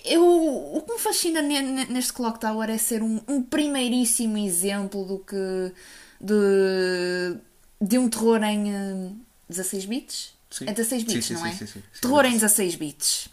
Eu, 0.04 0.24
o 0.24 0.82
que 0.86 0.92
me 0.94 0.98
fascina 0.98 1.42
ne- 1.42 1.60
ne- 1.60 1.84
neste 1.86 2.12
Clock 2.14 2.40
Tower 2.40 2.70
é 2.70 2.78
ser 2.78 3.02
um, 3.02 3.20
um 3.28 3.42
primeiríssimo 3.42 4.38
exemplo 4.38 5.04
do 5.04 5.18
que. 5.18 5.72
de, 6.20 7.36
de 7.80 7.98
um 7.98 8.08
terror 8.08 8.42
em 8.42 8.72
eh, 8.72 9.10
16 9.48 9.84
bits? 9.86 10.34
Sim. 10.50 10.64
É 10.68 10.72
16 10.72 11.02
Sim, 11.02 11.08
bits, 11.08 11.26
sim, 11.26 11.34
não 11.34 11.42
sim, 11.42 11.48
é? 11.48 11.52
sim, 11.52 11.66
sim. 11.66 11.80
Sim, 11.92 12.00
Terror 12.00 12.24
é 12.24 12.28
em 12.28 12.32
16 12.32 12.74
bits. 12.76 13.28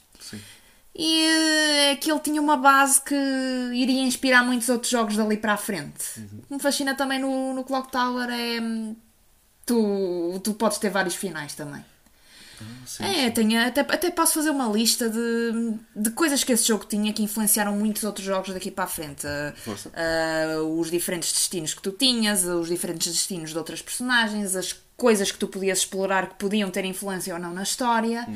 Sim. 0.99 1.05
E 1.05 1.91
eh, 1.91 1.95
que 1.95 2.12
ele 2.12 2.19
tinha 2.19 2.41
uma 2.41 2.57
base 2.57 3.01
que 3.01 3.15
iria 3.73 4.01
inspirar 4.01 4.43
muitos 4.43 4.67
outros 4.69 4.91
jogos 4.91 5.15
dali 5.15 5.38
para 5.38 5.53
a 5.53 5.57
frente. 5.57 6.03
Uhum. 6.17 6.39
O 6.39 6.47
que 6.47 6.53
me 6.55 6.59
fascina 6.59 6.95
também 6.95 7.19
no, 7.19 7.53
no 7.53 7.63
Clock 7.63 7.91
Tower 7.91 8.29
é. 8.29 8.59
hum, 8.62 8.95
Tu, 9.65 10.41
tu 10.43 10.55
podes 10.55 10.79
ter 10.79 10.89
vários 10.89 11.13
finais 11.13 11.53
também. 11.53 11.85
Sim, 12.88 13.03
é, 13.03 13.29
tenho, 13.29 13.62
até, 13.65 13.81
até 13.81 14.09
posso 14.09 14.33
fazer 14.33 14.49
uma 14.49 14.67
lista 14.67 15.09
de, 15.09 15.73
de 15.95 16.09
coisas 16.09 16.43
que 16.43 16.51
esse 16.51 16.67
jogo 16.67 16.85
tinha 16.85 17.13
que 17.13 17.21
influenciaram 17.21 17.73
muitos 17.73 18.03
outros 18.03 18.25
jogos 18.25 18.51
daqui 18.51 18.71
para 18.71 18.85
a 18.85 18.88
frente. 18.88 19.25
Ah, 19.27 19.53
Força. 19.55 19.91
ah, 19.93 20.62
os 20.63 20.89
diferentes 20.89 21.31
destinos 21.31 21.75
que 21.75 21.81
tu 21.81 21.91
tinhas, 21.91 22.43
os 22.45 22.67
diferentes 22.67 23.13
destinos 23.13 23.51
de 23.51 23.57
outras 23.57 23.81
personagens, 23.81 24.55
as 24.55 24.75
coisas 24.97 25.31
que 25.31 25.38
tu 25.38 25.47
podias 25.47 25.79
explorar 25.79 26.29
que 26.29 26.35
podiam 26.35 26.69
ter 26.71 26.83
influência 26.83 27.33
ou 27.33 27.39
não 27.39 27.53
na 27.53 27.63
história. 27.63 28.27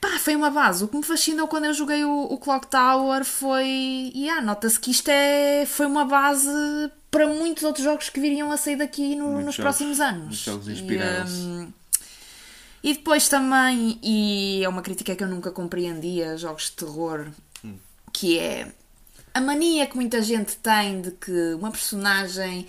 Pá, 0.00 0.18
foi 0.18 0.34
uma 0.34 0.50
base. 0.50 0.82
O 0.84 0.88
que 0.88 0.96
me 0.96 1.02
fascinou 1.02 1.46
quando 1.46 1.66
eu 1.66 1.74
joguei 1.74 2.04
o, 2.04 2.22
o 2.24 2.38
Clock 2.38 2.66
Tower 2.68 3.24
foi. 3.24 4.10
E 4.14 4.28
ah, 4.30 4.40
nota-se 4.40 4.80
que 4.80 4.90
isto 4.90 5.08
é, 5.08 5.66
foi 5.66 5.84
uma 5.86 6.04
base 6.06 6.48
para 7.10 7.26
muitos 7.26 7.62
outros 7.64 7.84
jogos 7.84 8.08
que 8.08 8.18
viriam 8.20 8.50
a 8.50 8.56
sair 8.56 8.76
daqui 8.76 9.14
no- 9.14 9.32
nos 9.32 9.40
jogos- 9.42 9.56
próximos 9.56 10.00
anos. 10.00 10.36
jogos 10.38 10.68
E, 10.68 10.72
inspiraram-se. 10.72 11.34
hum, 11.34 11.72
e 12.82 12.94
depois 12.94 13.28
também, 13.28 13.98
e 14.02 14.62
é 14.64 14.68
uma 14.68 14.80
crítica 14.80 15.14
que 15.14 15.22
eu 15.22 15.28
nunca 15.28 15.50
compreendi 15.50 16.22
a 16.22 16.36
jogos 16.36 16.64
de 16.64 16.72
terror, 16.72 17.26
que 18.12 18.38
é 18.38 18.72
a 19.34 19.40
mania 19.40 19.86
que 19.86 19.96
muita 19.96 20.22
gente 20.22 20.56
tem 20.56 21.02
de 21.02 21.10
que 21.10 21.54
uma 21.54 21.70
personagem 21.70 22.66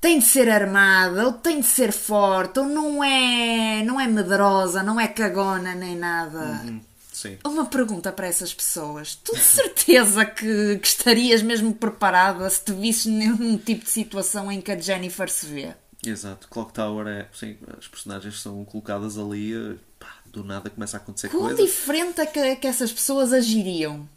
tem 0.00 0.18
de 0.18 0.24
ser 0.24 0.48
armada, 0.48 1.26
ou 1.26 1.32
tem 1.32 1.60
de 1.60 1.66
ser 1.66 1.92
forte, 1.92 2.58
ou 2.60 2.66
não 2.66 3.02
é, 3.02 3.82
não 3.84 4.00
é 4.00 4.06
medrosa, 4.06 4.82
não 4.82 4.98
é 5.00 5.08
cagona 5.08 5.74
nem 5.74 5.96
nada. 5.96 6.64
Sim. 7.12 7.36
Uma 7.44 7.66
pergunta 7.66 8.12
para 8.12 8.28
essas 8.28 8.54
pessoas. 8.54 9.16
Tu 9.16 9.34
de 9.34 9.40
certeza 9.42 10.24
que, 10.24 10.78
que 10.78 10.86
estarias 10.86 11.42
mesmo 11.42 11.74
preparada 11.74 12.48
se 12.48 12.64
te 12.64 12.72
visses 12.72 13.06
num 13.06 13.58
tipo 13.58 13.84
de 13.84 13.90
situação 13.90 14.52
em 14.52 14.60
que 14.60 14.70
a 14.70 14.78
Jennifer 14.78 15.28
se 15.28 15.46
vê? 15.46 15.74
Exato. 16.06 16.46
Clock 16.48 16.72
Tower 16.72 17.08
é. 17.08 17.26
Sim, 17.32 17.56
as 17.76 17.88
personagens 17.88 18.40
são 18.40 18.64
colocadas 18.64 19.18
ali. 19.18 19.52
Pá, 19.98 20.06
do 20.26 20.44
nada 20.44 20.70
começa 20.70 20.96
a 20.96 21.00
acontecer 21.00 21.28
Quão 21.28 21.42
coisa. 21.42 21.60
diferente 21.60 22.20
é 22.20 22.26
que, 22.26 22.54
que 22.56 22.66
essas 22.68 22.92
pessoas 22.92 23.32
agiriam 23.32 24.08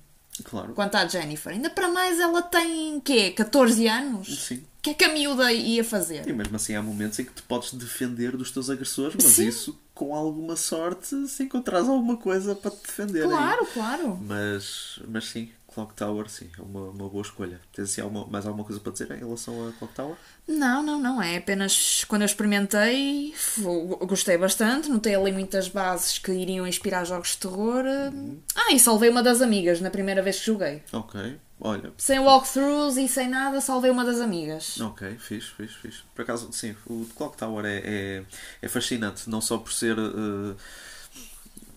Claro. 0.43 0.73
quanto 0.73 0.93
à 0.95 1.07
Jennifer? 1.07 1.51
Ainda 1.53 1.71
para 1.71 1.87
mais 1.87 2.19
ela 2.19 2.43
tem, 2.43 2.99
quê? 2.99 3.31
14 3.31 3.87
anos? 3.87 4.43
Sim. 4.45 4.63
O 4.81 4.83
que 4.83 4.89
é 4.89 4.93
que 4.95 5.03
a 5.03 5.13
miúda 5.13 5.53
ia 5.53 5.83
fazer? 5.83 6.27
E 6.27 6.33
mesmo 6.33 6.55
assim 6.55 6.73
há 6.73 6.81
momentos 6.81 7.19
em 7.19 7.23
que 7.23 7.31
te 7.31 7.43
podes 7.43 7.71
defender 7.71 8.35
dos 8.35 8.49
teus 8.49 8.67
agressores, 8.67 9.13
mas 9.15 9.33
Sim. 9.33 9.47
isso 9.47 9.79
com 9.93 10.15
alguma 10.15 10.55
sorte 10.55 11.27
se 11.27 11.43
encontrares 11.43 11.87
alguma 11.87 12.17
coisa 12.17 12.55
para 12.55 12.71
te 12.71 12.81
defender. 12.87 13.21
aí. 13.21 13.29
Claro, 13.29 13.67
claro. 13.71 14.19
Mas, 14.19 14.99
mas 15.07 15.25
sim, 15.25 15.51
Clock 15.71 15.93
Tower 15.93 16.27
sim, 16.27 16.49
é 16.57 16.61
uma, 16.63 16.89
uma 16.89 17.07
boa 17.07 17.21
escolha. 17.21 17.61
Tens 17.71 17.91
assim, 17.91 18.01
alguma, 18.01 18.25
mais 18.25 18.47
alguma 18.47 18.63
coisa 18.63 18.81
para 18.81 18.91
dizer 18.91 19.11
em 19.11 19.19
relação 19.19 19.67
a 19.67 19.71
Clock 19.73 19.93
Tower? 19.93 20.15
Não, 20.47 20.81
não, 20.81 20.99
não. 20.99 21.21
É 21.21 21.37
apenas 21.37 22.03
quando 22.05 22.23
eu 22.23 22.25
experimentei, 22.25 23.35
gostei 24.07 24.35
bastante. 24.35 24.89
Notei 24.89 25.13
ali 25.13 25.31
muitas 25.31 25.67
bases 25.67 26.17
que 26.17 26.31
iriam 26.31 26.65
inspirar 26.65 27.05
jogos 27.05 27.33
de 27.33 27.37
terror. 27.37 27.85
Ah, 28.55 28.73
e 28.73 28.79
salvei 28.79 29.11
uma 29.11 29.21
das 29.21 29.41
amigas 29.41 29.79
na 29.79 29.91
primeira 29.91 30.23
vez 30.23 30.39
que 30.39 30.47
joguei. 30.47 30.81
Ok, 30.91 31.37
olha. 31.61 31.93
Sem 31.97 32.19
walkthroughs 32.19 32.97
e 32.97 33.07
sem 33.07 33.29
nada, 33.29 33.61
salvei 33.61 33.89
uma 33.91 34.03
das 34.03 34.19
amigas. 34.19 34.79
Ok, 34.81 35.17
fixe, 35.19 35.51
fixe, 35.51 35.75
fixe. 35.75 36.03
Por 36.13 36.23
acaso, 36.23 36.51
sim, 36.51 36.75
o 36.87 37.05
Clock 37.15 37.37
Tower 37.37 37.65
é, 37.65 37.81
é, 37.83 38.25
é 38.61 38.67
fascinante, 38.67 39.29
não 39.29 39.39
só 39.41 39.57
por 39.57 39.71
ser. 39.71 39.97
eh, 39.97 40.55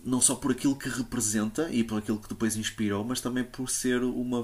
não 0.03 0.21
só 0.21 0.35
por 0.35 0.51
aquilo 0.51 0.75
que 0.75 0.87
representa 0.89 1.67
e 1.71 1.83
por 1.83 1.97
aquilo 1.97 2.19
que 2.19 2.29
depois 2.29 2.55
inspirou, 2.55 3.03
mas 3.03 3.21
também 3.21 3.43
por 3.43 3.69
ser 3.69 4.03
uma. 4.03 4.43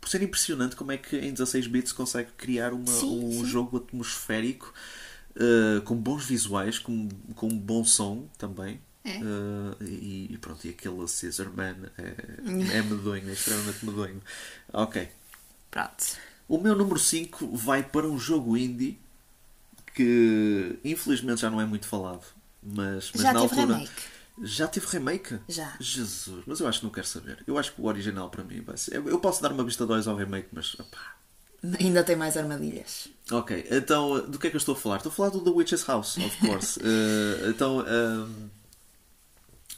por 0.00 0.08
ser 0.08 0.22
impressionante 0.22 0.76
como 0.76 0.92
é 0.92 0.98
que 0.98 1.16
em 1.16 1.32
16 1.32 1.66
bits 1.68 1.92
consegue 1.92 2.30
criar 2.36 2.72
uma, 2.72 2.86
Sim, 2.86 3.24
um 3.24 3.30
sim. 3.32 3.46
jogo 3.46 3.78
atmosférico 3.78 4.72
eh, 5.36 5.80
com 5.84 5.96
bons 5.96 6.24
visuais, 6.26 6.78
com, 6.78 7.08
com 7.34 7.48
um 7.48 7.58
bom 7.58 7.84
som 7.84 8.28
também. 8.36 8.80
É. 9.04 9.16
Eh, 9.16 9.84
e, 9.84 10.38
pronto, 10.40 10.64
e 10.66 10.70
aquele 10.70 11.08
Scissor 11.08 11.50
Man 11.54 11.76
é, 11.98 12.14
é 12.78 12.82
medonho, 12.82 13.28
é 13.28 13.32
extremamente 13.32 13.84
medonho. 13.84 14.22
Ok. 14.72 15.08
Pronto. 15.70 16.04
O 16.48 16.58
meu 16.58 16.74
número 16.76 16.98
5 16.98 17.56
vai 17.56 17.82
para 17.82 18.06
um 18.06 18.18
jogo 18.18 18.56
indie 18.56 18.98
que 19.94 20.78
infelizmente 20.84 21.40
já 21.40 21.50
não 21.50 21.60
é 21.60 21.64
muito 21.66 21.86
falado. 21.86 22.24
Mas, 22.62 23.10
mas 23.12 23.22
Já 23.22 23.32
na 23.32 23.40
teve 23.40 23.60
altura. 23.60 23.76
remake? 23.78 24.02
Já 24.42 24.68
teve 24.68 24.86
remake? 24.86 25.38
Já. 25.48 25.76
Jesus, 25.80 26.44
mas 26.46 26.60
eu 26.60 26.68
acho 26.68 26.78
que 26.80 26.84
não 26.86 26.92
quero 26.92 27.06
saber. 27.06 27.42
Eu 27.46 27.58
acho 27.58 27.72
que 27.74 27.80
o 27.80 27.84
original 27.86 28.30
para 28.30 28.44
mim 28.44 28.60
vai 28.60 28.76
ser. 28.76 28.94
Eu 28.94 29.18
posso 29.18 29.42
dar 29.42 29.52
uma 29.52 29.64
vista 29.64 29.84
de 29.84 29.92
olhos 29.92 30.06
ao 30.08 30.16
remake, 30.16 30.48
mas. 30.52 30.74
opá. 30.78 31.16
Ainda 31.78 32.02
tem 32.02 32.16
mais 32.16 32.36
armadilhas. 32.36 33.08
Ok, 33.30 33.66
então 33.70 34.28
do 34.28 34.38
que 34.38 34.46
é 34.48 34.50
que 34.50 34.56
eu 34.56 34.58
estou 34.58 34.74
a 34.74 34.78
falar? 34.78 34.96
Estou 34.96 35.12
a 35.12 35.14
falar 35.14 35.28
do 35.30 35.40
The 35.42 35.50
Witch's 35.50 35.84
House, 35.86 36.16
of 36.16 36.36
course. 36.38 36.80
Eh, 36.84 37.48
então. 37.50 37.84
ehm, 37.86 38.48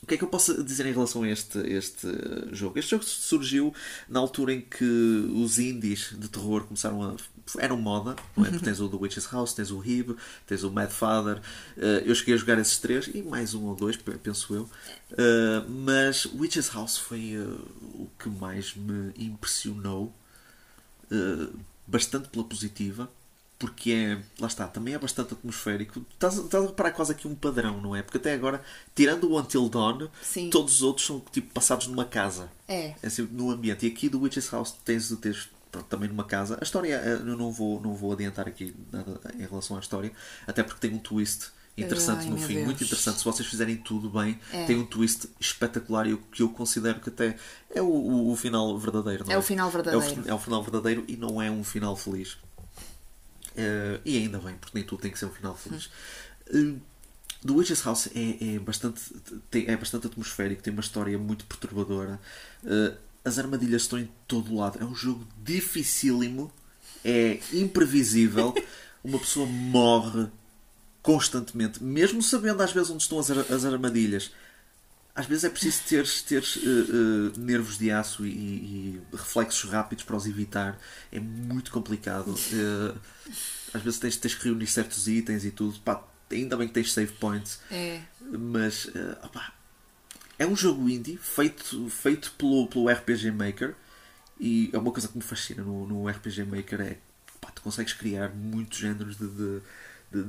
o 0.04 0.06
que 0.06 0.14
é 0.14 0.18
que 0.18 0.24
eu 0.24 0.28
posso 0.28 0.62
dizer 0.62 0.84
em 0.86 0.92
relação 0.92 1.22
a 1.22 1.28
este, 1.28 1.58
este 1.60 2.06
jogo? 2.52 2.78
Este 2.78 2.90
jogo 2.92 3.04
surgiu 3.04 3.74
na 4.08 4.20
altura 4.20 4.52
em 4.52 4.60
que 4.60 4.84
os 5.34 5.58
indies 5.58 6.10
de 6.16 6.28
terror 6.28 6.64
começaram 6.64 7.02
a. 7.02 7.16
eram 7.58 7.76
moda, 7.78 8.14
não 8.36 8.44
é? 8.44 8.50
Porque 8.50 8.64
tens 8.64 8.80
o 8.80 8.88
The 8.88 8.96
Witch's 8.96 9.26
House, 9.32 9.54
tens 9.54 9.70
o 9.70 9.82
Hib, 9.82 10.14
tens 10.46 10.62
o 10.62 10.70
Mad 10.70 10.90
Father. 10.90 11.40
Eh, 11.76 12.02
eu 12.04 12.14
cheguei 12.14 12.34
a 12.34 12.36
jogar 12.36 12.58
esses 12.58 12.76
três 12.78 13.06
e 13.14 13.22
mais 13.22 13.54
um 13.54 13.64
ou 13.64 13.74
dois, 13.74 13.96
pe- 13.96 14.18
penso 14.18 14.54
eu. 14.54 14.70
Eh, 15.12 15.62
mas 15.68 16.26
Witch's 16.26 16.68
House 16.74 16.98
foi 16.98 17.32
eh, 17.34 17.56
o 17.94 18.08
que 18.18 18.28
mais 18.28 18.74
me 18.76 19.12
impressionou 19.18 20.14
bastante 21.86 22.28
pela 22.28 22.44
positiva, 22.44 23.08
porque 23.64 23.90
é, 23.92 24.18
lá 24.38 24.46
está, 24.46 24.66
também 24.68 24.92
é 24.92 24.98
bastante 24.98 25.32
atmosférico. 25.32 26.04
Estás, 26.12 26.36
estás 26.36 26.64
a 26.64 26.66
reparar 26.66 26.90
quase 26.92 27.12
aqui 27.12 27.26
um 27.26 27.34
padrão, 27.34 27.80
não 27.80 27.96
é? 27.96 28.02
Porque 28.02 28.18
até 28.18 28.34
agora, 28.34 28.62
tirando 28.94 29.24
o 29.30 29.38
Until 29.40 29.68
Dawn, 29.70 30.08
Sim. 30.22 30.50
todos 30.50 30.74
os 30.76 30.82
outros 30.82 31.06
são 31.06 31.20
tipo 31.32 31.50
passados 31.54 31.86
numa 31.86 32.04
casa. 32.04 32.50
É. 32.68 32.94
É 33.02 33.08
sempre 33.08 33.34
no 33.34 33.50
ambiente. 33.50 33.86
E 33.86 33.88
aqui 33.90 34.08
do 34.10 34.20
Witch's 34.20 34.50
House 34.50 34.72
tens, 34.84 35.08
tens 35.20 35.48
pronto, 35.72 35.86
também 35.86 36.08
numa 36.10 36.24
casa. 36.24 36.58
A 36.60 36.64
história, 36.64 36.94
eh, 37.02 37.14
eu 37.14 37.36
não 37.36 37.50
vou, 37.50 37.80
não 37.80 37.94
vou 37.94 38.12
adiantar 38.12 38.46
aqui 38.46 38.74
nada 38.92 39.18
em 39.38 39.46
relação 39.46 39.76
à 39.78 39.80
história, 39.80 40.12
até 40.46 40.62
porque 40.62 40.86
tem 40.86 40.94
um 40.94 40.98
twist 41.00 41.52
interessante 41.76 42.24
Ai, 42.24 42.30
no 42.30 42.38
fim, 42.38 42.54
Deus. 42.54 42.66
muito 42.66 42.84
interessante. 42.84 43.18
Se 43.18 43.24
vocês 43.24 43.48
fizerem 43.48 43.76
tudo 43.76 44.08
bem, 44.08 44.38
É. 44.52 44.64
tem 44.66 44.76
um 44.78 44.84
twist 44.86 45.28
espetacular 45.40 46.06
e 46.06 46.16
que 46.30 46.42
eu 46.42 46.48
considero 46.50 47.00
que 47.00 47.08
até 47.08 47.36
é 47.74 47.82
o, 47.82 47.86
o- 47.86 48.30
o 48.32 48.36
final 48.36 48.78
verdadeiro. 48.78 49.24
Não 49.24 49.32
é, 49.32 49.34
É 49.34 49.38
o 49.38 49.42
final 49.42 49.68
verdadeiro. 49.70 50.06
É 50.06 50.28
o, 50.28 50.28
é 50.30 50.34
o 50.34 50.38
final 50.38 50.62
verdadeiro 50.62 51.04
e 51.08 51.16
não 51.16 51.40
é 51.42 51.50
um 51.50 51.64
final 51.64 51.96
feliz. 51.96 52.36
Eh, 53.56 54.00
e 54.04 54.18
ainda 54.18 54.38
bem, 54.38 54.54
porque 54.56 54.76
nem 54.76 54.84
tudo 54.84 55.00
tem 55.02 55.10
que 55.10 55.18
ser 55.18 55.26
um 55.26 55.30
final 55.30 55.56
feliz. 55.56 55.90
Eh, 56.48 56.74
The 57.46 57.52
Witch's 57.52 57.82
House 57.84 58.08
é, 58.14 58.54
é 58.54 58.58
bastante, 58.58 59.00
tem- 59.50 59.66
é 59.68 59.76
bastante 59.76 60.06
atmosférico, 60.06 60.62
tem 60.62 60.72
uma 60.72 60.80
história 60.80 61.16
muito 61.18 61.44
perturbadora. 61.46 62.18
Eh, 62.64 62.94
as 63.24 63.38
armadilhas 63.38 63.82
estão 63.82 63.98
em 63.98 64.08
todo 64.26 64.52
o 64.52 64.56
lado. 64.56 64.78
É 64.80 64.84
um 64.84 64.94
jogo 64.94 65.26
dificílimo, 65.42 66.50
é 67.04 67.38
imprevisível. 67.52 68.54
Uma 69.04 69.18
pessoa 69.18 69.44
morre 69.46 70.26
constantemente, 71.02 71.82
mesmo 71.82 72.22
sabendo 72.22 72.62
às 72.62 72.72
vezes 72.72 72.88
onde 72.90 73.02
estão 73.02 73.18
as, 73.18 73.30
ar- 73.30 73.52
as 73.52 73.64
armadilhas. 73.66 74.30
Às 75.14 75.26
vezes 75.26 75.44
é 75.44 75.48
preciso 75.50 75.82
ter, 75.88 76.04
ter 76.26 76.42
eh, 76.42 76.60
eh, 76.66 77.38
nervos 77.38 77.78
de 77.78 77.90
aço 77.90 78.26
e, 78.26 78.30
e 78.30 79.00
reflexos 79.12 79.70
rápidos 79.70 80.04
para 80.04 80.16
os 80.16 80.26
evitar. 80.26 80.76
É 81.12 81.20
muito 81.20 81.70
complicado. 81.70 82.34
Eh, 82.52 82.94
às 83.72 83.82
vezes 83.82 83.98
tens, 84.00 84.16
tens 84.16 84.34
que 84.34 84.44
reunir 84.44 84.66
certos 84.66 85.06
itens 85.06 85.44
e 85.44 85.50
tudo. 85.52 85.78
Pá, 85.80 86.02
ainda 86.32 86.56
bem 86.56 86.66
que 86.66 86.74
tens 86.74 86.92
save 86.92 87.12
points. 87.12 87.60
É. 87.70 88.00
Mas 88.20 88.88
opá, 89.22 89.52
é 90.36 90.44
um 90.46 90.56
jogo 90.56 90.88
indie 90.88 91.16
feito, 91.16 91.88
feito 91.90 92.32
pelo, 92.32 92.66
pelo 92.66 92.88
RPG 92.90 93.30
Maker. 93.30 93.74
E 94.40 94.68
é 94.72 94.78
uma 94.78 94.90
coisa 94.90 95.06
que 95.06 95.16
me 95.16 95.22
fascina 95.22 95.62
no, 95.62 95.86
no 95.86 96.08
RPG 96.08 96.42
Maker 96.44 96.80
é 96.80 96.98
pá, 97.40 97.52
tu 97.52 97.62
consegues 97.62 97.92
criar 97.92 98.30
muitos 98.34 98.78
géneros 98.78 99.16
de- 99.16 99.28
de 99.28 99.60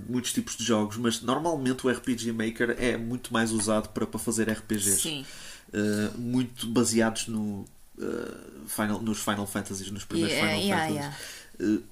muitos 0.08 0.34
tipos 0.34 0.56
de 0.56 0.64
jogos, 0.64 0.98
mas 0.98 1.22
normalmente 1.22 1.86
o 1.86 1.90
RPG 1.90 2.32
Maker 2.32 2.76
é 2.80 2.98
muito 2.98 3.34
mais 3.34 3.52
usado 3.52 3.90
para, 3.90 4.06
para 4.06 4.20
fazer 4.20 4.50
RPGs. 4.50 5.02
Sim. 5.02 5.26
Uh, 5.70 6.18
muito 6.18 6.68
baseados 6.68 7.28
no, 7.28 7.66
uh, 7.98 8.68
Final, 8.68 9.02
nos 9.02 9.20
Final 9.20 9.46
Fantasies, 9.48 9.92
nos 9.92 10.06
primeiros 10.06 10.34
Yeah, 10.34 10.58
Final 10.58 10.92
yeah, 10.92 11.12
Fantasies. 11.12 11.80
Uh, 11.80 11.84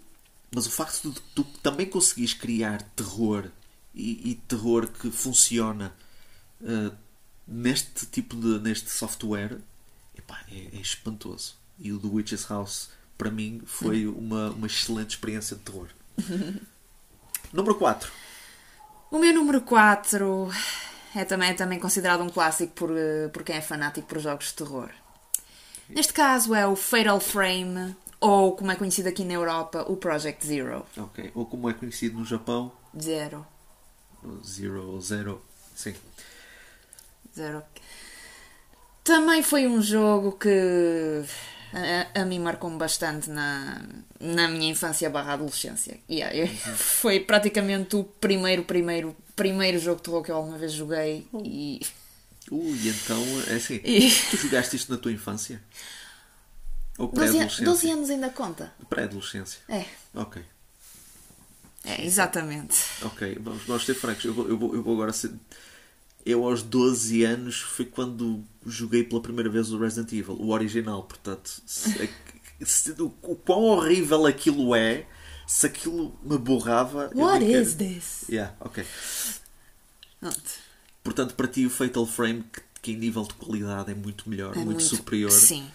mas 0.55 0.67
o 0.67 0.71
facto 0.71 1.11
de 1.11 1.19
tu 1.35 1.43
também 1.61 1.87
conseguires 1.87 2.33
criar 2.33 2.81
terror 2.95 3.49
e, 3.93 4.31
e 4.31 4.35
terror 4.47 4.87
que 4.87 5.09
funciona 5.09 5.93
neste 7.45 8.05
tipo 8.05 8.37
de 8.37 8.59
neste 8.59 8.89
software 8.89 9.57
epá, 10.17 10.39
é, 10.49 10.77
é 10.77 10.79
espantoso. 10.79 11.55
E 11.79 11.91
o 11.91 11.99
The 11.99 12.07
Witch's 12.07 12.45
House 12.45 12.89
para 13.17 13.29
mim 13.31 13.61
foi 13.65 14.07
uma, 14.07 14.51
uma 14.51 14.67
excelente 14.67 15.11
experiência 15.11 15.57
de 15.57 15.63
terror. 15.63 15.87
Número 17.53 17.75
4. 17.75 18.11
O 19.11 19.19
meu 19.19 19.31
número 19.31 19.61
4 19.61 20.49
é 21.15 21.23
também, 21.23 21.49
é 21.51 21.53
também 21.53 21.79
considerado 21.79 22.23
um 22.23 22.29
clássico 22.29 22.73
por, 22.73 22.89
eh, 22.97 23.27
por 23.27 23.43
quem 23.43 23.55
é 23.55 23.61
fanático 23.61 24.07
por 24.07 24.17
jogos 24.17 24.47
de 24.47 24.55
terror. 24.55 24.89
Neste 25.87 26.13
caso 26.13 26.55
é 26.55 26.65
o 26.65 26.75
Fatal 26.75 27.19
Frame, 27.19 27.95
ou 28.19 28.55
como 28.55 28.71
é 28.71 28.75
conhecido 28.75 29.09
aqui 29.09 29.23
na 29.23 29.33
Europa, 29.33 29.85
o 29.87 29.95
Project 29.95 30.47
Zero. 30.47 30.83
Ok. 30.97 31.31
Ou 31.35 31.45
como 31.45 31.69
é 31.69 31.73
conhecido 31.73 32.17
no 32.17 32.25
Japão, 32.25 32.71
Zero. 32.99 33.45
Zero 34.43 34.99
Zero. 34.99 35.41
Sim. 35.75 35.93
Zero. 37.35 37.61
Também 39.03 39.43
foi 39.43 39.67
um 39.67 39.79
jogo 39.79 40.31
que 40.31 41.23
a, 41.73 42.21
a 42.21 42.25
mim 42.25 42.39
marcou-me 42.39 42.77
bastante 42.77 43.29
na, 43.29 43.81
na 44.19 44.47
minha 44.47 44.69
infância 44.71 45.09
barra 45.09 45.33
adolescência. 45.33 45.99
Yeah, 46.09 46.35
eu- 46.35 46.47
foi 46.75 47.19
praticamente 47.19 47.95
o 47.95 48.03
primeiro, 48.03 48.63
primeiro, 48.63 49.15
primeiro 49.35 49.79
jogo 49.79 49.97
de 49.97 50.03
terror 50.03 50.23
que 50.23 50.31
eu 50.31 50.35
alguma 50.35 50.57
vez 50.57 50.71
joguei 50.71 51.27
e 51.43 51.81
Ui, 52.51 52.77
então, 52.87 53.23
é 53.47 53.55
assim. 53.55 53.79
E- 53.85 54.11
Tu 54.29 54.37
jogaste 54.37 54.75
isto 54.75 54.91
na 54.91 54.97
tua 54.97 55.11
infância? 55.11 55.61
Ou 56.97 57.07
12, 57.07 57.21
an- 57.23 57.31
pré-adolescência? 57.31 57.65
12 57.65 57.89
anos 57.91 58.09
ainda 58.09 58.29
conta. 58.29 58.73
Pré-adolescência. 58.89 59.59
É, 59.69 59.85
Ok. 60.13 60.43
é, 61.85 62.05
exatamente. 62.05 62.77
Ok, 63.01 63.37
vamos, 63.41 63.63
vamos 63.63 63.85
ser 63.85 63.93
francos. 63.95 64.25
Eu 64.25 64.33
vou, 64.33 64.47
eu, 64.47 64.57
vou, 64.57 64.75
eu 64.75 64.83
vou 64.83 64.93
agora 64.93 65.11
ser. 65.13 65.31
Eu, 66.25 66.45
aos 66.45 66.63
12 66.63 67.23
anos, 67.23 67.59
foi 67.61 67.85
quando 67.85 68.43
joguei 68.65 69.03
pela 69.03 69.21
primeira 69.21 69.49
vez 69.49 69.71
o 69.71 69.77
Resident 69.77 70.11
Evil, 70.13 70.35
o 70.39 70.49
original. 70.51 71.03
Portanto, 71.03 71.61
se, 71.65 72.09
se- 72.65 72.91
o, 73.01 73.13
o 73.23 73.35
quão 73.35 73.63
horrível 73.63 74.25
aquilo 74.25 74.73
é, 74.73 75.05
se 75.45 75.65
aquilo 75.67 76.17
me 76.23 76.37
borrava. 76.37 77.11
What 77.13 77.45
quero- 77.45 77.61
is 77.61 77.73
this? 77.75 78.25
Yeah, 78.29 78.55
ok. 78.61 78.85
Pronto. 80.19 80.41
Portanto, 81.03 81.35
para 81.35 81.47
ti 81.47 81.65
o 81.65 81.69
Fatal 81.69 82.05
Frame, 82.05 82.43
que, 82.43 82.61
que 82.81 82.91
em 82.93 82.97
nível 82.97 83.23
de 83.23 83.33
qualidade 83.33 83.91
é 83.91 83.95
muito 83.95 84.29
melhor, 84.29 84.55
É 84.55 84.63
muito, 84.63 84.81
superior. 84.81 85.31
Sim. 85.31 85.69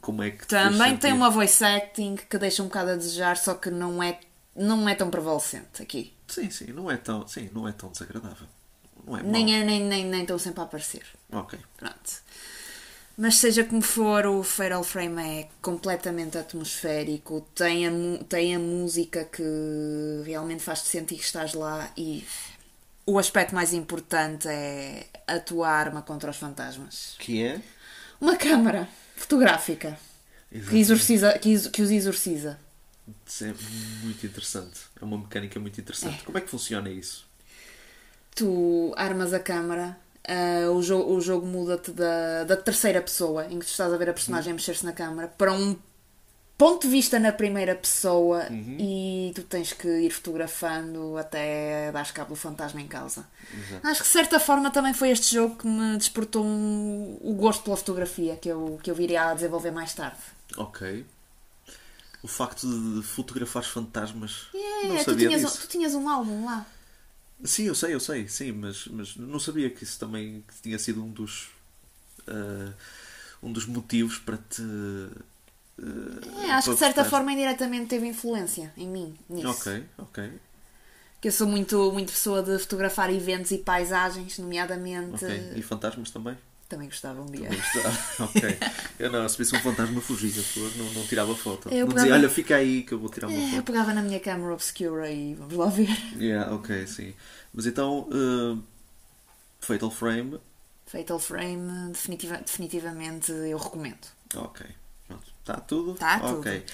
Como 0.00 0.22
é 0.22 0.30
que 0.30 0.46
Também 0.46 0.96
tem 0.96 1.12
uma 1.12 1.30
voice 1.30 1.62
acting 1.64 2.16
que 2.16 2.38
deixa 2.38 2.62
um 2.62 2.66
bocado 2.66 2.90
a 2.90 2.96
desejar, 2.96 3.36
só 3.36 3.54
que 3.54 3.70
não 3.70 4.02
é, 4.02 4.20
não 4.54 4.86
é 4.88 4.94
tão 4.94 5.10
prevalecente 5.10 5.82
aqui. 5.82 6.12
Sim, 6.28 6.50
sim, 6.50 6.66
não 6.72 6.90
é 6.90 6.96
tão, 6.96 7.26
sim, 7.28 7.48
não 7.54 7.66
é 7.68 7.72
tão 7.72 7.90
desagradável. 7.90 8.46
Não 9.06 9.16
é. 9.16 9.22
Nem, 9.22 9.54
é, 9.54 9.64
nem, 9.64 9.82
nem, 9.84 10.04
nem 10.04 10.22
estão 10.22 10.38
sempre 10.38 10.60
a 10.60 10.64
aparecer. 10.64 11.04
Ok. 11.30 11.58
Pronto. 11.76 12.26
Mas 13.16 13.36
seja 13.36 13.64
como 13.64 13.80
for, 13.80 14.26
o 14.26 14.42
Fatal 14.42 14.84
Frame 14.84 15.22
é 15.22 15.48
completamente 15.62 16.36
atmosférico, 16.36 17.40
tem 17.54 17.86
a, 17.86 17.90
tem 18.28 18.54
a 18.54 18.58
música 18.58 19.24
que 19.24 19.42
realmente 20.26 20.62
faz-te 20.62 20.88
sentir 20.88 21.16
que 21.16 21.24
estás 21.24 21.54
lá 21.54 21.90
e 21.96 22.26
o 23.06 23.18
aspecto 23.18 23.54
mais 23.54 23.72
importante 23.72 24.48
é 24.48 25.06
a 25.26 25.38
tua 25.40 25.68
arma 25.68 26.02
contra 26.02 26.30
os 26.30 26.36
fantasmas. 26.36 27.14
Que 27.18 27.42
é? 27.42 27.60
Uma 28.20 28.36
câmara 28.36 28.86
fotográfica 29.16 29.98
que, 30.50 30.76
exorciza, 30.76 31.38
que, 31.38 31.70
que 31.70 31.82
os 31.82 31.90
exorciza. 31.90 32.58
Isso 33.24 33.44
é 33.44 33.54
muito 34.02 34.26
interessante. 34.26 34.80
É 35.00 35.04
uma 35.04 35.16
mecânica 35.16 35.58
muito 35.58 35.80
interessante. 35.80 36.22
Como 36.24 36.36
é 36.36 36.40
que 36.40 36.50
funciona 36.50 36.90
isso? 36.90 37.25
Tu 38.36 38.92
armas 38.96 39.32
a 39.34 39.40
câmara, 39.40 39.98
ah, 40.28 40.70
o, 40.70 40.80
jo 40.80 40.98
o 41.04 41.20
jogo 41.20 41.44
muda-te 41.46 41.90
da, 41.90 42.44
da 42.44 42.56
terceira 42.56 43.00
pessoa, 43.02 43.46
em 43.46 43.58
que 43.58 43.66
tu 43.66 43.70
estás 43.70 43.92
a 43.92 43.96
ver 43.96 44.10
a 44.10 44.12
personagem 44.12 44.52
a 44.52 44.54
mexer-se 44.54 44.84
na 44.84 44.92
câmara, 44.92 45.26
para 45.26 45.52
um 45.52 45.76
ponto 46.58 46.82
de 46.86 46.88
vista 46.88 47.18
na 47.18 47.32
primeira 47.32 47.74
pessoa 47.74 48.44
e 48.50 49.30
tu 49.34 49.42
tens 49.42 49.72
que 49.74 49.86
ir 49.88 50.10
fotografando 50.10 51.18
até 51.18 51.92
dar 51.92 52.10
cabo 52.12 52.30
do 52.30 52.36
fantasma 52.36 52.80
em 52.80 52.86
causa. 52.88 53.26
Acho 53.82 54.00
que 54.00 54.06
de 54.06 54.12
certa 54.12 54.40
forma 54.40 54.70
também 54.70 54.94
foi 54.94 55.10
este 55.10 55.34
jogo 55.34 55.56
que 55.56 55.66
me 55.66 55.96
despertou 55.98 56.42
um- 56.44 57.18
o 57.20 57.34
gosto 57.34 57.62
pela 57.64 57.76
fotografia 57.76 58.36
que 58.36 58.48
eu, 58.48 58.78
que 58.82 58.90
eu 58.90 58.94
viria 58.94 59.24
a 59.30 59.34
desenvolver 59.34 59.70
mais 59.70 59.92
tarde. 59.92 60.16
Ok. 60.56 61.04
O 62.22 62.28
facto 62.28 62.66
de 62.66 63.02
fotografar 63.02 63.62
fantasmas. 63.62 64.46
É, 64.54 64.88
não 64.88 64.96
tu, 64.96 65.04
sabia 65.04 65.28
tinhas, 65.28 65.42
um- 65.42 65.46
disso. 65.46 65.60
tu 65.60 65.68
tinhas 65.68 65.94
um 65.94 66.08
álbum 66.08 66.46
lá. 66.46 66.66
Sim, 67.44 67.64
eu 67.64 67.74
sei, 67.74 67.94
eu 67.94 68.00
sei, 68.00 68.26
sim, 68.28 68.52
mas, 68.52 68.86
mas 68.88 69.14
não 69.16 69.38
sabia 69.38 69.68
que 69.70 69.84
isso 69.84 69.98
também 69.98 70.42
que 70.48 70.54
tinha 70.62 70.78
sido 70.78 71.02
um 71.04 71.10
dos 71.12 71.48
ah, 72.28 72.72
um 73.42 73.52
dos 73.52 73.66
motivos 73.66 74.18
para 74.18 74.38
te 74.38 74.62
ah, 74.62 75.22
É, 76.46 76.50
acho 76.52 76.68
que 76.70 76.74
de 76.74 76.78
certa 76.78 77.04
para 77.04 77.10
forma 77.10 77.32
indiretamente 77.32 77.88
teve 77.88 78.06
influência 78.06 78.72
em 78.76 78.88
mim 78.88 79.18
nisso. 79.28 79.48
Ok, 79.48 79.66
ok, 79.98 80.18
Que 81.20 81.28
eu 81.28 81.32
sou 81.32 81.46
muito, 81.46 81.92
muito 81.92 82.12
pessoa 82.12 82.42
de 82.42 82.58
fotografar 82.58 83.12
eventos 83.12 83.50
e 83.50 83.58
paisagens, 83.58 84.38
nomeadamente. 84.38 85.24
ok. 85.24 85.52
E 85.56 85.62
fantasmas 85.62 86.10
também? 86.10 86.36
Também 86.68 86.88
gostava 86.88 87.22
um 87.22 87.26
dia. 87.26 87.44
Também 87.48 87.58
está. 87.60 87.90
ok. 88.24 88.58
Eu 88.98 89.10
não, 89.12 89.28
se 89.28 89.38
visse 89.38 89.54
um 89.54 89.60
fantasma 89.60 90.00
fugia, 90.00 90.42
não, 90.76 90.92
não 90.94 91.06
tirava 91.06 91.34
foto. 91.36 91.68
Eu 91.68 91.80
não 91.86 91.88
pegava- 91.88 92.00
dizia, 92.06 92.14
olha, 92.14 92.28
fica 92.28 92.56
aí 92.56 92.82
que 92.82 92.92
eu 92.92 92.98
vou 92.98 93.08
tirar 93.08 93.28
uma 93.28 93.38
É, 93.38 93.44
eu 93.46 93.50
foto. 93.56 93.62
pegava 93.64 93.94
na 93.94 94.02
minha 94.02 94.18
câmera 94.18 94.52
obscura 94.52 95.08
e 95.10 95.34
vamos 95.34 95.54
lá 95.54 95.66
ver. 95.66 95.96
Yeah, 96.20 96.52
ok, 96.54 96.86
sim. 96.88 97.14
Mas 97.54 97.66
então, 97.66 98.08
ah, 98.12 98.58
Fatal 99.60 99.90
Frame, 99.90 100.40
Fatal 100.86 101.18
Frame, 101.18 101.92
definitiva- 101.92 102.38
definitivamente 102.38 103.30
eu 103.32 103.58
recomendo. 103.58 104.06
ok. 104.34 104.66
Pronto. 105.06 105.24
Está 105.40 105.54
tudo? 105.60 105.94
Tá 105.94 106.20
Ok. 106.24 106.64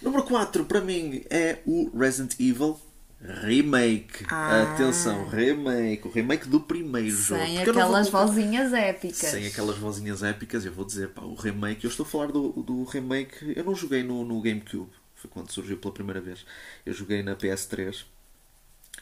Número 0.00 0.22
4 0.22 0.64
para 0.64 0.80
mim 0.80 1.24
é 1.28 1.58
o 1.66 1.90
Resident 1.98 2.34
Evil 2.38 2.80
Remake. 3.22 4.24
Ah. 4.30 4.62
Atenção, 4.74 5.28
remake. 5.28 6.08
O 6.08 6.10
remake 6.10 6.48
do 6.48 6.58
primeiro 6.60 7.10
jogo. 7.10 7.40
Sem 7.42 7.56
não 7.56 7.64
vou 7.64 7.72
aquelas 7.74 8.08
colocar- 8.08 8.26
vozinhas 8.32 8.72
épicas. 8.72 9.16
Sem 9.30 9.46
aquelas 9.46 9.76
vozinhas 9.76 10.22
épicas, 10.22 10.64
eu 10.64 10.72
vou 10.72 10.84
dizer, 10.86 11.10
pá, 11.10 11.22
o 11.22 11.34
remake, 11.34 11.84
eu 11.84 11.90
estou 11.90 12.04
a 12.06 12.08
falar 12.08 12.28
do, 12.32 12.50
do 12.62 12.84
remake, 12.84 13.52
eu 13.54 13.62
não 13.64 13.74
joguei 13.74 14.02
no, 14.02 14.24
no 14.24 14.40
GameCube, 14.40 14.90
foi 15.14 15.30
quando 15.30 15.50
surgiu 15.52 15.76
pela 15.76 15.92
primeira 15.92 16.20
vez. 16.20 16.46
Eu 16.86 16.94
joguei 16.94 17.22
na 17.22 17.36
PS3, 17.36 18.04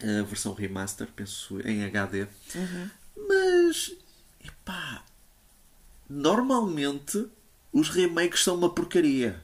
a 0.03 0.23
versão 0.25 0.53
remaster, 0.53 1.07
penso 1.15 1.61
em 1.65 1.85
HD. 1.85 2.27
Mas, 3.17 3.93
epá, 4.45 5.05
normalmente 6.11 7.27
os 7.73 7.89
remakes 7.89 8.43
são 8.43 8.57
uma 8.57 8.71
porcaria. 8.71 9.41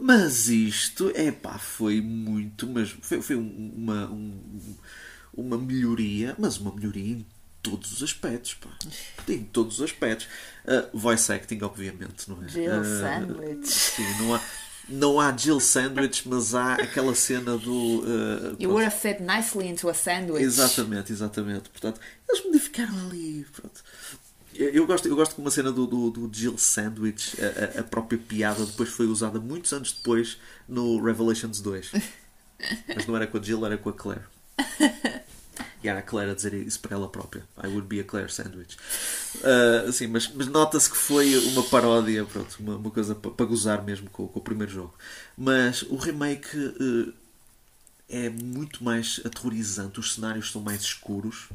Mas 0.00 0.48
isto, 0.48 1.10
epá, 1.14 1.58
foi 1.58 2.00
muito, 2.00 2.66
mas 2.66 2.88
foi, 3.02 3.20
foi 3.20 3.36
um- 3.36 3.72
uma, 3.76 4.06
um- 4.10 4.74
uma 5.34 5.58
melhoria, 5.58 6.34
mas 6.38 6.56
uma 6.58 6.74
melhoria 6.74 7.16
em 7.18 7.26
todos 7.62 7.92
os 7.92 8.02
aspectos, 8.02 8.54
pá. 8.54 8.70
Em 9.28 9.44
todos 9.44 9.76
os 9.78 9.82
aspectos. 9.84 10.26
Uh, 10.64 10.96
voice 10.98 11.30
acting, 11.32 11.58
obviamente, 11.62 12.28
não 12.28 12.42
é? 12.42 12.48
Jill 12.48 12.80
Uh, 12.80 12.84
Sandwich. 12.84 13.68
Sim, 13.70 14.04
não 14.20 14.34
há, 14.34 14.40
não 14.88 15.20
há 15.20 15.36
Jill 15.36 15.60
Sandwich, 15.60 16.26
mas 16.26 16.54
há 16.54 16.74
aquela 16.74 17.14
cena 17.14 17.58
do. 17.58 18.00
uh, 18.00 18.56
You 18.58 18.70
would 18.70 18.84
have 18.86 18.96
fit 18.96 19.22
nicely 19.22 19.68
into 19.68 19.88
a 19.90 19.94
sandwich. 19.94 20.42
Exatamente, 20.42 21.12
exatamente. 21.12 21.68
Portanto, 21.68 22.00
eles 22.28 22.44
modificaram 22.46 22.94
ali. 23.06 23.46
Pronto. 23.52 23.82
Eu, 24.54 24.86
gosto, 24.86 25.06
eu 25.08 25.14
gosto 25.16 25.34
que 25.34 25.40
uma 25.40 25.50
cena 25.50 25.70
do, 25.72 25.86
do, 25.86 26.10
do 26.10 26.30
Jill 26.32 26.58
Sandwich, 26.58 27.36
a, 27.42 27.78
a- 27.78 27.80
a 27.80 27.84
própria 27.84 28.18
piada, 28.18 28.64
depois 28.66 28.88
foi 28.90 29.06
usada 29.06 29.38
muitos 29.40 29.72
anos 29.72 29.92
depois 29.92 30.38
no 30.68 31.00
Revelations 31.02 31.60
2. 31.60 31.94
Mas 32.94 33.06
não 33.06 33.16
era 33.16 33.26
com 33.26 33.38
a 33.38 33.42
Jill, 33.42 33.64
era 33.66 33.78
com 33.78 33.90
a 33.90 33.92
Claire. 33.92 34.24
E 35.82 35.88
era 35.88 36.00
a 36.00 36.02
Claire 36.02 36.30
a 36.30 36.34
dizer 36.34 36.52
isso 36.52 36.78
para 36.80 36.94
ela 36.94 37.08
própria. 37.08 37.42
I 37.62 37.66
would 37.68 37.86
be 37.86 38.00
a 38.00 38.04
Claire 38.04 38.30
Sandwich. 38.30 38.76
Ah, 39.42 39.88
assim, 39.88 40.06
mas 40.06 40.28
mas 40.34 40.46
nota-se 40.46 40.90
que 40.90 40.96
foi 40.96 41.36
uma 41.48 41.62
paródia, 41.62 42.24
pronto, 42.24 42.56
uma, 42.60 42.76
uma 42.76 42.90
coisa 42.90 43.14
para, 43.14 43.46
gozar 43.46 43.82
mesmo 43.82 44.10
com, 44.10 44.28
com 44.28 44.38
o 44.38 44.42
primeiro 44.42 44.70
jogo. 44.72 44.94
Mas 45.36 45.82
o 45.82 45.96
remake 45.96 46.48
eh, 48.08 48.24
é 48.26 48.28
muito 48.30 48.82
mais 48.82 49.20
aterrorizante, 49.24 50.00
os 50.00 50.14
cenários 50.14 50.50
são 50.50 50.60
mais 50.60 50.82
escuros. 50.82 51.48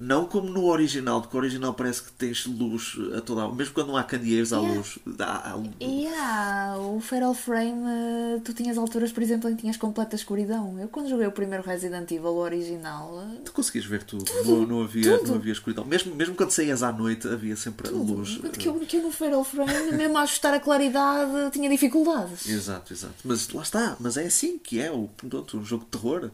Não 0.00 0.24
como 0.24 0.48
no 0.48 0.64
original, 0.66 1.20
porque 1.20 1.36
o 1.36 1.40
original 1.40 1.74
parece 1.74 2.02
que 2.02 2.12
tens 2.12 2.46
luz 2.46 2.96
a 3.16 3.20
toda 3.20 3.42
a... 3.44 3.52
Mesmo 3.52 3.74
quando 3.74 3.88
não 3.88 3.96
há 3.96 4.02
candeeiros, 4.02 4.50
há 4.52 4.56
Yeah. 4.58 4.74
luz. 4.78 4.98
Há, 5.18 5.52
há- 5.52 5.62
E 5.80 6.06
ah, 6.08 6.76
o 6.78 6.98
Feral 7.00 7.34
Frame, 7.34 7.82
eh, 7.86 8.40
tu 8.42 8.54
tinhas 8.54 8.78
alturas, 8.78 9.12
por 9.12 9.22
exemplo, 9.22 9.50
em 9.50 9.54
que 9.54 9.60
tinhas 9.60 9.76
completa 9.76 10.16
escuridão. 10.16 10.78
Eu, 10.80 10.88
quando 10.88 11.10
joguei 11.10 11.26
o 11.26 11.30
primeiro 11.32 11.62
Resident 11.62 12.10
Evil, 12.10 12.30
o 12.30 12.38
original, 12.38 13.22
eh, 13.36 13.40
Tu 13.44 13.52
conseguias 13.52 13.84
ver 13.84 14.02
tudo. 14.02 14.24
não, 14.46 14.66
não 14.66 14.82
havia, 14.82 15.18
tudo. 15.18 15.28
não 15.28 15.34
havia 15.36 15.52
escuridão. 15.52 15.84
Mesmo, 15.84 16.14
mesmo 16.14 16.34
quando 16.34 16.50
saías 16.52 16.82
à 16.82 16.90
noite, 16.90 17.28
havia 17.28 17.54
sempre 17.54 17.88
a 17.88 17.92
luz. 17.92 18.30
enquanto 18.38 18.58
que 18.58 18.68
eu, 18.68 18.80
que 18.80 18.96
eu 18.96 19.02
no 19.02 19.12
Feral 19.12 19.44
Frame, 19.44 19.92
mesmo 19.92 20.16
a 20.16 20.22
ajustar 20.22 20.54
a 20.54 20.58
claridade, 20.60 21.50
tinha 21.52 21.68
dificuldades. 21.68 22.48
Exato, 22.48 22.92
exato. 22.94 23.14
Mas 23.24 23.48
lá 23.50 23.62
está, 23.62 23.96
mas 24.00 24.16
é 24.16 24.24
assim 24.24 24.58
que 24.58 24.80
é 24.80 24.90
o, 24.90 25.08
pronto, 25.18 25.58
um 25.58 25.64
jogo 25.64 25.84
de 25.84 25.90
terror. 25.90 26.30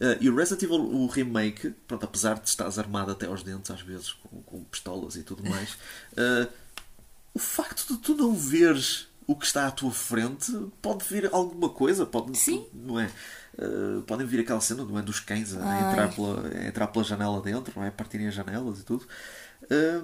Eh, 0.00 0.18
e 0.20 0.30
o 0.30 0.34
Resident 0.36 0.62
Evil, 0.62 0.80
o 0.80 1.06
remake, 1.06 1.70
pronto, 1.86 2.04
apesar 2.04 2.38
de 2.38 2.48
estares 2.48 2.78
armado 2.78 3.10
até 3.10 3.26
aos 3.26 3.42
dentes, 3.42 3.70
às 3.70 3.80
vezes, 3.80 4.12
com, 4.12 4.40
com 4.42 4.64
pistolas 4.64 5.16
e 5.16 5.22
tudo 5.22 5.42
mais, 5.48 5.76
eh, 6.16 6.48
o 7.34 7.38
facto 7.38 7.92
de 7.94 7.98
tu 7.98 8.14
não 8.14 8.34
veres 8.34 9.06
o 9.26 9.36
que 9.36 9.44
está 9.44 9.66
à 9.66 9.70
tua 9.70 9.90
frente 9.90 10.50
pode 10.80 11.04
vir 11.04 11.28
alguma 11.32 11.68
coisa, 11.68 12.06
pode, 12.06 12.36
Sim. 12.38 12.64
não 12.72 12.98
é? 12.98 13.10
Eh, 13.58 14.00
podem 14.06 14.26
vir 14.26 14.40
aquela 14.40 14.60
cena 14.60 14.84
não 14.84 14.98
é, 14.98 15.02
dos 15.02 15.20
cães 15.20 15.54
a 15.54 15.62
Ai. 15.62 15.90
entrar 15.92 16.14
pela, 16.14 16.48
a 16.48 16.66
entrar 16.66 16.86
pela 16.86 17.04
janela 17.04 17.40
dentro, 17.42 17.72
não 17.76 17.84
é? 17.84 17.90
partirem 17.90 18.28
as 18.28 18.34
janelas 18.34 18.80
e 18.80 18.84
tudo. 18.84 19.06
Eh, 19.70 20.00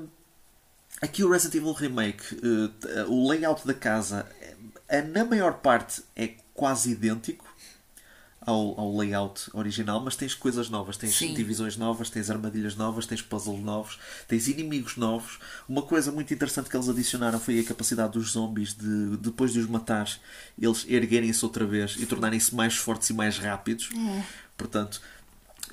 Aqui 1.03 1.25
o 1.25 1.31
Resident 1.31 1.57
Evil 1.57 1.73
Remake, 1.73 2.37
t- 2.37 2.89
o 3.09 3.29
layout 3.29 3.67
da 3.67 3.75
casa, 3.75 4.27
eh, 4.89 5.03
na 5.03 5.25
maior 5.25 5.55
parte 5.55 6.03
é 6.15 6.35
quase 6.55 6.93
idêntico 6.93 7.45
ao, 8.47 8.79
ao 8.79 8.97
layout 8.97 9.51
original, 9.53 10.01
mas 10.01 10.17
tens 10.17 10.35
coisas 10.35 10.69
novas, 10.69 10.97
tens 10.97 11.17
Sim. 11.17 11.35
divisões 11.35 11.77
novas, 11.77 12.11
tens 12.11 12.31
armadilhas 12.31 12.77
novas, 12.77 13.07
tens 13.07 13.23
puzzles 13.23 13.61
novos, 13.61 13.99
tens 14.29 14.49
inimigos 14.49 14.97
novos. 14.97 15.39
Uma 15.69 15.83
coisa 15.83 16.13
muito 16.13 16.33
interessante 16.33 16.69
que 16.69 16.77
eles 16.77 16.89
adicionaram 16.89 17.41
foi 17.41 17.59
a 17.61 17.65
capacidade 17.65 18.13
dos 18.13 18.33
zombies 18.33 18.75
de, 18.75 19.17
depois 19.19 19.53
de 19.53 19.61
os 19.61 19.67
matar, 19.67 20.09
eles 20.59 20.85
erguerem-se 20.89 21.45
outra 21.45 21.65
vez 21.65 21.97
e 21.99 22.07
tornarem-se 22.07 22.55
mais 22.55 22.75
fortes 22.75 23.11
e 23.11 23.15
mais 23.15 23.39
rápidos. 23.39 23.91
Portanto, 24.57 25.01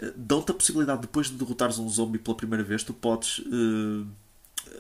eh, 0.02 0.14
dão-te 0.16 0.52
a 0.52 0.54
possibilidade, 0.54 1.02
depois 1.02 1.28
de 1.28 1.34
derrotares 1.34 1.78
um 1.78 1.90
zombie 1.90 2.20
pela 2.20 2.36
primeira 2.36 2.64
vez, 2.64 2.84
tu 2.84 2.94
podes, 2.94 3.42
eh, 3.46 4.06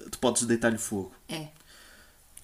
tu 0.10 0.20
podes 0.20 0.44
deitar-lhe 0.44 0.78
fogo. 0.78 1.14
É. 1.28 1.48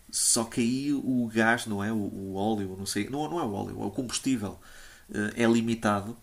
Só 0.10 0.46
que 0.46 0.62
aí 0.62 0.94
o 0.94 1.30
gás, 1.34 1.66
não 1.66 1.84
é? 1.84 1.92
O, 1.92 1.98
o 1.98 2.36
óleo, 2.36 2.76
não 2.78 2.86
sei. 2.86 3.10
Não, 3.10 3.30
não 3.30 3.40
é 3.40 3.44
o 3.44 3.54
óleo, 3.54 3.82
é 3.82 3.86
o 3.86 3.92
combustível. 3.92 4.58
Eh, 5.14 5.34
É 5.44 5.46
limitado. 5.46 6.18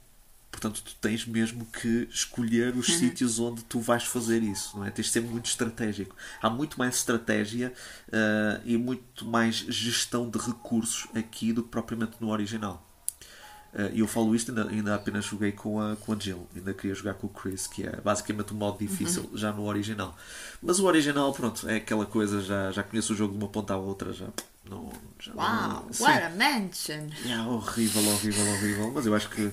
Portanto, 0.50 0.82
tu 0.84 0.94
tens 1.00 1.26
mesmo 1.26 1.66
que 1.66 2.08
escolher 2.10 2.76
os 2.76 2.86
sítios 2.96 3.40
onde 3.40 3.64
tu 3.64 3.80
vais 3.80 4.04
fazer 4.04 4.42
isso, 4.42 4.76
não 4.78 4.84
é? 4.86 4.90
Tens 4.90 5.06
de 5.06 5.12
ser 5.12 5.20
muito 5.20 5.46
estratégico. 5.46 6.14
Há 6.40 6.48
muito 6.48 6.78
mais 6.78 6.94
estratégia 6.96 7.72
eh, 8.12 8.60
e 8.64 8.76
muito 8.78 9.24
mais 9.26 9.56
gestão 9.56 10.30
de 10.30 10.38
recursos 10.38 11.08
aqui 11.14 11.52
do 11.52 11.62
que 11.64 11.70
propriamente 11.70 12.16
no 12.20 12.28
original. 12.30 12.86
Uh, 13.72 13.90
E 13.92 14.00
eu 14.00 14.06
falo 14.06 14.34
isto, 14.34 14.50
ainda, 14.52 14.68
ainda 14.70 14.94
apenas 14.94 15.24
joguei 15.24 15.50
com 15.52 15.80
a, 15.80 15.96
com 15.96 16.12
a 16.12 16.16
Jill. 16.18 16.46
Ainda 16.54 16.72
queria 16.72 16.94
jogar 16.94 17.14
com 17.14 17.26
o 17.26 17.30
Chris, 17.30 17.66
que 17.66 17.82
é 17.84 18.00
basicamente 18.00 18.52
o 18.52 18.54
modo 18.54 18.78
difícil, 18.78 19.28
já 19.34 19.52
no 19.52 19.64
original. 19.66 20.16
Mas 20.62 20.78
o 20.78 20.84
original, 20.86 21.32
pronto, 21.32 21.68
é 21.68 21.76
aquela 21.76 22.06
coisa, 22.06 22.40
já, 22.40 22.70
já 22.70 22.82
conheço 22.84 23.12
o 23.12 23.16
jogo 23.16 23.32
de 23.32 23.38
uma 23.38 23.48
ponta 23.48 23.74
à 23.74 23.76
outra, 23.76 24.12
já. 24.12 24.28
Não, 24.68 24.90
Uau, 25.34 25.36
não, 25.36 25.86
what 26.00 26.22
a 26.22 26.30
mansion! 26.30 27.08
Yeah, 27.24 27.46
horrível, 27.48 28.02
horrível, 28.08 28.46
horrível. 28.54 28.92
Mas 28.92 29.06
eu 29.06 29.14
acho 29.14 29.28
que 29.30 29.50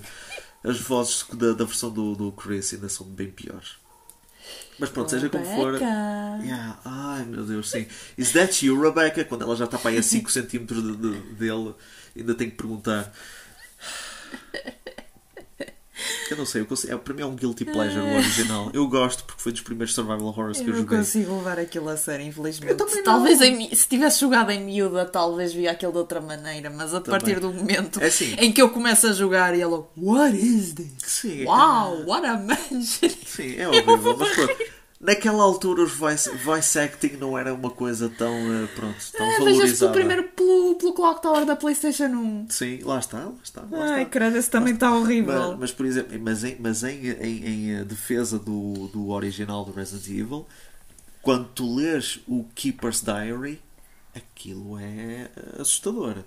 as 0.64 0.80
vozes 0.80 1.26
da, 1.34 1.54
da 1.54 1.66
versão 1.66 1.90
do, 1.92 2.16
do 2.16 2.32
Chris 2.32 2.74
ainda 2.74 2.88
são 2.90 3.06
bem 3.08 3.30
piores. 3.30 3.76
Mas 4.80 4.90
pronto, 4.90 5.10
seja 5.12 5.30
como 5.30 5.46
for. 5.46 5.80
Yeah. 6.44 6.80
Ai 6.86 7.26
meu 7.26 7.46
Deus, 7.46 7.70
sim. 7.70 7.86
Is 8.18 8.32
that 8.32 8.66
you, 8.66 8.80
Rebecca? 8.82 9.24
Quando 9.26 9.44
ela 9.44 9.56
já 9.56 9.66
está 9.66 9.78
para 9.78 9.92
aí 9.92 9.98
a 9.98 10.04
5 10.04 10.32
cm 10.32 10.66
de, 10.66 10.96
de- 10.96 11.34
dele, 11.36 11.76
ainda 12.16 12.34
tenho 12.34 12.52
que 12.52 12.58
perguntar. 12.58 13.14
Eu 16.30 16.38
não 16.38 16.46
sei, 16.46 16.62
eu 16.62 16.66
consigo, 16.66 16.94
é, 16.94 16.98
para 16.98 17.14
mim 17.14 17.22
é 17.22 17.26
um 17.26 17.36
guilty 17.36 17.66
pleasure 17.66 18.00
o 18.00 18.16
original. 18.16 18.70
Eu 18.74 18.88
gosto 18.88 19.24
porque 19.24 19.42
foi 19.42 19.52
dos 19.52 19.62
primeiros 19.62 19.94
survival 19.94 20.26
horrors 20.28 20.58
que 20.58 20.64
eu, 20.64 20.68
Eu 20.70 20.74
não 20.74 20.80
joguei. 20.82 20.98
consigo 21.00 21.36
levar 21.36 21.60
aquilo 21.60 21.90
a 21.90 21.98
sério, 21.98 22.26
infelizmente. 22.26 22.76
também 22.76 22.96
não. 22.98 23.04
Talvez 23.04 23.42
em 23.42 23.74
se 23.76 23.88
tivesse 23.88 24.20
jogado 24.20 24.52
em 24.52 24.64
miúda, 24.64 25.06
talvez 25.06 25.54
via 25.54 25.72
aquilo 25.72 25.92
de 25.92 25.98
outra 25.98 26.22
maneira, 26.22 26.70
mas 26.70 26.94
a 26.94 27.02
partir 27.02 27.40
do 27.40 27.52
momento 27.54 28.02
É 28.02 28.08
assim. 28.08 28.36
em 28.40 28.52
que 28.52 28.62
eu 28.62 28.70
começo 28.70 29.08
a 29.08 29.14
jogar 29.14 29.56
e 29.58 29.62
ela, 29.62 29.88
What 29.98 30.36
is 30.38 30.74
this? 30.74 30.92
Sim, 31.06 31.46
Wow, 31.46 32.06
what 32.06 32.26
a 32.26 32.38
mansion! 32.38 33.10
Sim, 33.26 33.56
é 33.58 33.68
horrível, 33.68 34.16
mas 34.18 34.30
pronto. 34.30 34.81
Naquela 35.02 35.42
altura 35.42 35.82
os 35.82 35.94
voice, 35.94 36.30
voice 36.38 36.78
acting 36.78 37.18
não 37.18 37.36
era 37.36 37.52
uma 37.52 37.72
coisa 37.72 38.08
tão, 38.08 38.32
eh, 38.32 38.68
pronto, 38.76 38.96
tão 39.12 39.28
Ah, 39.28 39.40
valorizada. 39.40 39.92
primeiro 39.92 40.24
pelo, 40.30 40.76
pelo 40.76 40.94
Clock 40.94 41.24
Tower 41.24 41.44
da 41.44 41.56
Playstation 41.56 42.06
1. 42.06 42.46
Sim, 42.50 42.80
lá 42.84 43.00
está, 43.00 43.18
lá 43.26 43.34
está. 43.44 43.62
Lá 43.72 43.96
Ai, 43.96 44.06
credo, 44.06 44.38
esse 44.38 44.50
também 44.52 44.76
está 44.76 44.96
horrível. 44.96 45.50
Mas, 45.54 45.60
mas, 45.60 45.72
por 45.72 45.88
exemplo, 45.88 46.20
mas 46.22 46.44
em, 46.44 46.56
mas 46.60 46.84
em, 46.84 47.08
em, 47.10 47.46
em, 47.48 47.76
eh, 47.78 47.84
defesa 47.84 48.38
do, 48.38 48.90
do 48.90 49.10
original 49.10 49.66
do 49.66 49.72
Resident 49.72 50.08
Evil, 50.08 50.46
quando 51.24 51.48
tu 51.50 51.76
lês 51.76 52.20
o 52.28 52.44
Keeper's 52.54 53.02
Diary, 53.02 53.60
aquilo 54.16 54.78
é 54.78 55.32
eh, 55.36 55.62
assustador. 55.62 56.18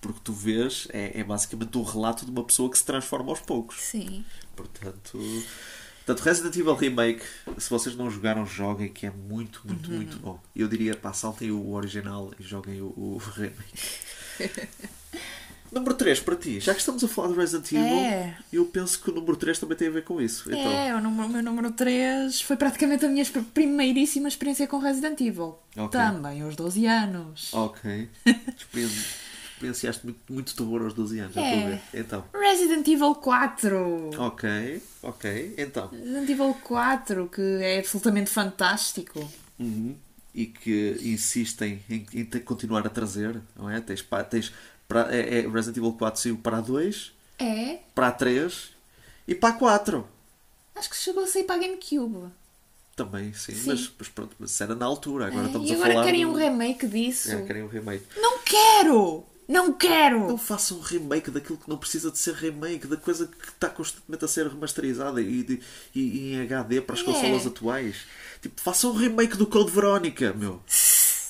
Porque 0.00 0.20
tu 0.24 0.32
vês, 0.32 0.88
é, 0.92 1.20
é 1.20 1.24
basicamente 1.24 1.76
um 1.76 1.82
relato 1.82 2.24
de 2.24 2.30
uma 2.30 2.44
pessoa 2.44 2.70
que 2.70 2.78
se 2.78 2.84
transforma 2.84 3.30
aos 3.30 3.40
poucos. 3.40 3.76
Sim. 3.80 4.24
Portanto, 4.54 5.18
portanto, 6.06 6.24
Resident 6.24 6.56
Evil 6.56 6.74
Remake, 6.74 7.22
se 7.58 7.68
vocês 7.68 7.96
não 7.96 8.08
jogaram, 8.10 8.46
joguem, 8.46 8.88
que 8.88 9.04
é 9.06 9.10
muito, 9.10 9.60
muito, 9.64 9.90
Uhum. 9.90 9.96
muito 9.96 10.16
bom. 10.18 10.40
Eu 10.54 10.68
diria, 10.68 10.94
pá, 10.96 11.12
saltem 11.12 11.50
o 11.50 11.72
original 11.72 12.32
e 12.38 12.42
joguem 12.44 12.80
o, 12.80 12.86
o 12.86 13.18
remake. 13.34 13.56
número 15.72 15.94
3 15.94 16.20
para 16.20 16.36
ti, 16.36 16.60
já 16.60 16.72
que 16.72 16.80
estamos 16.80 17.02
a 17.02 17.08
falar 17.08 17.28
de 17.28 17.34
Resident 17.34 17.70
Evil, 17.72 17.82
É. 17.98 18.38
eu 18.52 18.64
penso 18.66 19.00
que 19.02 19.10
o 19.10 19.14
número 19.14 19.36
3 19.36 19.58
também 19.58 19.76
tem 19.76 19.88
a 19.88 19.90
ver 19.90 20.04
com 20.04 20.20
isso. 20.20 20.48
Então, 20.48 20.72
É, 20.72 20.94
o, 20.94 21.00
número, 21.00 21.28
o 21.28 21.30
meu 21.32 21.42
número 21.42 21.70
3 21.72 22.40
foi 22.40 22.56
praticamente 22.56 23.04
a 23.04 23.08
minha 23.08 23.24
primeiríssima 23.52 24.28
experiência 24.28 24.66
com 24.66 24.78
Resident 24.78 25.20
Evil. 25.20 25.58
Ok. 25.76 25.90
Também 26.00 26.40
aos 26.42 26.54
12 26.56 26.86
anos. 26.86 27.52
ok. 27.52 28.08
Experi- 28.56 28.88
Experienciaste 29.56 30.04
muito, 30.04 30.20
muito 30.30 30.54
terror 30.54 30.82
aos 30.82 30.92
12 30.92 31.18
anos, 31.18 31.34
É. 31.36 31.40
a 31.64 31.66
ver. 31.68 31.80
Então, 31.94 32.24
Resident 32.34 32.86
Evil 32.86 33.14
4. 33.14 34.10
ok, 34.18 34.82
ok. 35.02 35.54
Então, 35.56 35.88
Resident 35.88 36.28
Evil 36.28 36.54
4, 36.62 37.28
que 37.28 37.40
é 37.62 37.78
absolutamente 37.78 38.28
fantástico. 38.30 39.18
Uhum. 39.58 39.96
E 40.34 40.44
que 40.44 40.98
insistem 41.02 41.82
em, 41.88 42.06
em 42.12 42.24
continuar 42.40 42.86
a 42.86 42.90
trazer, 42.90 43.40
não 43.56 43.70
é? 43.70 43.80
Tens, 43.80 44.02
pa- 44.02 44.22
tens 44.22 44.52
para, 44.86 45.14
é, 45.16 45.38
é 45.38 45.48
Resident 45.48 45.78
Evil 45.78 45.94
4 45.94 46.20
saiu 46.20 46.36
para 46.36 46.58
a 46.58 46.60
2, 46.60 47.12
É, 47.38 47.78
para 47.94 48.08
a 48.08 48.12
3 48.12 48.72
e 49.26 49.34
para 49.34 49.48
a 49.48 49.52
4. 49.54 50.06
acho 50.74 50.90
que 50.90 50.96
chegou 50.96 51.24
a 51.24 51.26
sair 51.26 51.44
para 51.44 51.54
a 51.54 51.58
GameCube. 51.58 52.28
Também, 52.94 53.32
sim, 53.32 53.54
Sim. 53.54 53.68
Mas, 53.70 53.90
mas 53.98 54.08
pronto, 54.08 54.36
mas 54.38 54.60
era 54.60 54.74
na 54.74 54.84
altura. 54.84 55.26
Agora 55.28 55.44
É, 55.44 55.46
estamos 55.46 55.68
e 55.70 55.72
a 55.72 55.76
agora 55.76 55.92
falar. 55.94 56.04
querem 56.04 56.24
do- 56.26 56.32
um 56.32 56.34
remake 56.34 56.86
disso. 56.86 57.32
É, 57.32 57.42
querem 57.42 57.62
um 57.62 57.68
remake. 57.68 58.04
Não 58.16 58.38
quero! 58.40 59.24
Não 59.48 59.72
quero! 59.72 60.26
Não 60.26 60.36
façam 60.38 60.78
um 60.78 60.80
remake 60.80 61.30
daquilo 61.30 61.56
que 61.58 61.68
não 61.68 61.76
precisa 61.78 62.10
de 62.10 62.18
ser 62.18 62.34
remake, 62.34 62.86
da 62.86 62.96
coisa 62.96 63.26
que 63.26 63.48
está 63.48 63.68
constantemente 63.68 64.24
a 64.24 64.28
ser 64.28 64.46
remasterizada 64.48 65.20
e, 65.20 65.42
de- 65.44 65.60
e- 65.94 66.32
em 66.34 66.40
HD 66.40 66.80
para 66.80 66.94
as 66.96 67.00
É. 67.00 67.04
consolas 67.04 67.46
atuais. 67.46 67.96
Tipo, 68.42 68.60
façam 68.60 68.90
um 68.90 68.94
remake 68.96 69.36
do 69.36 69.46
Code 69.46 69.70
Verónica, 69.70 70.32
meu. 70.32 70.60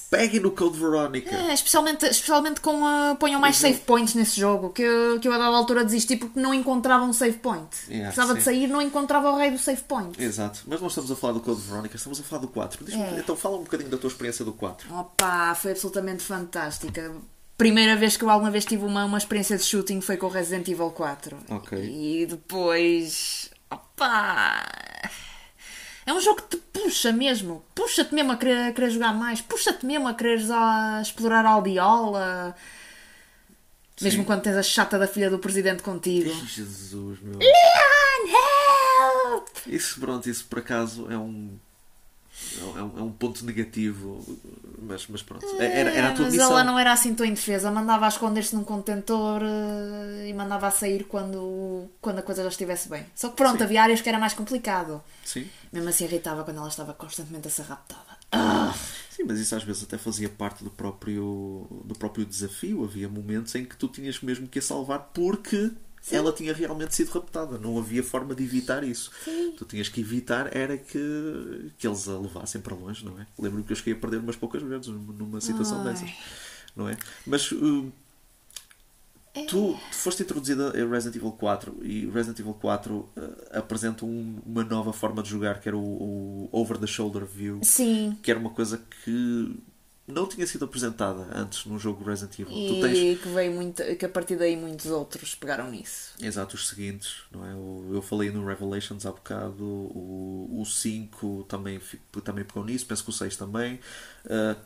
Peguem 0.09 0.39
no 0.39 0.53
Code 0.53 0.79
Verónica. 0.79 1.35
É, 1.35 1.53
especialmente, 1.53 2.07
especialmente 2.07 2.61
com 2.61 2.87
a. 2.87 3.17
ponham 3.17 3.41
mais 3.41 3.57
save 3.57 3.81
points 3.81 4.15
nesse 4.15 4.39
jogo, 4.41 4.71
que 4.71 4.81
eu, 4.81 5.19
que 5.19 5.27
eu 5.27 5.33
a 5.33 5.37
dada 5.37 5.55
altura 5.57 5.85
desisti 5.85 6.17
porque 6.17 6.39
não 6.39 6.55
encontrava 6.55 7.05
um 7.05 7.13
save 7.13 7.39
point. 7.39 7.69
Yeah, 7.89 8.07
Precisava 8.13 8.33
de 8.35 8.39
sim. 8.41 8.45
sair, 8.45 8.67
não 8.69 8.81
encontrava 8.81 9.31
o 9.33 9.37
rei 9.37 9.51
do 9.51 9.59
save 9.59 9.83
point. 9.83 10.23
Exato, 10.23 10.61
mas 10.69 10.81
não 10.81 10.87
estamos 10.87 11.11
a 11.11 11.17
falar 11.17 11.33
do 11.33 11.41
Code 11.41 11.61
Verónica, 11.61 11.97
estamos 11.97 12.21
a 12.21 12.23
falar 12.23 12.43
do 12.43 12.49
4. 12.49 12.85
Diz-me- 12.85 13.03
É. 13.03 13.19
Então 13.19 13.35
fala 13.37 13.57
um 13.57 13.65
bocadinho 13.65 13.91
da 13.91 13.99
tua 13.99 14.09
experiência 14.09 14.45
do 14.45 14.53
4. 14.53 14.95
Opa, 14.95 15.55
foi 15.57 15.73
absolutamente 15.73 16.23
fantástica. 16.23 17.13
Primeira 17.57 17.97
vez 17.97 18.17
que 18.17 18.25
eu 18.25 18.31
alguma 18.31 18.51
vez 18.51 18.65
tive 18.65 18.85
uma, 18.85 19.05
uma 19.05 19.17
experiência 19.17 19.57
de 19.57 19.65
shooting 19.65 20.01
foi 20.01 20.17
com 20.17 20.27
o 20.27 20.31
Resident 20.31 20.69
Evil 20.69 20.91
4. 20.91 21.37
Ok. 21.49 21.79
E 21.79 22.27
depois. 22.27 23.51
Opa! 23.71 24.63
É 26.05 26.13
um 26.13 26.21
jogo 26.21 26.43
que 26.43 26.57
te 26.57 26.63
puxa 26.73 27.13
mesmo. 27.13 27.65
Puxa-te 27.75 28.15
mesmo 28.15 28.33
a 28.33 28.37
querer, 28.37 28.69
a 28.69 28.73
querer 28.73 28.91
jogar 28.91 29.15
mais. 29.15 29.41
Puxa-te 29.41 29.87
mesmo 29.87 30.07
a 30.07 30.15
querer 30.15 30.41
a 30.53 31.01
explorar 31.03 31.47
a 31.47 31.51
aldeola. 31.51 32.55
Mesmo 34.01 34.21
Sim. 34.21 34.27
quando 34.27 34.43
tens 34.43 34.57
a 34.57 34.63
chata 34.63 34.99
da 34.99 35.09
filha 35.09 35.31
do 35.31 35.39
presidente 35.39 35.83
contigo. 35.83 36.31
Jesus, 36.47 37.19
meu. 37.23 37.39
Leon, 37.39 38.37
help! 39.33 39.49
Isso, 39.67 39.99
pronto, 39.99 40.29
isso 40.29 40.45
por 40.45 40.59
acaso 40.59 41.11
é 41.11 41.17
um. 41.17 41.59
É 42.59 42.83
um, 42.83 42.99
é 42.99 43.03
um 43.03 43.11
ponto 43.11 43.43
negativo, 43.47 44.23
mas, 44.79 45.07
mas 45.09 45.23
pronto. 45.23 45.45
Era, 45.61 45.91
era 45.91 46.09
a 46.09 46.13
tua 46.13 46.25
mas 46.27 46.35
missão. 46.35 46.51
ela 46.51 46.65
não 46.65 46.79
era 46.79 46.93
assim 46.93 47.15
tão 47.15 47.25
indefesa. 47.27 47.71
Mandava 47.71 48.05
a 48.07 48.09
esconder-se 48.09 48.55
num 48.55 48.65
contentor 48.65 49.43
eh, 49.43 50.29
e 50.29 50.33
mandava 50.35 50.67
a 50.67 50.71
sair 50.71 51.05
quando, 51.05 51.89
quando 52.01 52.19
a 52.19 52.23
coisa 52.23 52.43
já 52.43 52.49
estivesse 52.49 52.89
bem. 52.89 53.05
Só 53.15 53.29
que 53.31 53.37
pronto, 53.37 53.59
Sim. 53.59 53.65
havia 53.65 53.83
áreas 53.83 54.01
que 54.01 54.09
era 54.09 54.19
mais 54.19 54.35
complicado. 54.35 55.03
Sim. 55.25 55.47
Mesmo 55.73 55.89
assim 55.89 56.05
irritava 56.05 56.45
quando 56.45 56.59
ela 56.59 56.69
estava 56.69 56.93
constantemente 56.95 57.49
a 57.49 57.51
ser 57.51 57.63
raptada. 57.63 58.17
Sim, 59.11 59.25
mas 59.25 59.39
isso 59.39 59.55
às 59.57 59.65
vezes 59.65 59.83
até 59.85 59.97
fazia 59.97 60.29
parte 60.29 60.63
do 60.63 60.71
próprio, 60.71 61.67
do 61.85 61.95
próprio 61.95 62.25
desafio. 62.27 62.85
Havia 62.85 63.09
momentos 63.09 63.55
em 63.55 63.65
que 63.65 63.77
tu 63.77 63.89
tinhas 63.89 64.21
mesmo 64.21 64.47
que 64.47 64.59
a 64.59 64.63
salvar 64.63 65.11
porque 65.15 65.71
ela 66.11 66.33
tinha 66.33 66.53
realmente 66.55 66.95
sido 66.95 67.11
raptada. 67.11 67.59
Não 67.59 67.79
havia 67.79 68.03
forma 68.03 68.35
de 68.35 68.43
evitar 68.45 68.85
isso. 68.85 69.11
Tu 69.57 69.65
tinhas 69.65 69.89
que 69.89 70.01
evitar 70.01 70.55
era 70.57 70.77
que, 70.79 71.71
que 71.79 71.87
eles 71.87 72.07
a 72.09 72.19
levassem 72.19 72.61
para 72.61 72.75
longe, 72.75 73.05
não 73.05 73.19
é? 73.21 73.27
Lembro-me 73.39 73.65
que 73.65 73.73
eu 73.73 73.77
cheguei 73.77 73.95
a 73.95 73.97
perder 73.97 74.19
umas 74.19 74.37
poucas 74.37 74.63
vezes 74.63 74.87
numa 74.89 75.41
situação 75.41 75.79
Ai. 75.81 75.93
dessas. 75.93 76.11
Não 76.77 76.89
é? 76.89 76.97
Mas 77.27 77.51
uh, 77.53 77.91
tu 79.49 79.79
foste 79.93 80.23
introduzida 80.23 80.73
em 80.79 80.89
Resident 80.89 81.17
Evil 81.17 81.33
4 81.33 81.79
e 81.83 82.07
Resident 82.07 82.39
Evil 82.41 82.55
4 82.55 82.95
uh, 82.95 83.09
apresenta 83.53 84.05
um- 84.07 84.41
uma 84.47 84.65
nova 84.65 84.93
forma 84.93 85.23
de 85.23 85.29
jogar 85.29 85.61
que 85.61 85.69
era 85.69 85.77
o, 85.77 85.81
o 85.81 86.49
Over 86.53 86.79
the 86.79 86.87
Shoulder 86.87 87.25
View 87.27 87.61
Sim. 87.63 88.17
que 88.23 88.31
era 88.31 88.41
uma 88.41 88.51
coisa 88.51 88.81
que 89.05 89.57
não 90.07 90.27
tinha 90.29 90.47
sido 90.47 90.65
apresentada 90.65 91.27
antes 91.37 91.65
num 91.67 91.79
jogo 91.79 92.05
Resident 92.05 92.39
Evil. 92.39 92.57
E 92.57 92.81
tens, 92.81 93.21
que 93.21 93.29
veio 93.29 93.53
muito, 93.53 93.83
que 93.97 94.05
a 94.05 94.09
partir 94.09 94.37
daí 94.37 94.57
muitos 94.57 94.87
outros 94.87 95.35
pegaram 95.35 95.71
nisso. 95.71 96.13
exato, 96.21 96.55
os 96.55 96.69
seguintes, 96.69 97.23
não 97.31 97.45
é? 97.45 97.55
O- 97.55 97.91
Eu 97.93 98.01
falei 98.03 98.31
no 98.31 98.47
Revelations 98.47 99.05
há 99.05 99.11
bocado, 99.11 99.65
o, 99.65 100.61
o 100.61 100.65
5 100.65 101.45
também, 101.49 101.81
também 102.25 102.45
pegou 102.45 102.65
nisso, 102.65 102.87
penso 102.87 103.03
que 103.03 103.11
o 103.11 103.13
6 103.13 103.37
também. 103.37 103.81
Ah, 104.29 104.57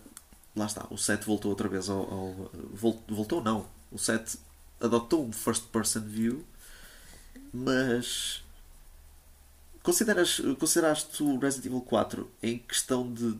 lá 0.54 0.67
está, 0.67 0.87
o 0.90 0.98
7 0.98 1.25
voltou 1.25 1.50
outra 1.50 1.69
vez 1.69 1.88
ao. 1.88 1.98
ao- 2.12 2.50
vol- 2.75 3.02
voltou 3.08 3.42
não, 3.42 3.67
o 3.90 3.98
7 3.98 4.38
adotou 4.81 5.25
um 5.27 5.33
first 5.33 5.65
person 5.69 6.00
view, 6.00 6.44
mas 7.52 8.42
Consideras, 9.83 10.40
consideraste 10.58 11.22
o 11.22 11.38
Resident 11.38 11.66
Evil 11.66 11.81
4 11.81 12.31
em 12.42 12.58
questão 12.58 13.10
de. 13.10 13.38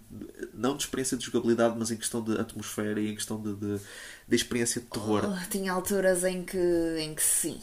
não 0.55 0.75
de 0.75 0.85
experiência 0.85 1.17
de 1.17 1.25
jogabilidade, 1.25 1.77
mas 1.79 1.91
em 1.91 1.97
questão 1.97 2.23
de 2.23 2.39
atmosfera 2.41 2.99
e 2.99 3.11
em 3.11 3.15
questão 3.15 3.41
de, 3.41 3.55
de, 3.55 3.79
de 4.27 4.37
experiência 4.37 4.81
de 4.81 4.87
terror? 4.87 5.25
Oh, 5.27 5.51
tinha 5.51 5.73
alturas 5.73 6.25
em 6.25 6.43
que, 6.43 6.59
em 6.99 7.15
que 7.15 7.23
sim. 7.23 7.61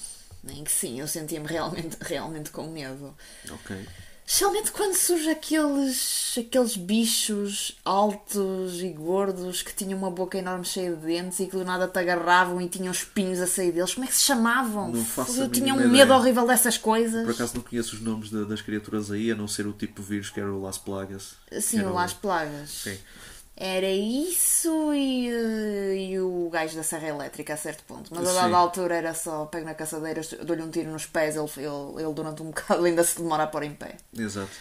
Em 0.47 0.63
que 0.63 0.71
sim, 0.71 0.99
eu 0.99 1.07
sentia-me 1.07 1.47
realmente, 1.47 1.97
realmente 2.01 2.51
com 2.51 2.67
medo. 2.67 3.15
Ok. 3.49 3.87
Especialmente 4.29 4.71
quando 4.73 4.93
surgem 4.93 5.31
aqueles, 5.31 6.35
aqueles 6.37 6.75
bichos 6.75 7.77
altos 7.85 8.81
e 8.81 8.89
gordos 8.89 9.61
que 9.61 9.73
tinham 9.73 9.97
uma 9.97 10.11
boca 10.11 10.37
enorme 10.37 10.65
cheia 10.65 10.93
de 10.93 10.97
dentes 11.05 11.39
e 11.39 11.45
que 11.45 11.55
do 11.55 11.63
nada 11.63 11.87
te 11.87 11.97
agarravam 11.97 12.59
e 12.59 12.67
tinham 12.67 12.91
espinhos 12.91 13.39
a 13.39 13.47
sair 13.47 13.71
deles. 13.71 13.93
Como 13.93 14.03
é 14.03 14.09
que 14.09 14.15
se 14.17 14.23
chamavam? 14.23 14.91
Não 14.91 15.05
faço 15.05 15.39
Eu 15.39 15.47
tinha 15.49 15.73
um 15.73 15.77
medo 15.77 15.95
ideia. 15.95 16.13
horrível 16.13 16.45
dessas 16.45 16.77
coisas. 16.77 17.23
Por 17.23 17.33
acaso 17.35 17.55
não 17.55 17.61
conheço 17.63 17.95
os 17.95 18.01
nomes 18.01 18.29
da- 18.29 18.43
das 18.43 18.61
criaturas 18.61 19.09
aí, 19.09 19.31
a 19.31 19.35
não 19.35 19.47
ser 19.47 19.65
o 19.65 19.71
tipo 19.71 20.01
vírus 20.03 20.29
que 20.29 20.41
era 20.41 20.51
o 20.51 20.61
Las 20.61 20.77
Plagas. 20.77 21.35
Sim, 21.61 21.83
o 21.83 21.93
Las 21.93 22.11
Plagas. 22.13 22.69
Sim. 22.69 22.97
Era 23.59 23.89
isso 23.89 24.93
e, 24.93 25.29
eh, 25.29 25.95
e 26.11 26.19
o 26.19 26.47
gajo 26.47 26.75
da 26.75 26.83
serra 26.83 27.07
elétrica 27.07 27.55
a 27.55 27.57
certo 27.57 27.83
ponto. 27.85 28.13
Mas 28.13 28.27
a 28.27 28.33
dada 28.33 28.55
altura 28.55 28.95
era 28.95 29.15
só 29.15 29.47
pego 29.47 29.65
na 29.65 29.73
caçadeira, 29.73 30.21
dou-lhe 30.45 30.61
um 30.61 30.69
tiro 30.69 30.91
nos 30.91 31.07
pés, 31.07 31.35
ele, 31.35 31.49
ele, 31.57 32.03
ele 32.03 32.13
durante 32.13 32.43
um 32.43 32.51
bocado 32.53 32.85
ainda 32.85 33.03
se 33.03 33.17
demora 33.17 33.43
a 33.43 33.47
pôr 33.47 33.63
em 33.63 33.73
pé. 33.73 33.97
Exato. 34.15 34.51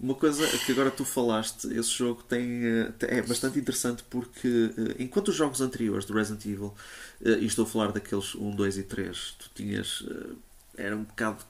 Uma 0.00 0.14
coisa 0.14 0.46
que 0.58 0.72
agora 0.72 0.90
tu 0.90 1.04
falaste, 1.04 1.66
esse 1.66 1.90
jogo 1.90 2.22
tem, 2.22 2.64
eh, 2.64 2.92
é 3.02 3.20
bastante 3.20 3.58
interessante 3.58 4.02
porque 4.08 4.72
eh, 4.76 5.02
enquanto 5.02 5.28
os 5.28 5.34
jogos 5.34 5.60
anteriores 5.60 6.06
do 6.06 6.14
Resident 6.14 6.46
Evil, 6.46 6.72
e 7.20 7.44
estou 7.44 7.66
a 7.66 7.68
falar 7.68 7.92
daqueles 7.92 8.34
1, 8.34 8.56
2 8.56 8.78
e 8.78 8.82
3, 8.84 9.36
tu 9.38 9.50
tinhas. 9.54 10.02
Era 10.76 10.96
um 10.96 11.04
bocado 11.04 11.44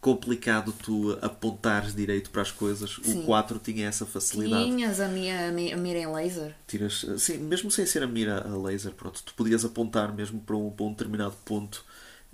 complicado 0.00 0.72
tu 0.72 1.12
apontares 1.20 1.94
direito 1.94 2.30
para 2.30 2.42
as 2.42 2.50
coisas. 2.50 2.98
Sim. 3.02 3.20
O 3.22 3.26
4 3.26 3.58
tinha 3.58 3.86
essa 3.86 4.06
facilidade. 4.06 4.64
Tinhas 4.64 4.98
a, 5.00 5.08
minha, 5.08 5.48
a, 5.48 5.52
mi- 5.52 5.72
a 5.72 5.76
mira 5.76 5.98
em 5.98 6.06
laser. 6.12 6.54
Tiras, 6.66 7.04
sim, 7.18 7.36
mesmo 7.38 7.70
sem 7.70 7.84
ser 7.84 8.02
a 8.02 8.06
mira 8.06 8.46
a 8.48 8.56
laser, 8.56 8.92
pronto, 8.92 9.22
tu 9.22 9.34
podias 9.34 9.64
apontar 9.64 10.14
mesmo 10.14 10.40
para 10.40 10.56
um, 10.56 10.70
para 10.70 10.86
um 10.86 10.90
determinado 10.90 11.34
ponto 11.44 11.84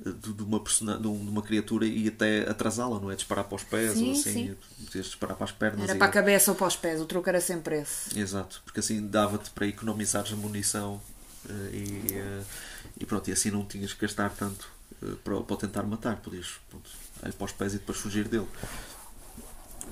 eh, 0.05 0.11
de, 0.11 0.33
de 0.33 0.43
uma, 0.45 0.61
persona, 0.61 0.97
de, 0.99 1.09
um- 1.09 1.25
de 1.25 1.29
uma 1.31 1.43
criatura 1.43 1.85
e 1.87 2.07
até 2.07 2.49
atrasá-la, 2.49 3.01
não 3.01 3.11
é? 3.11 3.17
Disparar 3.17 3.45
para 3.47 3.57
os 3.57 3.65
pés 3.65 3.95
Sim, 3.95 4.07
ou 4.07 4.13
assim, 4.13 4.33
sim. 4.33 4.57
podias 4.85 5.07
disparar 5.07 5.37
para 5.37 5.45
as 5.45 5.53
pernas. 5.53 5.89
Era 5.89 5.99
para 5.99 6.07
a 6.07 6.11
cabeça 6.11 6.53
ou 6.53 6.57
para 6.57 6.69
os 6.69 6.77
pés, 6.77 7.01
o 7.01 7.05
truque 7.05 7.29
era 7.29 7.41
sempre 7.41 7.81
esse. 7.81 8.17
Exato, 8.19 8.63
porque 8.65 8.79
assim 8.79 9.05
dava-te 9.09 9.51
para 9.51 9.67
economizares 9.67 10.33
a 10.33 10.37
munição 10.37 11.01
eh, 11.49 11.53
e, 11.73 12.13
eh, 12.15 12.43
e 13.01 13.05
pronto, 13.07 13.29
e 13.29 13.33
assim 13.33 13.51
não 13.51 13.65
tinhas 13.65 13.93
que 13.93 14.03
gastar 14.03 14.31
tanto 14.31 14.69
eh, 14.69 14.76
para, 15.25 15.41
para 15.43 15.55
o 15.55 15.57
tentar 15.57 15.83
matar, 15.85 16.17
podias 16.21 16.55
pronto, 16.71 16.91
ir 17.27 17.33
para 17.33 17.45
os 17.45 17.53
pés 17.53 17.75
e 17.75 17.79
depois 17.79 17.99
fugir 17.99 18.29
dele. 18.29 18.47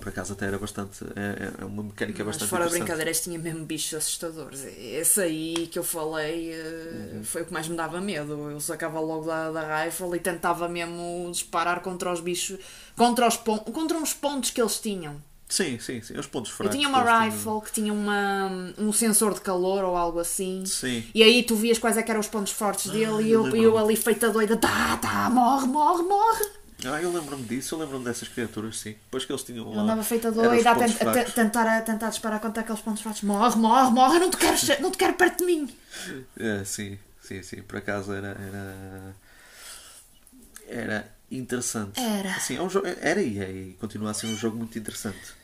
Por 0.01 0.09
acaso 0.09 0.33
até 0.35 0.47
era 0.47 0.59
bastante. 0.59 1.03
É, 1.17 1.63
é 1.63 1.65
uma 1.65 1.83
mecânica 1.83 2.23
Mas 2.25 2.35
bastante 2.35 2.51
fora 2.51 2.65
interessante. 2.65 2.81
brincadeiras 2.87 3.21
tinha 3.23 3.39
mesmo 3.39 3.65
bichos 3.65 3.95
assustadores. 3.95 4.63
Esse 4.65 5.21
aí 5.23 5.67
que 5.69 5.79
eu 5.79 5.85
falei 5.85 6.53
eh, 6.53 7.11
Uhum. 7.15 7.25
foi 7.25 7.43
o 7.43 7.47
que 7.47 7.53
mais 7.53 7.69
me 7.69 7.77
dava 7.77 8.01
medo. 8.01 8.51
Eu 8.51 8.61
sacava 8.61 9.01
logo 9.01 9.25
da, 9.27 9.51
da 9.51 9.85
rifle 9.85 10.17
e 10.17 10.21
tentava 10.21 10.69
mesmo 10.69 11.31
disparar 11.33 11.81
contra 11.81 12.13
os 12.13 12.21
bichos, 12.21 12.59
contra, 12.97 13.27
os 13.29 13.37
contra 13.37 13.97
uns 13.97 14.13
pontos 14.13 14.51
que 14.51 14.61
eles 14.61 14.79
tinham. 14.79 15.23
Sim, 15.49 15.79
sim, 15.79 16.01
sim. 16.03 16.19
Os 16.19 16.27
pontos 16.27 16.51
Eu 16.51 16.57
fracos. 16.57 16.75
tinha 16.75 16.89
que 16.89 16.95
uma 16.95 17.01
eles 17.01 17.11
tinham. 17.13 17.31
rifle 17.31 17.61
que 17.63 17.73
tinha 17.73 17.93
uma, 17.93 18.75
um 18.79 18.93
sensor 18.93 19.35
de 19.35 19.41
calor 19.41 19.85
ou 19.85 19.97
algo 19.97 20.19
assim. 20.19 20.65
Sim. 20.67 21.05
E 21.15 21.23
aí 21.23 21.43
tu 21.43 21.55
vias 21.55 21.79
quais 21.79 21.97
é 21.97 22.03
que 22.03 22.11
eram 22.11 22.21
os 22.21 22.27
pontos 22.29 22.53
fortes 22.53 22.91
dele 22.91 23.23
e 23.25 23.31
eu 23.31 23.47
eu, 23.49 23.57
eu 23.57 23.79
ali 23.79 23.95
feita 23.95 24.31
doida, 24.31 24.57
tá, 24.57 24.97
tá, 24.97 25.29
morre, 25.31 25.67
morre, 25.67 26.03
morre. 26.03 26.45
Ah, 26.87 27.01
eu 27.01 27.13
lembro-me 27.13 27.45
disso, 27.45 27.75
eu 27.75 27.79
lembro-me 27.79 28.05
dessas 28.05 28.27
criaturas, 28.29 28.79
sim. 28.79 28.93
Depois 29.05 29.25
que 29.25 29.33
eles 29.33 29.43
tinham 29.45 29.65
Eu 29.71 29.77
lá. 29.77 29.83
andava 29.85 30.03
feita 30.03 30.31
doida 30.33 30.71
a, 30.71 30.73
a 30.73 31.25
tentar, 31.25 31.79
a 31.79 31.81
tentar 31.83 32.11
disparar 32.11 32.41
contra 32.41 32.63
aqueles 32.63 32.81
pontos 32.81 33.03
fortes. 33.03 33.23
Morre, 33.23 33.57
morre, 33.57 33.91
morre, 33.91 34.17
eu 34.17 34.21
não 34.21 34.31
te 34.31 34.37
quero, 34.37 34.83
não 34.83 34.91
te 34.91 34.99
quero 34.99 35.15
perto 35.15 35.39
de 35.39 35.45
mim. 35.45 35.75
É, 36.39 36.65
sim, 36.65 36.99
sim, 37.23 37.43
sim. 37.43 37.63
Por 37.63 37.77
acaso 37.79 38.13
era. 38.13 38.29
Era, 38.29 39.17
era 40.67 41.14
interessante. 41.39 42.01
Era. 42.01 42.39
Sim, 42.41 42.57
é 42.57 42.63
um 42.63 42.71
jogo, 42.71 42.87
era 43.01 43.21
e 43.21 43.39
é, 43.39 43.51
e 43.51 43.77
continua 43.81 44.11
a 44.11 44.15
ser 44.15 44.27
um 44.27 44.37
jogo 44.37 44.57
muito 44.57 44.79
interessante. 44.79 45.44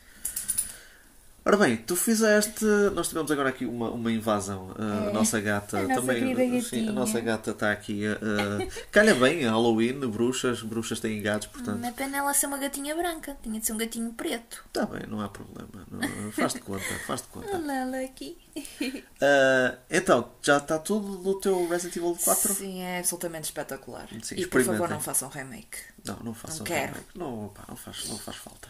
Ora 1.43 1.57
bem, 1.57 1.75
tu 1.75 1.95
fizeste. 1.95 2.63
Nós 2.93 3.07
tivemos 3.07 3.31
agora 3.31 3.49
aqui 3.49 3.65
uma, 3.65 3.89
uma 3.89 4.11
invasão. 4.11 4.69
Uh, 4.77 5.09
a 5.09 5.11
nossa 5.11 5.41
gata 5.41 5.79
É. 5.79 5.85
a 5.85 5.87
nossa 5.87 6.01
também. 6.01 6.35
querida 6.35 6.61
sim, 6.61 6.87
a 6.87 6.91
nossa 6.91 7.19
gata 7.19 7.49
está 7.49 7.71
aqui. 7.71 8.03
Uh, 8.05 8.71
calha 8.91 9.15
bem, 9.15 9.41
Halloween, 9.41 9.99
bruxas, 10.01 10.61
bruxas 10.61 10.99
têm 10.99 11.19
gatos, 11.19 11.47
portanto. 11.47 11.79
Não 11.79 11.89
é 11.89 11.91
pena 11.91 12.17
ela 12.17 12.31
ser 12.35 12.45
uma 12.45 12.59
gatinha 12.59 12.95
branca, 12.95 13.35
tinha 13.41 13.59
de 13.59 13.65
ser 13.65 13.73
um 13.73 13.77
gatinho 13.77 14.13
preto. 14.13 14.63
Está 14.67 14.85
bem, 14.85 15.01
não 15.07 15.19
há 15.19 15.29
problema. 15.29 15.67
Não, 15.89 16.31
faz 16.31 16.53
de 16.53 16.59
conta, 16.59 16.83
faz 17.07 17.23
de 17.23 17.27
conta. 17.29 17.47
Ela 17.47 18.01
aqui. 18.05 18.37
Uh, 18.55 19.77
então, 19.89 20.29
já 20.43 20.57
está 20.57 20.77
tudo 20.77 21.07
no 21.23 21.39
teu 21.39 21.67
Resident 21.67 21.95
Evil 21.95 22.15
4? 22.23 22.53
Sim, 22.53 22.83
é 22.83 22.99
absolutamente 22.99 23.45
espetacular. 23.45 24.07
Sim, 24.21 24.35
e 24.35 24.45
por 24.45 24.63
favor 24.63 24.87
não 24.87 24.99
façam 24.99 25.27
remake. 25.27 25.79
Não, 26.05 26.17
não 26.17 26.33
façam 26.35 26.59
Não 26.59 26.65
quero. 26.65 26.93
remake. 26.93 27.07
Não, 27.17 27.47
pá, 27.49 27.63
não, 27.67 27.75
faz, 27.75 28.07
não 28.07 28.19
faz 28.19 28.37
falta. 28.37 28.67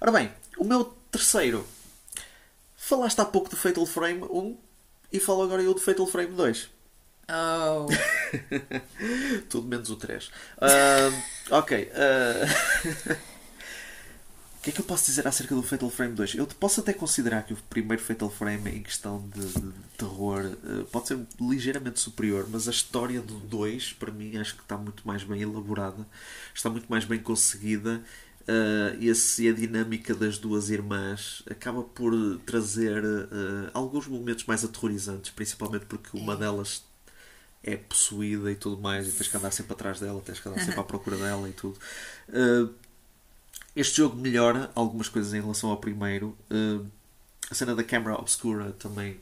Ora 0.00 0.10
bem, 0.10 0.32
o 0.56 0.64
meu 0.64 0.84
terceiro. 1.10 1.66
Falaste 2.88 3.20
há 3.20 3.24
pouco 3.26 3.50
do 3.50 3.56
Fatal 3.56 3.84
Frame 3.84 4.22
1 4.22 4.56
e 5.12 5.20
falo 5.20 5.42
agora 5.42 5.62
eu 5.62 5.74
do 5.74 5.80
Fatal 5.80 6.06
Frame 6.06 6.34
2. 6.34 6.70
Oh. 7.28 7.86
Tudo 9.50 9.68
menos 9.68 9.90
o 9.90 9.96
3. 9.96 10.30
Ah, 10.58 11.10
ok. 11.50 11.92
ah, 11.94 13.18
O 14.58 14.60
que 14.60 14.70
é 14.70 14.72
que 14.72 14.80
eu 14.80 14.84
posso 14.84 15.04
dizer 15.04 15.28
acerca 15.28 15.54
do 15.54 15.62
Fatal 15.62 15.88
Frame 15.88 16.14
2? 16.14 16.34
Eu 16.34 16.46
posso 16.46 16.80
até 16.80 16.92
considerar 16.92 17.42
que 17.42 17.52
o 17.52 17.56
primeiro 17.70 18.02
Fatal 18.02 18.28
Frame, 18.28 18.70
em 18.70 18.82
questão 18.82 19.22
de, 19.34 19.46
de 19.46 19.72
terror, 19.96 20.40
eh, 20.46 20.84
pode 20.90 21.08
ser 21.08 21.18
ligeiramente 21.40 22.00
superior, 22.00 22.48
mas 22.50 22.66
a 22.66 22.72
história 22.72 23.20
do 23.20 23.34
2, 23.34 23.92
para 23.92 24.10
mim, 24.10 24.36
acho 24.36 24.56
que 24.56 24.62
está 24.62 24.76
muito 24.76 25.06
mais 25.06 25.22
bem 25.22 25.42
elaborada, 25.42 26.04
está 26.52 26.68
muito 26.68 26.88
mais 26.88 27.04
bem 27.04 27.20
conseguida. 27.20 28.02
E 28.98 29.08
esse- 29.08 29.44
e 29.44 29.48
a 29.48 29.52
dinâmica 29.52 30.14
das 30.14 30.38
duas 30.38 30.70
irmãs 30.70 31.42
acaba 31.50 31.82
por 31.82 32.12
trazer 32.46 33.04
eh, 33.04 33.70
alguns 33.74 34.06
momentos 34.06 34.44
mais 34.46 34.64
aterrorizantes, 34.64 35.30
principalmente 35.30 35.86
porque 35.86 36.16
uma 36.16 36.34
delas 36.36 36.84
é 37.62 37.76
possuída 37.76 38.50
e 38.50 38.54
tudo 38.56 38.80
mais, 38.80 39.08
e 39.08 39.12
tens 39.12 39.28
que 39.28 39.36
andar 39.36 39.50
sempre 39.50 39.72
atrás 39.72 40.00
dela, 40.00 40.20
tens 40.24 40.40
que 40.40 40.48
andar 40.48 40.60
sempre 40.64 40.80
à 40.80 40.84
procura 40.84 41.16
dela 41.16 41.48
e 41.48 41.52
tudo. 41.52 41.78
Uh, 42.28 42.72
este 43.76 43.98
jogo 43.98 44.16
melhora 44.16 44.70
algumas 44.74 45.08
coisas 45.08 45.32
em 45.34 45.40
relação 45.40 45.70
ao 45.70 45.76
primeiro. 45.78 46.36
Uh, 46.50 46.86
a 47.50 47.54
cena 47.54 47.74
da 47.74 47.84
câmara 47.84 48.16
obscura 48.16 48.72
também 48.72 49.20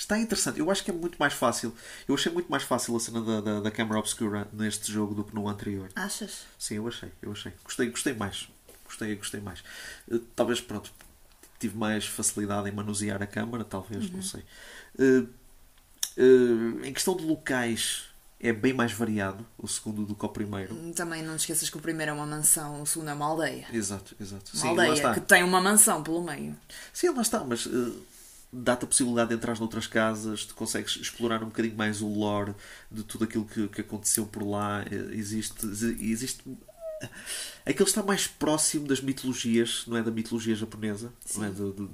está 0.00 0.18
interessante. 0.18 0.58
Eu 0.58 0.70
acho 0.70 0.82
que 0.82 0.90
é 0.90 0.94
muito 0.94 1.16
mais 1.18 1.34
fácil. 1.34 1.74
Eu 2.08 2.14
achei 2.14 2.32
muito 2.32 2.50
mais 2.50 2.62
fácil 2.62 2.96
a 2.96 3.00
cena 3.00 3.20
da, 3.20 3.40
da, 3.40 3.60
da 3.60 3.70
câmara 3.70 3.98
obscura 3.98 4.48
neste 4.52 4.90
jogo 4.90 5.14
do 5.14 5.24
que 5.24 5.34
no 5.34 5.48
anterior. 5.48 5.90
Achas? 5.94 6.46
Sim, 6.58 6.76
eu 6.76 6.88
achei, 6.88 7.10
eu 7.22 7.32
achei. 7.32 7.52
Gostei, 7.62 7.90
gostei 7.90 8.14
mais. 8.14 8.48
Gostei, 8.84 9.14
gostei 9.14 9.40
mais. 9.40 9.62
Eh, 10.10 10.18
Talvez, 10.34 10.60
pronto, 10.60 10.90
tive 11.58 11.76
mais 11.76 12.06
facilidade 12.06 12.68
em 12.68 12.72
manusear 12.72 13.22
a 13.22 13.26
câmara, 13.26 13.62
talvez, 13.62 14.10
não 14.10 14.22
sei. 14.22 14.42
Eh, 14.98 15.24
eh, 16.16 16.88
em 16.88 16.92
questão 16.92 17.16
de 17.16 17.24
locais, 17.24 18.04
é 18.40 18.52
bem 18.52 18.72
mais 18.72 18.92
variado 18.92 19.46
o 19.58 19.68
segundo 19.68 20.04
do 20.06 20.14
que 20.14 20.24
o 20.24 20.28
primeiro. 20.28 20.74
Também 20.92 21.22
não 21.22 21.36
te 21.36 21.40
esqueças 21.40 21.68
que 21.68 21.76
o 21.76 21.80
primeiro 21.80 22.10
é 22.10 22.14
uma 22.14 22.26
mansão, 22.26 22.82
o 22.82 22.86
segundo 22.86 23.10
é 23.10 23.14
uma 23.14 23.26
aldeia. 23.26 23.66
Exato, 23.70 24.16
exato. 24.18 24.50
Uma 24.54 24.62
Sim, 24.62 24.68
aldeia 24.68 25.14
que 25.14 25.20
tem 25.20 25.44
uma 25.44 25.60
mansão 25.60 26.02
pelo 26.02 26.22
meio. 26.24 26.56
Sim, 26.92 27.10
lá 27.10 27.22
está, 27.22 27.44
mas 27.44 27.66
eh, 27.66 27.92
dá-te 28.52 28.84
a 28.84 28.88
possibilidade 28.88 29.28
de 29.30 29.36
entrar 29.36 29.58
noutras 29.58 29.86
casas, 29.86 30.44
tu 30.44 30.54
consegues 30.54 30.96
explorar 30.96 31.42
um 31.42 31.46
bocadinho 31.46 31.76
mais 31.76 32.00
o 32.02 32.08
lore 32.08 32.54
de 32.90 33.02
tudo 33.04 33.24
aquilo 33.24 33.44
que, 33.44 33.68
que 33.68 33.80
aconteceu 33.80 34.26
por 34.26 34.42
lá. 34.46 34.82
Eh, 34.90 35.14
existe. 35.14 35.66
existe 36.00 36.42
Aquele 37.64 37.88
está 37.88 38.02
mais 38.02 38.26
próximo 38.26 38.86
das 38.86 39.00
mitologias, 39.00 39.84
não 39.86 39.96
é? 39.96 40.02
Da 40.02 40.10
mitologia 40.10 40.54
japonesa, 40.54 41.12
não 41.34 41.44
é? 41.44 41.50
Do, 41.50 41.72
do- 41.72 41.90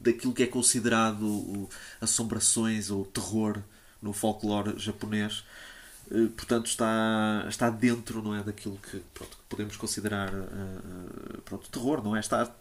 daquilo 0.00 0.34
que 0.34 0.42
é 0.42 0.46
considerado 0.46 1.22
o- 1.24 1.68
assombrações 2.00 2.90
ou 2.90 3.04
terror 3.06 3.62
no 4.02 4.12
folclore 4.12 4.78
japonês. 4.78 5.44
Eh, 6.10 6.26
Portanto, 6.36 6.66
está, 6.66 7.46
está 7.48 7.70
dentro 7.70 8.20
não 8.22 8.34
é, 8.34 8.42
daquilo 8.42 8.76
que, 8.78 8.98
pronto, 9.14 9.36
que 9.36 9.42
podemos 9.48 9.76
considerar 9.76 10.28
eh, 10.34 10.36
eh, 11.36 11.40
pronto, 11.44 11.70
terror, 11.70 12.02
não 12.04 12.14
é? 12.14 12.20
Está 12.20 12.54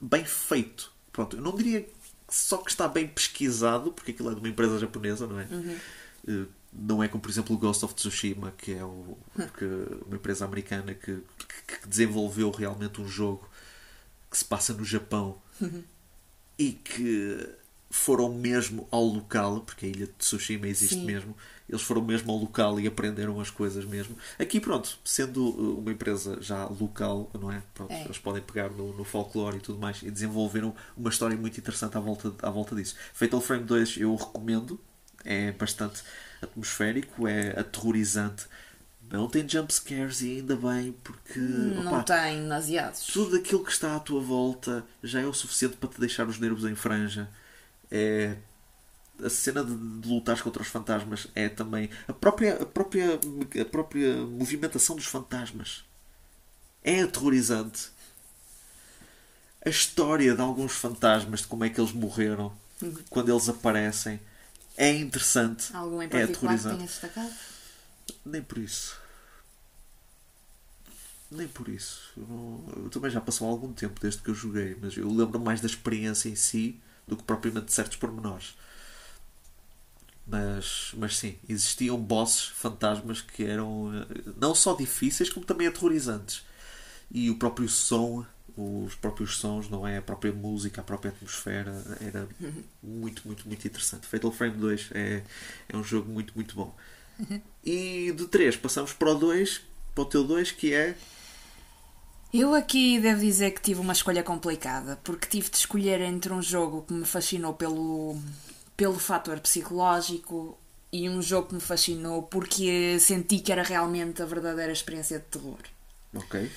bem 0.00 0.24
feito. 0.24 0.90
Pronto, 1.12 1.36
eu 1.36 1.42
não 1.42 1.54
diria 1.54 1.86
só 2.32 2.56
que 2.58 2.70
está 2.70 2.88
bem 2.88 3.06
pesquisado, 3.06 3.92
porque 3.92 4.10
aquilo 4.12 4.30
é 4.30 4.34
de 4.34 4.40
uma 4.40 4.48
empresa 4.48 4.78
japonesa, 4.78 5.26
não 5.26 5.38
é? 5.38 5.46
Eh, 6.26 6.46
Não 6.72 7.02
é 7.02 7.08
como, 7.08 7.20
por 7.20 7.30
exemplo, 7.30 7.54
o 7.54 7.58
Ghost 7.58 7.84
of 7.84 7.94
Tsushima, 7.94 8.52
que 8.56 8.72
é 8.72 8.82
o, 8.82 9.18
que, 9.58 9.64
uma 10.06 10.16
empresa 10.16 10.44
americana 10.46 10.94
que, 10.94 11.18
que- 11.66 11.80
que 11.80 11.86
desenvolveu 11.88 12.50
realmente 12.50 13.00
um 13.02 13.06
jogo 13.06 13.46
que 14.30 14.38
se 14.38 14.44
passa 14.44 14.72
no 14.72 14.82
Japão 14.84 15.36
e 16.58 16.72
que 16.72 17.46
foram 17.90 18.32
mesmo 18.32 18.88
ao 18.90 19.04
local, 19.04 19.60
porque 19.60 19.84
a 19.84 19.88
ilha 19.90 20.06
de 20.06 20.12
Tsushima 20.14 20.66
existe 20.66 20.94
Sim. 20.94 21.04
mesmo, 21.04 21.36
eles 21.72 21.82
foram 21.82 22.02
mesmo 22.02 22.30
ao 22.30 22.38
local 22.38 22.78
e 22.78 22.86
aprenderam 22.86 23.40
as 23.40 23.50
coisas 23.50 23.84
mesmo. 23.84 24.16
Aqui, 24.38 24.60
pronto, 24.60 24.98
sendo 25.04 25.42
uh, 25.42 25.78
uma 25.78 25.90
empresa 25.90 26.36
já 26.40 26.66
local, 26.66 27.30
não 27.40 27.50
é? 27.50 27.62
Pronto, 27.74 27.90
É. 27.92 28.04
Eles 28.04 28.18
podem 28.18 28.42
pegar 28.42 28.70
no, 28.70 28.92
no 28.94 29.04
folclore 29.04 29.56
e 29.56 29.60
tudo 29.60 29.78
mais 29.78 30.02
e 30.02 30.10
desenvolveram 30.10 30.74
uma 30.96 31.08
história 31.10 31.36
muito 31.36 31.58
interessante 31.58 31.96
à 31.96 32.00
volta, 32.00 32.32
à 32.42 32.50
volta 32.50 32.76
disso. 32.76 32.94
Fatal 33.14 33.40
Frame 33.40 33.64
2 33.64 33.96
eu 33.96 34.14
recomendo, 34.14 34.78
é 35.24 35.50
bastante 35.52 36.02
atmosférico, 36.42 37.26
é 37.26 37.58
aterrorizante. 37.58 38.44
Não 39.10 39.28
tem 39.28 39.46
jump 39.48 39.72
scares 39.72 40.22
e 40.22 40.38
ainda 40.38 40.56
bem, 40.56 40.92
porque 41.04 41.38
Não 41.38 42.00
opá, 42.00 42.02
tem 42.02 42.40
naseados. 42.42 43.06
tudo 43.06 43.36
aquilo 43.36 43.62
que 43.64 43.70
está 43.72 43.96
à 43.96 44.00
tua 44.00 44.20
volta 44.20 44.84
já 45.02 45.20
é 45.20 45.26
o 45.26 45.32
suficiente 45.34 45.76
para 45.76 45.88
te 45.90 46.00
deixar 46.00 46.26
os 46.28 46.38
nervos 46.38 46.64
em 46.64 46.74
franja. 46.74 47.28
É 47.90 48.36
a 49.24 49.30
cena 49.30 49.64
de, 49.64 49.74
de 50.00 50.08
lutares 50.08 50.42
contra 50.42 50.62
os 50.62 50.68
fantasmas 50.68 51.26
é 51.34 51.48
também 51.48 51.88
a 52.08 52.12
própria, 52.12 52.62
a 52.62 52.66
própria 52.66 53.18
a 53.60 53.64
própria 53.64 54.16
movimentação 54.26 54.96
dos 54.96 55.06
fantasmas 55.06 55.84
é 56.82 57.02
aterrorizante. 57.02 57.90
A 59.64 59.68
história 59.68 60.34
de 60.34 60.40
alguns 60.40 60.72
fantasmas, 60.72 61.40
de 61.40 61.46
como 61.46 61.64
é 61.64 61.70
que 61.70 61.80
eles 61.80 61.92
morreram, 61.92 62.52
quando 63.08 63.30
eles 63.30 63.48
aparecem, 63.48 64.20
é 64.76 64.90
interessante, 64.92 65.74
Algum 65.76 66.02
em 66.02 66.06
é 66.06 66.08
que 66.08 66.16
aterrorizante. 66.16 66.76
tenha 66.76 66.88
destacado? 66.88 67.32
Nem 68.26 68.42
por 68.42 68.58
isso. 68.58 68.96
Nem 71.30 71.48
por 71.48 71.68
isso. 71.68 72.10
Eu, 72.16 72.26
não- 72.26 72.82
eu 72.84 72.90
também 72.90 73.10
já 73.10 73.20
passou 73.20 73.48
algum 73.48 73.72
tempo 73.72 73.98
desde 74.00 74.20
que 74.20 74.28
eu 74.30 74.34
joguei, 74.34 74.76
mas 74.80 74.96
eu 74.96 75.08
lembro 75.10 75.40
mais 75.40 75.60
da 75.60 75.66
experiência 75.66 76.28
em 76.28 76.36
si 76.36 76.78
do 77.06 77.16
que 77.16 77.22
propriamente 77.22 77.66
de 77.66 77.72
certos 77.72 77.96
pormenores. 77.96 78.54
Mas, 80.26 80.92
mas 80.96 81.18
sim, 81.18 81.36
existiam 81.48 81.96
bosses 81.96 82.44
fantasmas 82.44 83.20
que 83.20 83.44
eram 83.44 83.90
eh, 83.92 84.32
não 84.40 84.54
só 84.54 84.74
difíceis 84.74 85.28
como 85.28 85.44
também 85.44 85.66
aterrorizantes. 85.66 86.44
E 87.10 87.28
o 87.28 87.36
próprio 87.36 87.68
som, 87.68 88.24
os 88.56 88.94
próprios 88.94 89.36
sons, 89.36 89.68
não 89.68 89.86
é? 89.86 89.98
A 89.98 90.02
própria 90.02 90.32
música, 90.32 90.80
a 90.80 90.84
própria 90.84 91.10
atmosfera, 91.10 91.72
era 92.00 92.28
muito, 92.82 93.22
muito, 93.26 93.46
muito 93.46 93.66
interessante. 93.66 94.06
Fatal 94.06 94.32
Frame 94.32 94.56
2 94.56 94.90
é, 94.92 95.22
é 95.68 95.76
um 95.76 95.84
jogo 95.84 96.10
muito, 96.10 96.32
muito 96.34 96.54
bom. 96.54 96.74
E 97.64 98.12
do 98.12 98.26
3 98.28 98.56
passamos 98.56 98.92
para 98.92 99.10
o 99.10 99.14
2, 99.14 99.60
para 99.94 100.02
o 100.02 100.04
teu 100.06 100.24
2, 100.24 100.52
que 100.52 100.72
é. 100.72 100.96
Eu 102.32 102.54
aqui 102.54 102.98
devo 102.98 103.20
dizer 103.20 103.50
que 103.50 103.60
tive 103.60 103.80
uma 103.80 103.92
escolha 103.92 104.22
complicada, 104.22 104.98
porque 105.04 105.26
tive 105.26 105.50
de 105.50 105.56
escolher 105.58 106.00
entre 106.00 106.32
um 106.32 106.40
jogo 106.40 106.82
que 106.82 106.94
me 106.94 107.04
fascinou 107.04 107.52
pelo, 107.52 108.18
pelo 108.76 108.98
fator 108.98 109.40
psicológico 109.40 110.58
e 110.92 111.08
um 111.08 111.22
jogo 111.22 111.48
que 111.48 111.54
me 111.54 111.60
fascinou 111.60 112.22
porque 112.22 112.98
senti 113.00 113.38
que 113.38 113.50
era 113.50 113.62
realmente 113.62 114.22
a 114.22 114.26
verdadeira 114.26 114.72
experiência 114.72 115.18
de 115.18 115.24
terror. 115.26 115.58
Ok. 116.14 116.50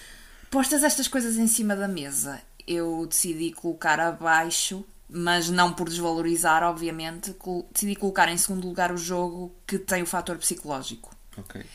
Postas 0.51 0.84
estas 0.84 1.07
coisas 1.07 1.38
em 1.38 1.47
cima 1.47 1.76
da 1.76 1.88
mesa, 1.88 2.41
eu 2.68 3.05
decidi 3.07 3.51
colocar 3.51 3.99
abaixo, 3.99 4.86
mas 5.09 5.49
não 5.49 5.74
por 5.74 5.88
desvalorizar, 5.88 6.63
obviamente, 6.63 7.36
decidi 7.72 7.95
colocar 7.95 8.30
em 8.30 8.38
segundo 8.38 8.68
lugar 8.68 8.91
o 8.91 8.97
jogo 8.97 9.53
que 9.66 9.78
tem 9.78 10.03
o 10.03 10.05
fator 10.05 10.38
psicológico. 10.38 11.16
Ok. 11.38 11.66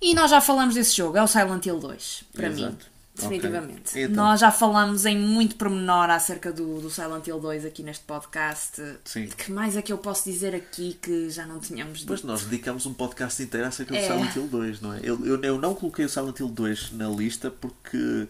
E 0.00 0.14
nós 0.14 0.30
já 0.30 0.40
falamos 0.40 0.74
desse 0.74 0.96
jogo, 0.96 1.16
é 1.16 1.22
o 1.22 1.26
Silent 1.26 1.64
Hill 1.64 1.78
2, 1.78 2.24
para 2.32 2.50
mim. 2.50 2.76
Definitivamente. 3.14 3.90
Ok. 3.90 4.02
Então. 4.04 4.16
Nós 4.24 4.40
já 4.40 4.50
falamos 4.50 5.06
em 5.06 5.16
muito 5.18 5.54
pormenor 5.54 6.10
acerca 6.10 6.52
do, 6.52 6.80
do 6.80 6.90
Silent 6.90 7.26
Hill 7.28 7.38
2 7.38 7.64
aqui 7.64 7.82
neste 7.82 8.04
podcast. 8.04 8.82
Sim. 9.04 9.28
Que 9.28 9.52
mais 9.52 9.76
é 9.76 9.82
que 9.82 9.92
eu 9.92 9.98
posso 9.98 10.28
dizer 10.28 10.52
aqui 10.54 10.98
que 11.00 11.30
já 11.30 11.46
não 11.46 11.60
tínhamos 11.60 12.00
dito? 12.00 12.26
nós 12.26 12.42
dedicamos 12.44 12.86
um 12.86 12.92
podcast 12.92 13.40
inteiro 13.42 13.66
acerca 13.68 13.92
do 13.92 13.98
É. 13.98 14.02
Silent 14.06 14.34
Hill 14.34 14.48
2, 14.48 14.80
não 14.80 14.94
é? 14.94 15.00
Eu, 15.02 15.24
eu, 15.24 15.40
eu 15.42 15.58
não 15.60 15.74
coloquei 15.76 16.04
o 16.04 16.08
Silent 16.08 16.40
Hill 16.40 16.48
2 16.48 16.92
na 16.92 17.08
lista 17.08 17.50
porque 17.52 18.26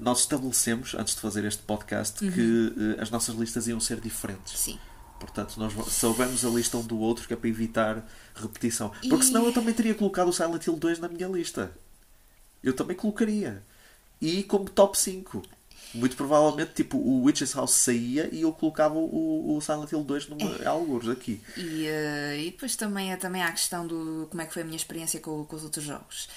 nós 0.00 0.20
estabelecemos, 0.20 0.94
antes 0.94 1.16
de 1.16 1.20
fazer 1.20 1.44
este 1.44 1.62
podcast, 1.62 2.24
Uhum. 2.24 2.30
que 2.30 2.74
eh, 2.96 3.02
as 3.02 3.10
nossas 3.10 3.34
listas 3.34 3.66
iam 3.66 3.80
ser 3.80 4.00
diferentes. 4.00 4.56
Sim. 4.56 4.78
Portanto, 5.18 5.56
nós 5.58 5.72
soubemos 5.92 6.44
a 6.44 6.48
lista 6.48 6.76
um 6.76 6.82
do 6.86 6.96
outro, 7.00 7.26
que 7.26 7.32
é 7.34 7.36
para 7.36 7.48
evitar 7.48 8.08
repetição. 8.36 8.92
Porque 9.10 9.24
senão 9.24 9.44
eu 9.46 9.52
também 9.52 9.74
teria 9.74 9.92
colocado 9.96 10.28
o 10.28 10.32
Silent 10.32 10.64
Hill 10.64 10.76
2 10.76 11.00
na 11.00 11.08
minha 11.08 11.26
lista. 11.26 11.72
Eu 12.62 12.72
também 12.72 12.96
colocaria. 12.96 13.60
E 14.20 14.42
como 14.42 14.68
top 14.68 14.98
5. 14.98 15.42
Muito 15.94 16.16
provavelmente, 16.16 16.72
tipo, 16.74 16.98
o 16.98 17.22
Witch's 17.24 17.54
House 17.54 17.70
saía 17.72 18.28
e 18.30 18.42
eu 18.42 18.52
colocava 18.52 18.94
o, 18.96 19.56
o 19.56 19.60
Silent 19.62 19.90
Hill 19.90 20.04
2 20.04 20.28
numa, 20.28 20.56
É. 20.62 20.66
alguns 20.66 21.08
aqui. 21.08 21.40
E, 21.56 21.86
eh, 21.86 22.36
e 22.42 22.50
depois 22.50 22.76
também, 22.76 23.10
é- 23.10 23.16
também 23.16 23.42
há 23.42 23.48
a 23.48 23.52
questão 23.52 23.86
do 23.86 24.26
como 24.30 24.42
é 24.42 24.46
que 24.46 24.52
foi 24.52 24.62
a 24.62 24.64
minha 24.66 24.76
experiência 24.76 25.18
com, 25.18 25.44
com 25.46 25.56
os 25.56 25.64
outros 25.64 25.82
jogos. 25.84 26.28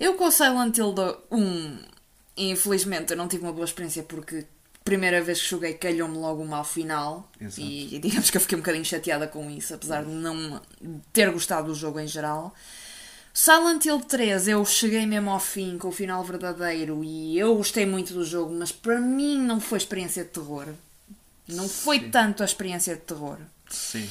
Eu 0.00 0.14
com 0.14 0.24
o 0.24 0.30
Silent 0.30 0.78
Hill 0.78 0.94
1, 1.30 1.78
infelizmente, 2.38 3.10
eu 3.12 3.16
não 3.16 3.28
tive 3.28 3.42
uma 3.44 3.52
boa 3.52 3.64
experiência 3.66 4.02
porque 4.02 4.46
primeira 4.84 5.20
vez 5.22 5.42
que 5.42 5.48
joguei 5.48 5.74
calhou-me 5.74 6.16
logo 6.16 6.42
uma 6.42 6.58
ao 6.58 6.64
final 6.64 7.28
Exato. 7.40 7.60
e 7.60 7.98
digamos 7.98 8.30
que 8.30 8.36
eu 8.36 8.40
fiquei 8.40 8.56
um 8.56 8.60
bocadinho 8.60 8.84
chateada 8.84 9.26
com 9.26 9.50
isso, 9.50 9.74
apesar 9.74 10.04
de 10.04 10.10
não 10.10 10.60
ter 11.12 11.30
gostado 11.32 11.68
do 11.68 11.74
jogo 11.74 11.98
em 12.00 12.06
geral. 12.06 12.54
Silent 13.38 13.84
Hill 13.84 14.00
3 14.00 14.48
eu 14.48 14.64
cheguei 14.64 15.04
mesmo 15.04 15.28
ao 15.28 15.38
fim 15.38 15.76
com 15.76 15.88
o 15.88 15.92
final 15.92 16.24
verdadeiro 16.24 17.04
e 17.04 17.38
eu 17.38 17.54
gostei 17.54 17.84
muito 17.84 18.14
do 18.14 18.24
jogo, 18.24 18.50
mas 18.50 18.72
para 18.72 18.98
mim 18.98 19.38
não 19.38 19.60
foi 19.60 19.76
experiência 19.76 20.24
de 20.24 20.30
terror. 20.30 20.68
Não 21.46 21.68
foi 21.68 22.08
tanto 22.08 22.42
a 22.42 22.46
experiência 22.46 22.94
de 22.94 23.02
terror. 23.02 23.36
Sim. 23.68 24.08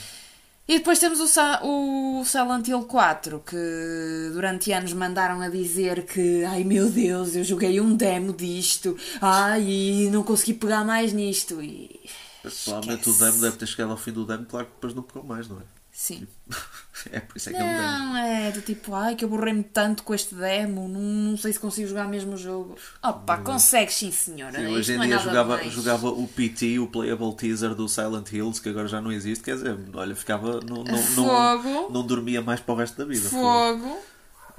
E 0.68 0.78
depois 0.78 1.00
temos 1.00 1.20
o, 1.20 2.20
o 2.20 2.24
Silent 2.24 2.68
Hill 2.68 2.84
4, 2.84 3.40
que 3.40 4.30
durante 4.32 4.72
anos 4.72 4.94
mandaram 4.94 5.42
a 5.42 5.50
dizer 5.50 6.06
que 6.06 6.44
ai 6.44 6.64
meu 6.64 6.88
Deus, 6.88 7.36
eu 7.36 7.44
joguei 7.44 7.82
um 7.82 7.96
demo 7.96 8.32
disto, 8.32 8.96
ai, 9.20 9.64
e 9.64 10.10
não 10.12 10.22
consegui 10.22 10.54
pegar 10.54 10.86
mais 10.86 11.12
nisto. 11.12 11.64
E. 11.64 12.00
Provavelmente 12.64 13.10
o 13.10 13.14
demo 13.14 13.42
deve 13.42 13.58
ter 13.58 13.66
chegado 13.66 13.90
ao 13.90 13.98
fim 13.98 14.12
do 14.12 14.24
demo, 14.24 14.46
claro 14.46 14.68
que 14.68 14.74
depois 14.74 14.94
não 14.94 15.02
pegou 15.02 15.24
mais, 15.24 15.48
não 15.48 15.58
é? 15.58 15.75
Sim. 15.96 16.28
É 17.12 17.20
por 17.20 17.38
isso 17.38 17.50
é 17.50 17.54
que 17.54 17.60
é 17.60 17.64
um 17.64 17.68
demo. 17.68 17.82
Não, 17.82 18.18
é 18.18 18.52
do 18.52 18.62
tipo, 18.62 18.96
ai 18.96 19.16
que 19.16 19.24
eu 19.24 19.30
borrei-me 19.30 19.62
tanto 19.62 20.02
com 20.02 20.16
este 20.16 20.34
demo, 20.34 20.88
não, 20.88 21.02
não 21.02 21.38
sei 21.38 21.54
se 21.54 21.60
consigo 21.60 21.88
jogar 21.88 22.08
mesmo 22.08 22.34
o 22.34 22.38
jogo. 22.38 22.78
Opa, 23.04 23.38
consegues 23.38 23.94
sim 23.94 24.10
senhora. 24.12 24.58
Sim, 24.58 24.68
hoje 24.68 24.94
em 24.94 24.96
não 24.96 25.04
é 25.04 25.08
dia 25.08 25.18
nada 25.18 25.30
jogava, 25.30 25.58
mais. 25.58 25.74
jogava 25.74 26.08
o 26.08 26.28
PT, 26.28 26.80
o 26.80 26.88
Playable 26.88 27.36
Teaser 27.36 27.76
do 27.76 27.88
Silent 27.88 28.32
Hills, 28.32 28.60
que 28.60 28.70
agora 28.70 28.88
já 28.88 29.02
não 29.02 29.12
existe, 29.12 29.44
quer 29.44 29.56
dizer, 29.56 29.78
olha, 29.94 30.16
ficava. 30.16 30.62
Não, 30.62 30.84
não, 30.84 30.98
Fogo. 30.98 31.70
não, 31.70 31.90
não 31.92 32.08
dormia 32.08 32.42
mais 32.42 32.60
para 32.60 32.74
o 32.74 32.78
resto 32.78 32.98
da 32.98 33.06
vida. 33.06 33.30
Fogo. 33.30 34.00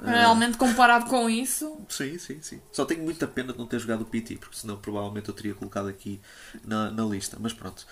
Realmente 0.01 0.57
comparado 0.57 1.07
com 1.07 1.29
isso. 1.29 1.75
Sim, 1.89 2.17
sim, 2.19 2.39
sim. 2.41 2.61
Só 2.71 2.85
tenho 2.85 3.03
muita 3.03 3.27
pena 3.27 3.51
de 3.51 3.59
não 3.59 3.65
ter 3.65 3.79
jogado 3.79 4.01
o 4.01 4.05
PT, 4.05 4.37
porque 4.37 4.55
senão 4.55 4.77
provavelmente 4.77 5.27
eu 5.27 5.33
teria 5.33 5.55
colocado 5.55 5.87
aqui 5.89 6.21
na, 6.63 6.91
na 6.91 7.03
lista. 7.03 7.35
Mas 7.39 7.51
pronto. 7.51 7.85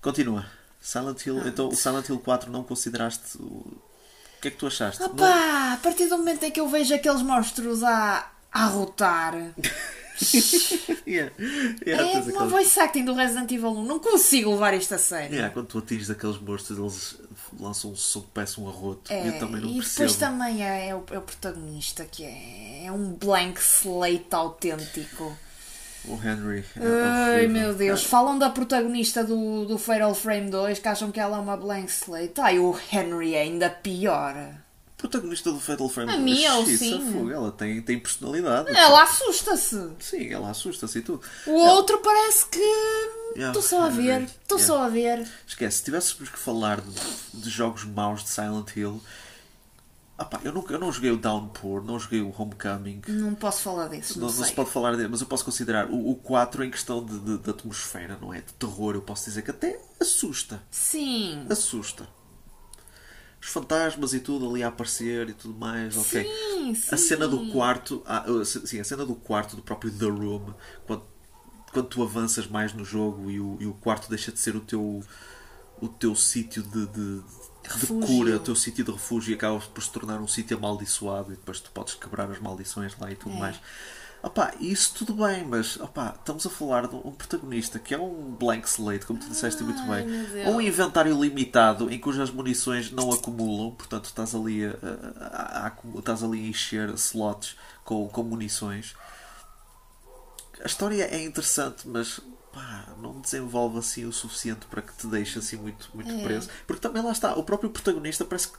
Continua. 0.00 0.46
Silent 0.80 1.26
Hill, 1.26 1.46
então 1.46 1.68
o 1.68 1.76
Silent 1.76 2.08
Hill 2.08 2.18
4 2.18 2.50
não 2.50 2.62
consideraste. 2.64 3.36
O, 3.38 3.64
que 4.40 4.48
é 4.48 4.50
que 4.50 4.56
tu 4.56 4.66
achaste? 4.66 4.98
Não- 5.00 5.08
Opa, 5.10 5.72
a 5.74 5.78
partir 5.82 6.06
do 6.08 6.16
momento 6.16 6.42
em 6.44 6.50
que 6.50 6.58
eu 6.60 6.68
vejo 6.68 6.94
aqueles 6.94 7.20
monstros 7.22 7.82
a, 7.82 8.30
a 8.50 8.64
rotar. 8.66 9.34
Yeah. 11.06 11.32
Yeah, 11.86 11.86
É 11.86 11.94
uma 12.18 12.20
aqueles- 12.20 12.50
voice 12.50 12.78
acting 12.78 13.04
do 13.06 13.14
Resident 13.14 13.50
Evil 13.50 13.70
1. 13.70 13.84
Não 13.84 13.98
consigo 13.98 14.50
levar 14.50 14.74
isto 14.74 14.94
a 14.94 14.98
sério. 14.98 15.32
Yeah, 15.34 15.52
quando 15.52 15.66
tu 15.68 15.78
atinges 15.78 16.10
aqueles 16.10 16.38
monstros, 16.38 16.78
eles 16.78 17.16
lançam 17.58 17.90
um 17.92 17.96
som 17.96 18.20
que 18.20 18.28
parece 18.34 18.60
um 18.60 18.68
arroto. 18.68 19.10
É, 19.10 19.28
eu 19.28 19.38
também 19.38 19.62
não 19.62 19.70
e 19.70 19.74
percebo. 19.76 20.10
depois 20.10 20.16
também 20.16 20.62
é, 20.62 20.88
é 20.88 20.94
o, 20.94 21.02
é 21.10 21.18
o 21.18 21.22
protagonista 21.22 22.04
que 22.04 22.22
é, 22.22 22.84
é 22.84 22.92
um 22.92 23.12
blank 23.14 23.58
slate 23.60 24.26
autêntico. 24.32 25.34
O 26.06 26.14
Henry. 26.14 26.64
é 26.76 27.36
Ai 27.40 27.46
meu 27.46 27.74
Deus, 27.74 28.02
falam 28.04 28.38
da 28.38 28.48
protagonista 28.50 29.22
do, 29.22 29.64
do 29.66 29.78
Fatal 29.78 30.14
Frame 30.14 30.50
2 30.50 30.78
que 30.78 30.88
acham 30.88 31.10
que 31.12 31.20
ela 31.20 31.36
é 31.36 31.40
uma 31.40 31.56
blank 31.56 31.90
slate. 31.90 32.40
Ai, 32.40 32.58
o 32.58 32.76
Henry 32.92 33.34
é 33.34 33.42
ainda 33.42 33.68
pior. 33.68 34.34
protagonista 34.96 35.52
do 35.52 35.60
Fatal 35.60 35.88
Frame 35.88 36.10
A 36.10 36.14
2. 36.14 36.24
minha, 36.24 36.54
ou 36.54 36.64
sim. 36.66 37.12
fogo, 37.12 37.30
Ela 37.30 37.52
tem, 37.52 37.80
tem 37.82 37.98
personalidade. 37.98 38.70
Ela 38.74 39.02
assusta-se. 39.02 39.90
Sim, 39.98 40.32
ela 40.32 40.50
assusta-se 40.50 40.98
e 40.98 41.02
tudo. 41.02 41.22
O 41.46 41.52
outro 41.52 41.98
parece 41.98 42.46
que. 42.48 42.58
Yeah, 43.36 43.48
Estou 43.56 43.62
só 43.62 43.84
a 43.84 43.88
ver, 43.88 44.22
estou 44.22 44.58
yeah. 44.58 44.66
só 44.74 44.82
a 44.84 44.88
ver. 44.88 45.28
Esquece, 45.46 45.78
se 45.78 45.84
tivéssemos 45.84 46.28
que 46.30 46.38
falar 46.38 46.80
de, 46.80 47.40
de 47.40 47.48
jogos 47.50 47.84
maus 47.84 48.24
de 48.24 48.30
Silent 48.30 48.74
Hill. 48.76 49.00
Ah 50.20 50.24
pá, 50.26 50.38
eu, 50.44 50.52
nunca, 50.52 50.74
eu 50.74 50.78
não 50.78 50.92
joguei 50.92 51.10
o 51.10 51.16
Downpour, 51.16 51.82
não 51.82 51.98
joguei 51.98 52.20
o 52.20 52.30
Homecoming. 52.36 53.00
Não 53.08 53.34
posso 53.34 53.62
falar 53.62 53.88
disso, 53.88 54.20
Não, 54.20 54.28
não, 54.28 54.36
não 54.36 54.44
se 54.44 54.52
pode 54.52 54.68
falar 54.68 54.94
dele, 54.94 55.08
mas 55.08 55.22
eu 55.22 55.26
posso 55.26 55.42
considerar 55.42 55.90
o, 55.90 56.10
o 56.10 56.14
4 56.14 56.62
em 56.62 56.70
questão 56.70 57.02
de, 57.02 57.18
de, 57.18 57.38
de 57.38 57.48
atmosfera, 57.48 58.18
não 58.20 58.34
é? 58.34 58.42
De 58.42 58.52
terror, 58.52 58.94
eu 58.94 59.00
posso 59.00 59.24
dizer 59.24 59.40
que 59.40 59.50
até 59.50 59.80
assusta. 59.98 60.62
Sim. 60.70 61.46
Assusta. 61.48 62.06
Os 63.40 63.48
fantasmas 63.48 64.12
e 64.12 64.20
tudo 64.20 64.46
ali 64.46 64.62
a 64.62 64.68
aparecer 64.68 65.30
e 65.30 65.32
tudo 65.32 65.54
mais, 65.54 65.96
ok. 65.96 66.22
Sim, 66.22 66.74
sim. 66.74 66.94
A 66.94 66.98
cena 66.98 67.26
do 67.26 67.50
quarto, 67.50 68.02
ah, 68.04 68.30
uh, 68.30 68.44
sim, 68.44 68.78
a 68.78 68.84
cena 68.84 69.06
do 69.06 69.14
quarto 69.14 69.56
do 69.56 69.62
próprio 69.62 69.90
The 69.90 70.04
Room, 70.04 70.52
quando, 70.86 71.02
quando 71.72 71.88
tu 71.88 72.02
avanças 72.02 72.46
mais 72.46 72.74
no 72.74 72.84
jogo 72.84 73.30
e 73.30 73.40
o, 73.40 73.56
e 73.58 73.66
o 73.66 73.72
quarto 73.72 74.10
deixa 74.10 74.30
de 74.30 74.38
ser 74.38 74.54
o 74.54 74.60
teu 74.60 75.02
o 75.80 75.88
teu 75.88 76.14
sítio 76.14 76.62
de, 76.62 76.86
de, 76.88 77.22
de 77.78 77.86
cura, 78.06 78.36
o 78.36 78.40
teu 78.40 78.54
sítio 78.56 78.84
de 78.84 78.90
refúgio 78.92 79.32
e 79.32 79.34
acaba 79.34 79.58
por 79.60 79.82
se 79.82 79.90
tornar 79.90 80.20
um 80.20 80.28
sítio 80.28 80.56
amaldiçoado 80.56 81.32
e 81.32 81.36
depois 81.36 81.60
tu 81.60 81.70
podes 81.70 81.94
quebrar 81.94 82.30
as 82.30 82.38
maldições 82.38 82.96
lá 82.98 83.10
e 83.10 83.16
tudo 83.16 83.34
É. 83.36 83.38
mais. 83.38 83.60
Opá, 84.22 84.52
isso 84.60 84.92
tudo 84.96 85.14
bem, 85.14 85.46
mas 85.46 85.78
opá, 85.80 86.14
estamos 86.18 86.44
a 86.44 86.50
falar 86.50 86.86
de 86.86 86.94
um 86.94 87.10
protagonista 87.10 87.78
que 87.78 87.94
é 87.94 87.98
um 87.98 88.32
blank 88.38 88.68
slate, 88.68 89.06
como 89.06 89.18
tu 89.18 89.26
disseste 89.28 89.62
muito 89.62 89.80
bem. 89.84 90.06
Um 90.46 90.60
inventário 90.60 91.18
limitado 91.18 91.90
em 91.90 91.98
cujas 91.98 92.30
munições 92.30 92.90
não 92.90 93.10
acumulam, 93.12 93.70
portanto 93.70 94.04
estás 94.04 94.34
ali 94.34 94.66
a, 94.66 94.70
a- 95.22 95.66
a- 95.68 95.98
estás 95.98 96.22
ali 96.22 96.38
a 96.44 96.48
encher 96.48 96.90
slots 96.96 97.56
com, 97.82 98.06
com 98.08 98.22
munições. 98.22 98.94
A 100.62 100.66
história 100.66 101.04
é 101.04 101.24
interessante, 101.24 101.88
mas 101.88 102.20
pá, 102.52 102.86
não 102.98 103.20
desenvolve 103.20 103.78
assim 103.78 104.04
o 104.04 104.12
suficiente 104.12 104.66
para 104.66 104.82
que 104.82 104.92
te 104.96 105.06
deixe 105.06 105.38
assim 105.38 105.56
muito, 105.56 105.88
muito 105.94 106.10
É. 106.10 106.22
preso. 106.22 106.48
Porque 106.66 106.80
também 106.80 107.02
lá 107.02 107.12
está, 107.12 107.34
o 107.34 107.42
próprio 107.44 107.70
protagonista 107.70 108.24
parece 108.24 108.48
que 108.48 108.58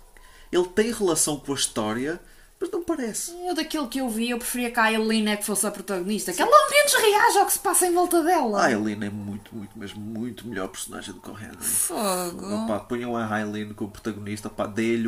ele 0.51 0.67
tem 0.67 0.91
relação 0.91 1.39
com 1.39 1.51
a 1.51 1.55
história, 1.55 2.21
Mas 2.61 2.69
não 2.69 2.83
parece. 2.83 3.33
Eu, 3.43 3.55
daquilo 3.55 3.87
que 3.87 3.99
eu 3.99 4.07
vi, 4.07 4.29
eu 4.29 4.37
preferia 4.37 4.69
que 4.69 4.79
a 4.79 4.83
Aileen 4.83 5.31
é 5.31 5.35
que 5.35 5.43
fosse 5.43 5.65
a 5.65 5.71
protagonista. 5.71 6.31
Que 6.31 6.43
ela 6.43 6.55
ao 6.55 6.69
menos 6.69 6.93
reage 6.93 7.37
ao 7.39 7.45
que 7.47 7.53
se 7.53 7.59
passa 7.59 7.87
em 7.87 7.91
volta 7.91 8.21
dela. 8.21 8.61
A 8.61 8.65
Aileen 8.65 9.03
é 9.03 9.09
muito, 9.09 9.55
muito, 9.55 9.79
mesmo 9.79 9.99
muito 9.99 10.47
melhor 10.47 10.67
personagem 10.67 11.11
do 11.11 11.19
que 11.19 11.29
o 11.31 11.33
Henry. 11.33 11.57
Fogo. 11.59 12.53
Opa, 12.53 12.79
ponham 12.81 13.17
a 13.17 13.25
Aileen 13.33 13.73
como 13.73 13.89
protagonista, 13.89 14.47
pá, 14.47 14.67
dê-lhe 14.67 15.07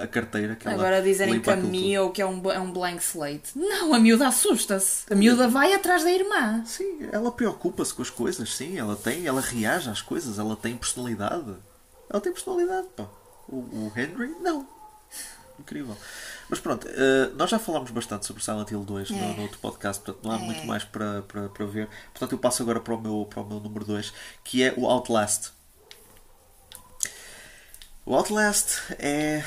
a 0.00 0.06
carteira 0.06 0.56
que 0.56 0.66
ela 0.66 0.76
Agora 0.76 1.02
dizerem 1.02 1.40
que 1.40 1.50
a. 1.50 1.56
Mio 1.56 2.10
que 2.10 2.22
é 2.22 2.26
um, 2.26 2.50
é 2.50 2.58
um 2.58 2.72
blank 2.72 3.02
slate. 3.02 3.50
Não, 3.54 3.92
a 3.92 3.98
miúda 3.98 4.28
assusta-se. 4.28 5.04
A 5.12 5.14
miúda 5.14 5.46
vai 5.46 5.74
atrás 5.74 6.04
da 6.04 6.10
irmã. 6.10 6.64
Sim, 6.64 7.06
ela 7.12 7.30
preocupa-se 7.30 7.92
com 7.92 8.00
as 8.00 8.08
coisas, 8.08 8.54
sim, 8.54 8.78
ela 8.78 8.96
tem, 8.96 9.26
ela 9.26 9.42
reage 9.42 9.90
às 9.90 10.00
coisas, 10.00 10.38
ela 10.38 10.56
tem 10.56 10.74
personalidade. 10.74 11.54
Ela 12.08 12.20
tem 12.20 12.32
personalidade, 12.32 12.88
pá. 12.96 13.06
O, 13.46 13.56
o 13.56 13.92
Henry, 13.94 14.34
não. 14.40 14.66
Incrível. 15.58 15.96
Mas 16.54 16.60
pronto, 16.60 16.86
eh, 16.88 17.32
nós 17.34 17.50
já 17.50 17.58
falámos 17.58 17.90
bastante 17.90 18.26
sobre 18.26 18.40
Silent 18.40 18.70
Hill 18.70 18.84
2 18.84 19.10
no, 19.10 19.18
É. 19.18 19.34
no 19.34 19.42
outro 19.42 19.58
podcast, 19.58 20.00
portanto 20.04 20.24
não 20.24 20.30
há 20.30 20.36
É. 20.36 20.44
muito 20.44 20.64
mais 20.68 20.84
para, 20.84 21.20
para, 21.22 21.48
para 21.48 21.66
ver. 21.66 21.88
Portanto, 22.12 22.30
eu 22.30 22.38
passo 22.38 22.62
agora 22.62 22.78
para 22.78 22.94
o 22.94 23.00
meu, 23.00 23.26
para 23.28 23.40
o 23.42 23.44
meu 23.48 23.58
número 23.58 23.84
2, 23.84 24.12
que 24.44 24.62
é 24.62 24.72
o 24.76 24.86
Outlast. 24.86 25.50
O 28.06 28.14
Outlast 28.14 28.82
é. 29.00 29.42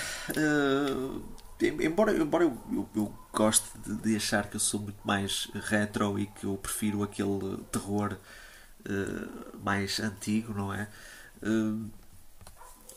em- 1.62 1.86
embora 1.86 2.12
embora 2.12 2.44
eu, 2.44 2.58
eu, 2.74 2.90
eu 2.94 3.14
goste 3.34 3.66
de, 3.86 3.96
de 3.96 4.16
achar 4.18 4.50
que 4.50 4.58
eu 4.58 4.60
sou 4.60 4.82
muito 4.82 5.00
mais 5.06 5.48
retro 5.70 6.20
e 6.20 6.26
que 6.26 6.44
eu 6.46 6.58
prefiro 6.58 7.04
aquele 7.04 7.58
terror 7.72 8.18
eh, 8.84 9.28
mais 9.64 10.00
antigo, 10.02 10.54
não 10.54 10.74
é? 10.74 10.90
Eh, 11.42 11.88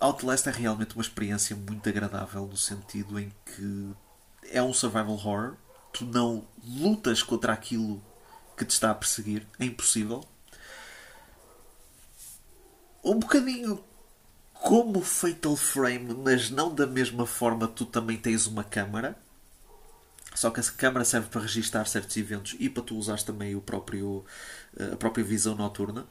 Outlast 0.01 0.49
é 0.49 0.51
realmente 0.51 0.95
uma 0.95 1.03
experiência 1.03 1.55
muito 1.55 1.87
agradável 1.87 2.47
no 2.47 2.57
sentido 2.57 3.21
em 3.21 3.31
que 3.45 3.91
é 4.51 4.63
um 4.63 4.73
survival 4.73 5.13
horror. 5.13 5.57
Tu 5.93 6.07
não 6.07 6.47
lutas 6.65 7.23
contra 7.23 7.53
aquilo 7.53 8.03
que 8.57 8.65
te 8.65 8.71
está 8.71 8.91
a 8.91 8.95
perseguir. 8.95 9.47
É 9.59 9.67
impossível. 9.67 10.25
Um 13.05 13.19
bocadinho 13.19 13.85
como 14.55 15.03
Fatal 15.03 15.57
Frame, 15.57 16.15
mas 16.15 16.51
não 16.51 16.75
da 16.75 16.87
mesma 16.87 17.27
forma, 17.27 17.69
tu 17.69 17.85
também 17.85 18.17
tens 18.17 18.47
uma 18.47 18.65
câmara. 18.65 19.19
Só 20.35 20.51
que 20.51 20.61
essa 20.61 20.73
câmara 20.73 21.05
serve 21.05 21.29
para 21.29 21.43
registar 21.43 21.87
certos 21.87 22.17
eventos 22.17 22.57
e 22.59 22.71
para 22.71 22.83
tu 22.83 22.97
usares 22.97 23.23
também 23.23 23.55
o 23.55 23.61
próprio, 23.61 24.25
eh, 24.79 24.93
a 24.93 24.97
própria 24.97 25.25
visão 25.25 25.55
noturna. 25.55 26.07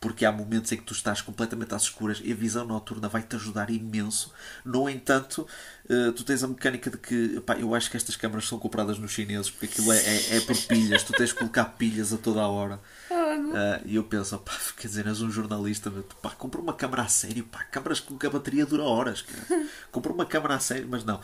Porque 0.00 0.24
há 0.24 0.32
momentos 0.32 0.72
em 0.72 0.78
que 0.78 0.82
tu 0.82 0.94
estás 0.94 1.20
completamente 1.20 1.74
às 1.74 1.82
escuras 1.82 2.22
e 2.24 2.32
a 2.32 2.34
visão 2.34 2.64
noturna 2.66 3.06
vai-te 3.06 3.36
ajudar 3.36 3.68
imenso. 3.68 4.32
No 4.64 4.88
entanto, 4.88 5.46
eh, 5.88 6.10
tu 6.16 6.24
tens 6.24 6.42
a 6.42 6.48
mecânica 6.48 6.88
de 6.90 6.96
que 6.96 7.38
pá, 7.42 7.54
eu 7.58 7.74
acho 7.74 7.90
que 7.90 7.98
estas 7.98 8.16
câmaras 8.16 8.48
são 8.48 8.58
compradas 8.58 8.98
nos 8.98 9.10
chineses 9.12 9.50
porque 9.50 9.66
aquilo 9.66 9.92
é, 9.92 9.98
é, 9.98 10.36
é 10.38 10.40
por 10.40 10.56
pilhas, 10.66 11.02
tu 11.02 11.12
tens 11.12 11.32
que 11.32 11.38
colocar 11.38 11.66
pilhas 11.76 12.14
a 12.14 12.16
toda 12.16 12.40
a 12.40 12.48
hora. 12.48 12.80
Ah, 13.10 13.80
e 13.84 13.96
eu 13.96 14.04
penso, 14.04 14.38
pá, 14.38 14.52
quer 14.76 14.88
dizer, 14.88 15.06
és 15.06 15.20
um 15.20 15.30
jornalista, 15.30 15.90
pá, 16.22 16.30
compra 16.30 16.60
uma 16.62 16.72
câmara 16.72 17.02
a 17.02 17.08
sério, 17.08 17.44
pá, 17.44 17.62
câmaras 17.64 18.00
com 18.00 18.16
que 18.16 18.26
a 18.26 18.30
bateria 18.30 18.64
dura 18.64 18.84
horas, 18.84 19.20
cara. 19.20 19.66
compra 19.92 20.12
uma 20.12 20.24
câmara 20.24 20.54
a 20.54 20.60
sério, 20.60 20.88
mas 20.90 21.04
não. 21.04 21.20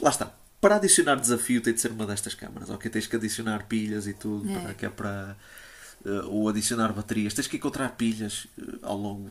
Lá 0.00 0.08
está. 0.10 0.32
Para 0.62 0.76
adicionar 0.76 1.16
desafio 1.16 1.60
tem 1.60 1.74
de 1.74 1.80
ser 1.82 1.90
uma 1.92 2.06
destas 2.06 2.34
câmaras, 2.34 2.70
ok? 2.70 2.90
Tens 2.90 3.06
que 3.06 3.16
adicionar 3.16 3.66
pilhas 3.66 4.06
e 4.06 4.14
tudo, 4.14 4.50
É. 4.50 4.58
para, 4.60 4.74
que 4.74 4.86
é 4.86 4.88
para. 4.88 5.36
Eh, 6.04 6.22
ou 6.26 6.48
adicionar 6.48 6.92
baterias. 6.92 7.34
Tens 7.34 7.46
que 7.46 7.56
encontrar 7.56 7.90
pilhas 7.96 8.46
eh, 8.58 8.62
ao 8.82 8.96
longo 8.96 9.30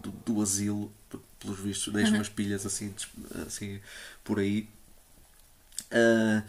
do, 0.00 0.10
do 0.26 0.42
asilo, 0.42 0.92
pelos 1.40 1.58
vistos, 1.60 1.92
deixam 1.92 2.16
Uhum. 2.16 2.20
as 2.20 2.28
pilhas 2.28 2.66
assim, 2.66 2.94
assim 3.46 3.80
por 4.24 4.38
aí. 4.40 4.68
Ah, 5.90 6.42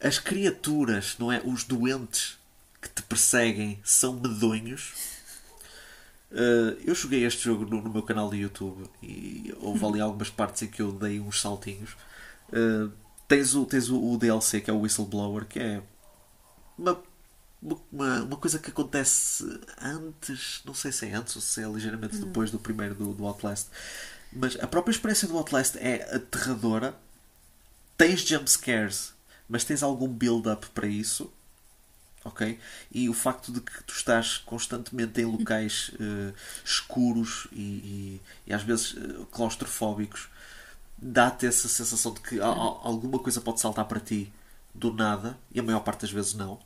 as 0.00 0.18
criaturas, 0.18 1.16
não 1.18 1.30
é? 1.32 1.40
Os 1.44 1.64
doentes 1.64 2.38
que 2.80 2.88
te 2.88 3.02
perseguem 3.02 3.78
são 3.84 4.14
medonhos. 4.14 4.94
Ah, 6.30 6.76
eu 6.84 6.94
joguei 6.94 7.24
este 7.24 7.44
jogo 7.44 7.64
no, 7.66 7.82
no 7.82 7.90
meu 7.90 8.02
canal 8.02 8.30
de 8.30 8.38
YouTube 8.38 8.88
e 9.02 9.52
houve 9.60 9.84
ali 9.84 10.00
algumas 10.00 10.30
partes 10.30 10.62
em 10.62 10.66
que 10.68 10.80
eu 10.82 10.92
dei 10.92 11.20
uns 11.20 11.40
saltinhos. 11.40 11.96
Ah, 12.52 12.90
tens 13.28 13.54
o, 13.54 13.64
tens 13.66 13.88
o, 13.90 14.12
o 14.12 14.18
DLC 14.18 14.60
que 14.60 14.70
é 14.70 14.74
o 14.74 14.80
Whistleblower, 14.80 15.46
que 15.46 15.58
é 15.58 15.82
uma, 16.78 17.00
uma, 17.62 18.22
uma 18.22 18.36
coisa 18.36 18.58
que 18.58 18.70
acontece 18.70 19.44
antes, 19.80 20.60
não 20.64 20.74
sei 20.74 20.90
se 20.92 21.06
é 21.06 21.14
antes 21.14 21.36
ou 21.36 21.42
se 21.42 21.62
é 21.62 21.66
ligeiramente 21.68 22.16
depois 22.18 22.50
do 22.50 22.58
primeiro 22.58 22.94
do, 22.94 23.12
do 23.14 23.24
Outlast, 23.26 23.68
mas 24.32 24.58
a 24.60 24.66
própria 24.66 24.92
experiência 24.92 25.28
do 25.28 25.36
Outlast 25.38 25.76
é 25.78 26.14
aterradora. 26.14 26.94
Tens 27.96 28.20
jump 28.22 28.50
scares, 28.50 29.12
mas 29.48 29.64
tens 29.64 29.82
algum 29.82 30.08
build-up 30.08 30.68
para 30.70 30.86
isso. 30.88 31.32
Ok? 32.24 32.58
E 32.92 33.08
o 33.08 33.14
facto 33.14 33.52
de 33.52 33.60
que 33.60 33.82
tu 33.84 33.92
estás 33.94 34.38
constantemente 34.38 35.20
em 35.20 35.24
locais 35.24 35.90
eh, 36.00 36.32
escuros 36.64 37.48
e, 37.52 37.60
e- 37.60 38.20
e 38.46 38.52
às 38.54 38.62
vezes 38.62 38.94
eh, 38.96 39.24
claustrofóbicos 39.32 40.28
dá-te 40.96 41.46
essa 41.46 41.66
sensação 41.68 42.14
de 42.14 42.20
que 42.20 42.40
a- 42.40 42.46
a- 42.46 42.50
alguma 42.52 43.18
coisa 43.18 43.40
pode 43.40 43.60
saltar 43.60 43.86
para 43.86 43.98
ti 43.98 44.32
do 44.72 44.92
nada 44.92 45.36
e 45.52 45.58
a 45.58 45.62
maior 45.64 45.80
parte 45.80 46.02
das 46.02 46.12
vezes 46.12 46.32
não. 46.34 46.60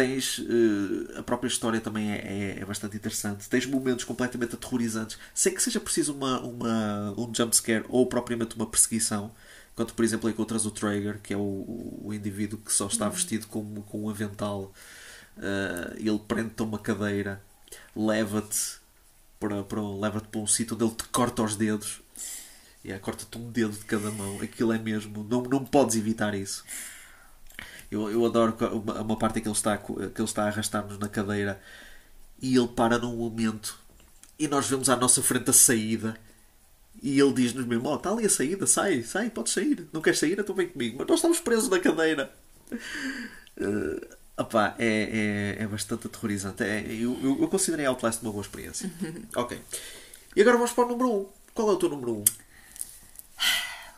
Tens 0.00 0.40
eh, 0.40 1.18
a 1.18 1.22
própria 1.22 1.48
história 1.48 1.80
também 1.80 2.10
é, 2.10 2.16
é- 2.56 2.60
é 2.60 2.64
bastante 2.64 2.96
interessante. 2.96 3.48
Tens 3.48 3.66
momentos 3.66 4.04
completamente 4.04 4.54
aterrorizantes, 4.54 5.18
sem 5.34 5.52
que 5.54 5.62
seja 5.62 5.80
preciso 5.80 6.14
uma, 6.14 6.40
uma, 6.40 7.14
um 7.18 7.34
jumpscare 7.34 7.84
ou 7.88 8.06
propriamente 8.06 8.56
uma 8.56 8.66
perseguição. 8.66 9.30
Quando, 9.74 9.92
por 9.94 10.04
exemplo, 10.04 10.28
encontras 10.30 10.64
o 10.66 10.70
Traeger, 10.70 11.20
que 11.22 11.32
é 11.34 11.36
o, 11.36 12.00
o 12.04 12.12
indivíduo 12.14 12.58
que 12.58 12.72
só 12.72 12.86
está 12.86 13.08
vestido 13.08 13.46
com, 13.46 13.82
com 13.82 14.04
um 14.04 14.10
avental, 14.10 14.72
eh, 15.38 15.96
ele 15.98 16.18
prende-te 16.26 16.62
a 16.62 16.64
uma 16.64 16.78
cadeira, 16.78 17.42
leva-te 17.94 18.78
para, 19.40 19.62
para, 19.64 19.82
leva-te 19.82 20.28
para 20.28 20.40
um 20.40 20.46
sítio 20.46 20.74
onde 20.76 20.84
ele 20.84 20.94
te 20.94 21.04
corta 21.08 21.42
os 21.42 21.56
dedos. 21.56 22.00
E 22.84 22.92
corta-te 22.98 23.36
um 23.38 23.50
dedo 23.50 23.72
de 23.72 23.84
cada 23.84 24.10
mão. 24.10 24.40
Aquilo 24.40 24.72
é 24.72 24.78
mesmo. 24.78 25.24
Não, 25.30 25.42
não 25.42 25.64
podes 25.64 25.96
evitar 25.96 26.34
isso. 26.34 26.64
Eu, 27.90 28.10
eu 28.10 28.24
adoro 28.24 28.56
uma, 28.72 29.00
uma 29.00 29.18
parte 29.18 29.38
em 29.38 29.42
que 29.42 29.48
ele, 29.48 29.56
está, 29.56 29.76
que 29.76 29.92
ele 29.92 30.10
está 30.18 30.44
a 30.44 30.46
arrastar-nos 30.46 30.98
na 30.98 31.08
cadeira 31.08 31.60
e 32.40 32.56
ele 32.56 32.68
para 32.68 32.98
num 32.98 33.16
momento 33.16 33.78
e 34.38 34.48
nós 34.48 34.68
vemos 34.68 34.88
à 34.88 34.96
nossa 34.96 35.22
frente 35.22 35.50
a 35.50 35.52
saída 35.52 36.16
e 37.02 37.20
ele 37.20 37.32
diz-nos 37.32 37.66
mesmo: 37.66 37.88
Ó, 37.88 37.96
está 37.96 38.10
ali 38.10 38.26
a 38.26 38.30
saída, 38.30 38.66
sai, 38.66 39.02
sai, 39.02 39.30
podes 39.30 39.52
sair. 39.52 39.86
Não 39.92 40.00
queres 40.00 40.18
sair? 40.18 40.38
Então 40.38 40.54
vem 40.54 40.68
comigo. 40.68 40.96
Mas 40.98 41.06
nós 41.06 41.18
estamos 41.18 41.40
presos 41.40 41.68
na 41.68 41.78
cadeira. 41.78 42.32
Eh, 43.56 44.08
opá, 44.38 44.74
é, 44.78 45.56
é, 45.58 45.62
é 45.62 45.66
bastante 45.66 46.06
aterrorizante. 46.06 46.62
É, 46.62 46.86
eu, 46.88 47.18
eu, 47.22 47.38
eu 47.40 47.48
considerei 47.48 47.86
Outlast 47.86 48.22
uma 48.22 48.32
boa 48.32 48.42
experiência. 48.42 48.90
ok. 49.36 49.60
E 50.34 50.40
agora 50.40 50.56
vamos 50.56 50.72
para 50.72 50.84
o 50.84 50.88
número 50.88 51.10
1. 51.10 51.26
Qual 51.54 51.70
é 51.70 51.72
o 51.72 51.76
teu 51.76 51.88
número 51.88 52.12
1? 52.18 52.24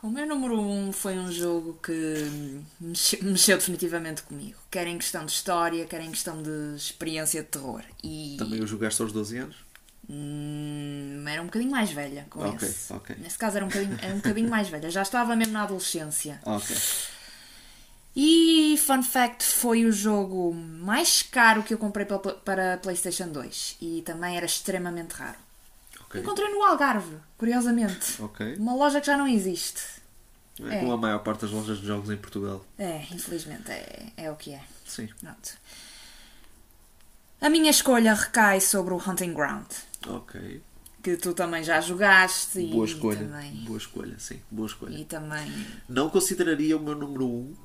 O 0.03 0.09
meu 0.09 0.27
número 0.27 0.59
1 0.59 0.87
um 0.89 0.91
foi 0.91 1.17
um 1.17 1.31
jogo 1.31 1.79
que 1.81 2.61
mexeu, 2.79 3.19
mexeu 3.23 3.57
definitivamente 3.57 4.21
comigo. 4.23 4.59
Quer 4.69 4.85
em 4.85 4.97
questão 4.97 5.25
de 5.25 5.31
história, 5.31 5.85
quer 5.85 6.01
em 6.01 6.11
questão 6.11 6.43
de 6.43 6.75
experiência 6.75 7.41
de 7.41 7.47
terror. 7.47 7.81
E 8.03 8.35
Também 8.37 8.61
o 8.61 8.67
jogaste 8.67 9.01
aos 9.01 9.13
12 9.13 9.37
anos? 9.37 9.55
hum, 10.09 11.23
era 11.25 11.41
um 11.41 11.45
bocadinho 11.45 11.71
mais 11.71 11.89
velha 11.91 12.27
com 12.29 12.41
Ok, 12.41 12.67
esse. 12.67 12.91
ok. 12.91 13.15
Nesse 13.17 13.37
caso 13.37 13.55
era 13.55 13.65
um, 13.65 13.69
bocadinho, 13.69 13.97
era 14.01 14.13
um 14.13 14.17
bocadinho 14.17 14.49
mais 14.49 14.67
velha. 14.67 14.91
Já 14.91 15.03
estava 15.03 15.35
mesmo 15.37 15.53
na 15.53 15.63
adolescência. 15.63 16.41
Ok. 16.45 16.75
E, 18.15 18.77
fun 18.85 19.01
fact, 19.01 19.43
foi 19.45 19.85
o 19.85 19.91
jogo 19.91 20.53
mais 20.53 21.21
caro 21.23 21.63
que 21.63 21.73
eu 21.73 21.77
comprei 21.77 22.05
para, 22.05 22.19
para 22.19 22.77
PlayStation 22.77 23.29
2. 23.29 23.77
E 23.81 24.01
também 24.05 24.35
era 24.35 24.45
extremamente 24.45 25.13
raro. 25.13 25.37
Ok. 26.19 26.21
Encontrei 26.21 26.49
no 26.49 26.63
Algarve, 26.63 27.17
curiosamente. 27.37 28.21
Ok. 28.21 28.55
Uma 28.57 28.75
loja 28.75 28.99
que 29.01 29.07
já 29.07 29.17
não 29.17 29.27
existe. 29.27 29.81
É 30.61 30.75
É. 30.75 30.79
como 30.81 30.91
a 30.93 30.97
maior 30.97 31.19
parte 31.19 31.41
das 31.41 31.51
lojas 31.51 31.79
de 31.79 31.87
jogos 31.87 32.09
em 32.11 32.17
Portugal. 32.17 32.63
É, 32.77 33.03
infelizmente, 33.11 33.71
é, 33.71 34.07
é 34.17 34.31
o 34.31 34.35
que 34.35 34.53
é. 34.53 34.61
Sim. 34.85 35.07
Pronto. 35.19 35.53
A 37.41 37.49
minha 37.49 37.71
escolha 37.71 38.13
recai 38.13 38.61
sobre 38.61 38.93
o 38.93 38.97
Hunting 38.97 39.33
Ground, 39.33 39.65
Ok. 40.07 40.61
que 41.01 41.17
tu 41.17 41.33
também 41.33 41.63
já 41.63 41.81
jogaste 41.81 42.59
e 42.59 42.67
Boa 42.71 42.85
escolha. 42.85 43.17
também. 43.17 43.51
Boa 43.65 43.77
escolha, 43.77 44.15
sim. 44.19 44.39
Boa 44.49 44.67
escolha. 44.67 44.95
E 44.97 45.03
também. 45.03 45.51
Não 45.89 46.09
consideraria 46.09 46.77
o 46.77 46.79
meu 46.79 46.95
número 46.95 47.25
1, 47.25 47.55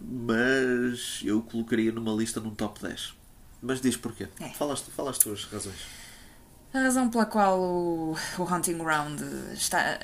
mas 0.00 1.20
eu 1.24 1.40
colocaria 1.42 1.92
numa 1.92 2.12
lista 2.12 2.40
num 2.40 2.54
top 2.54 2.80
10. 2.82 3.14
Mas 3.62 3.80
diz 3.80 3.96
porquê. 3.96 4.28
É. 4.40 4.48
Fala 4.50 4.72
as, 4.74 4.80
fala 4.82 5.10
as 5.10 5.18
tuas 5.18 5.44
razões. 5.44 5.78
A 6.72 6.80
razão 6.80 7.08
pela 7.08 7.24
qual 7.26 7.58
o, 7.58 8.16
o 8.38 8.42
Hunting 8.42 8.78
Ground 8.78 9.20
está, 9.54 9.98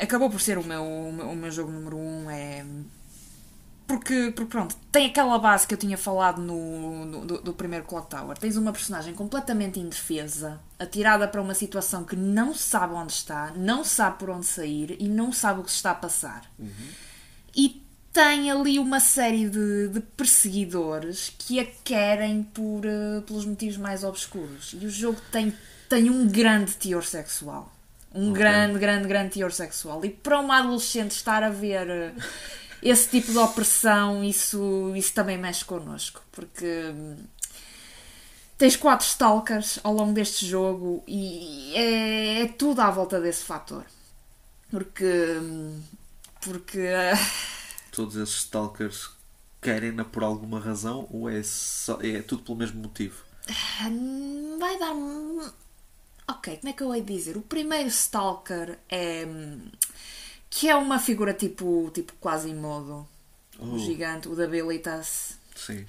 acabou 0.00 0.28
por 0.28 0.40
ser 0.40 0.58
o 0.58 0.64
meu, 0.64 0.84
o 0.84 1.36
meu, 1.36 1.50
jogo 1.50 1.70
número 1.70 1.96
1 1.96 2.00
um 2.24 2.30
é. 2.30 2.64
Porque, 3.86 4.32
porque, 4.36 4.50
pronto, 4.50 4.76
tem 4.92 5.06
aquela 5.06 5.38
base 5.38 5.66
que 5.66 5.72
eu 5.72 5.78
tinha 5.78 5.96
falado 5.96 6.42
no, 6.42 7.06
no- 7.06 7.24
do, 7.26 7.40
do 7.40 7.54
primeiro 7.54 7.86
Clock 7.86 8.10
Tower. 8.10 8.36
Tens 8.36 8.56
uma 8.58 8.70
personagem 8.70 9.14
completamente 9.14 9.80
indefesa, 9.80 10.60
atirada 10.78 11.26
para 11.26 11.40
uma 11.40 11.54
situação 11.54 12.04
que 12.04 12.14
não 12.14 12.52
sabe 12.54 12.92
onde 12.92 13.12
está, 13.12 13.50
não 13.56 13.82
sabe 13.82 14.18
por 14.18 14.28
onde 14.28 14.44
sair 14.44 14.94
e 15.00 15.08
não 15.08 15.32
sabe 15.32 15.60
o 15.60 15.64
que 15.64 15.70
se 15.70 15.76
está 15.76 15.92
a 15.92 15.94
passar. 15.94 16.42
e 17.56 17.82
tem 18.12 18.50
ali 18.50 18.78
uma 18.78 19.00
série 19.00 19.48
de, 19.48 19.88
de 19.88 20.00
perseguidores 20.00 21.32
que 21.38 21.60
a 21.60 21.64
querem 21.84 22.42
por, 22.42 22.84
eh, 22.84 23.20
pelos 23.26 23.44
motivos 23.44 23.76
mais 23.76 24.02
obscuros. 24.02 24.74
E 24.80 24.84
o 24.86 24.90
jogo 24.90 25.20
tem, 25.30 25.54
tem 25.88 26.10
um 26.10 26.26
grande 26.28 26.74
teor 26.76 27.04
sexual. 27.04 27.72
Um 28.14 28.30
Ok. 28.30 28.32
grande, 28.32 28.78
grande, 28.78 29.08
grande 29.08 29.30
teor 29.34 29.52
sexual. 29.52 30.04
E 30.04 30.10
para 30.10 30.40
uma 30.40 30.58
adolescente 30.58 31.12
estar 31.12 31.42
a 31.42 31.50
ver 31.50 31.88
eh, 31.88 32.14
esse 32.82 33.08
tipo 33.08 33.32
de 33.32 33.38
opressão, 33.38 34.24
isso, 34.24 34.92
isso 34.96 35.12
também 35.12 35.36
mexe 35.38 35.64
connosco. 35.64 36.22
Porque 36.32 36.66
hum, 36.94 37.16
tens 38.56 38.76
quatro 38.76 39.06
stalkers 39.06 39.78
ao 39.82 39.92
longo 39.92 40.12
deste 40.12 40.46
jogo 40.46 41.02
e 41.06 41.72
é, 41.74 42.42
é 42.42 42.48
tudo 42.48 42.80
à 42.80 42.90
volta 42.90 43.20
desse 43.20 43.44
fator. 43.44 43.84
Porque. 44.70 45.04
hum, 45.40 45.82
Porque. 46.40 46.80
ah, 46.94 47.18
Todos 47.92 48.16
esses 48.16 48.36
stalkers 48.36 49.10
querem-na 49.60 50.04
por 50.04 50.22
alguma 50.22 50.60
razão 50.60 51.08
ou 51.10 51.28
é, 51.28 51.42
só, 51.42 51.98
é 52.00 52.22
tudo 52.22 52.42
pelo 52.44 52.58
mesmo 52.58 52.80
motivo? 52.80 53.24
Vai 54.58 54.78
dar. 54.78 54.94
Ok, 56.28 56.58
como 56.58 56.68
é 56.68 56.72
que 56.72 56.82
eu 56.82 56.94
hei 56.94 57.02
de 57.02 57.14
dizer? 57.14 57.36
O 57.36 57.42
primeiro 57.42 57.88
Stalker 57.88 58.78
é. 58.88 59.24
hum, 59.26 59.70
que 60.50 60.68
é 60.68 60.76
uma 60.76 60.98
figura 60.98 61.32
tipo, 61.34 61.90
tipo 61.92 62.12
quase 62.20 62.52
modo. 62.54 63.06
Oh. 63.58 63.66
O 63.74 63.78
gigante, 63.78 64.28
o 64.28 64.36
da 64.36 64.44
Habilitas. 64.44 65.38
Sim. 65.56 65.84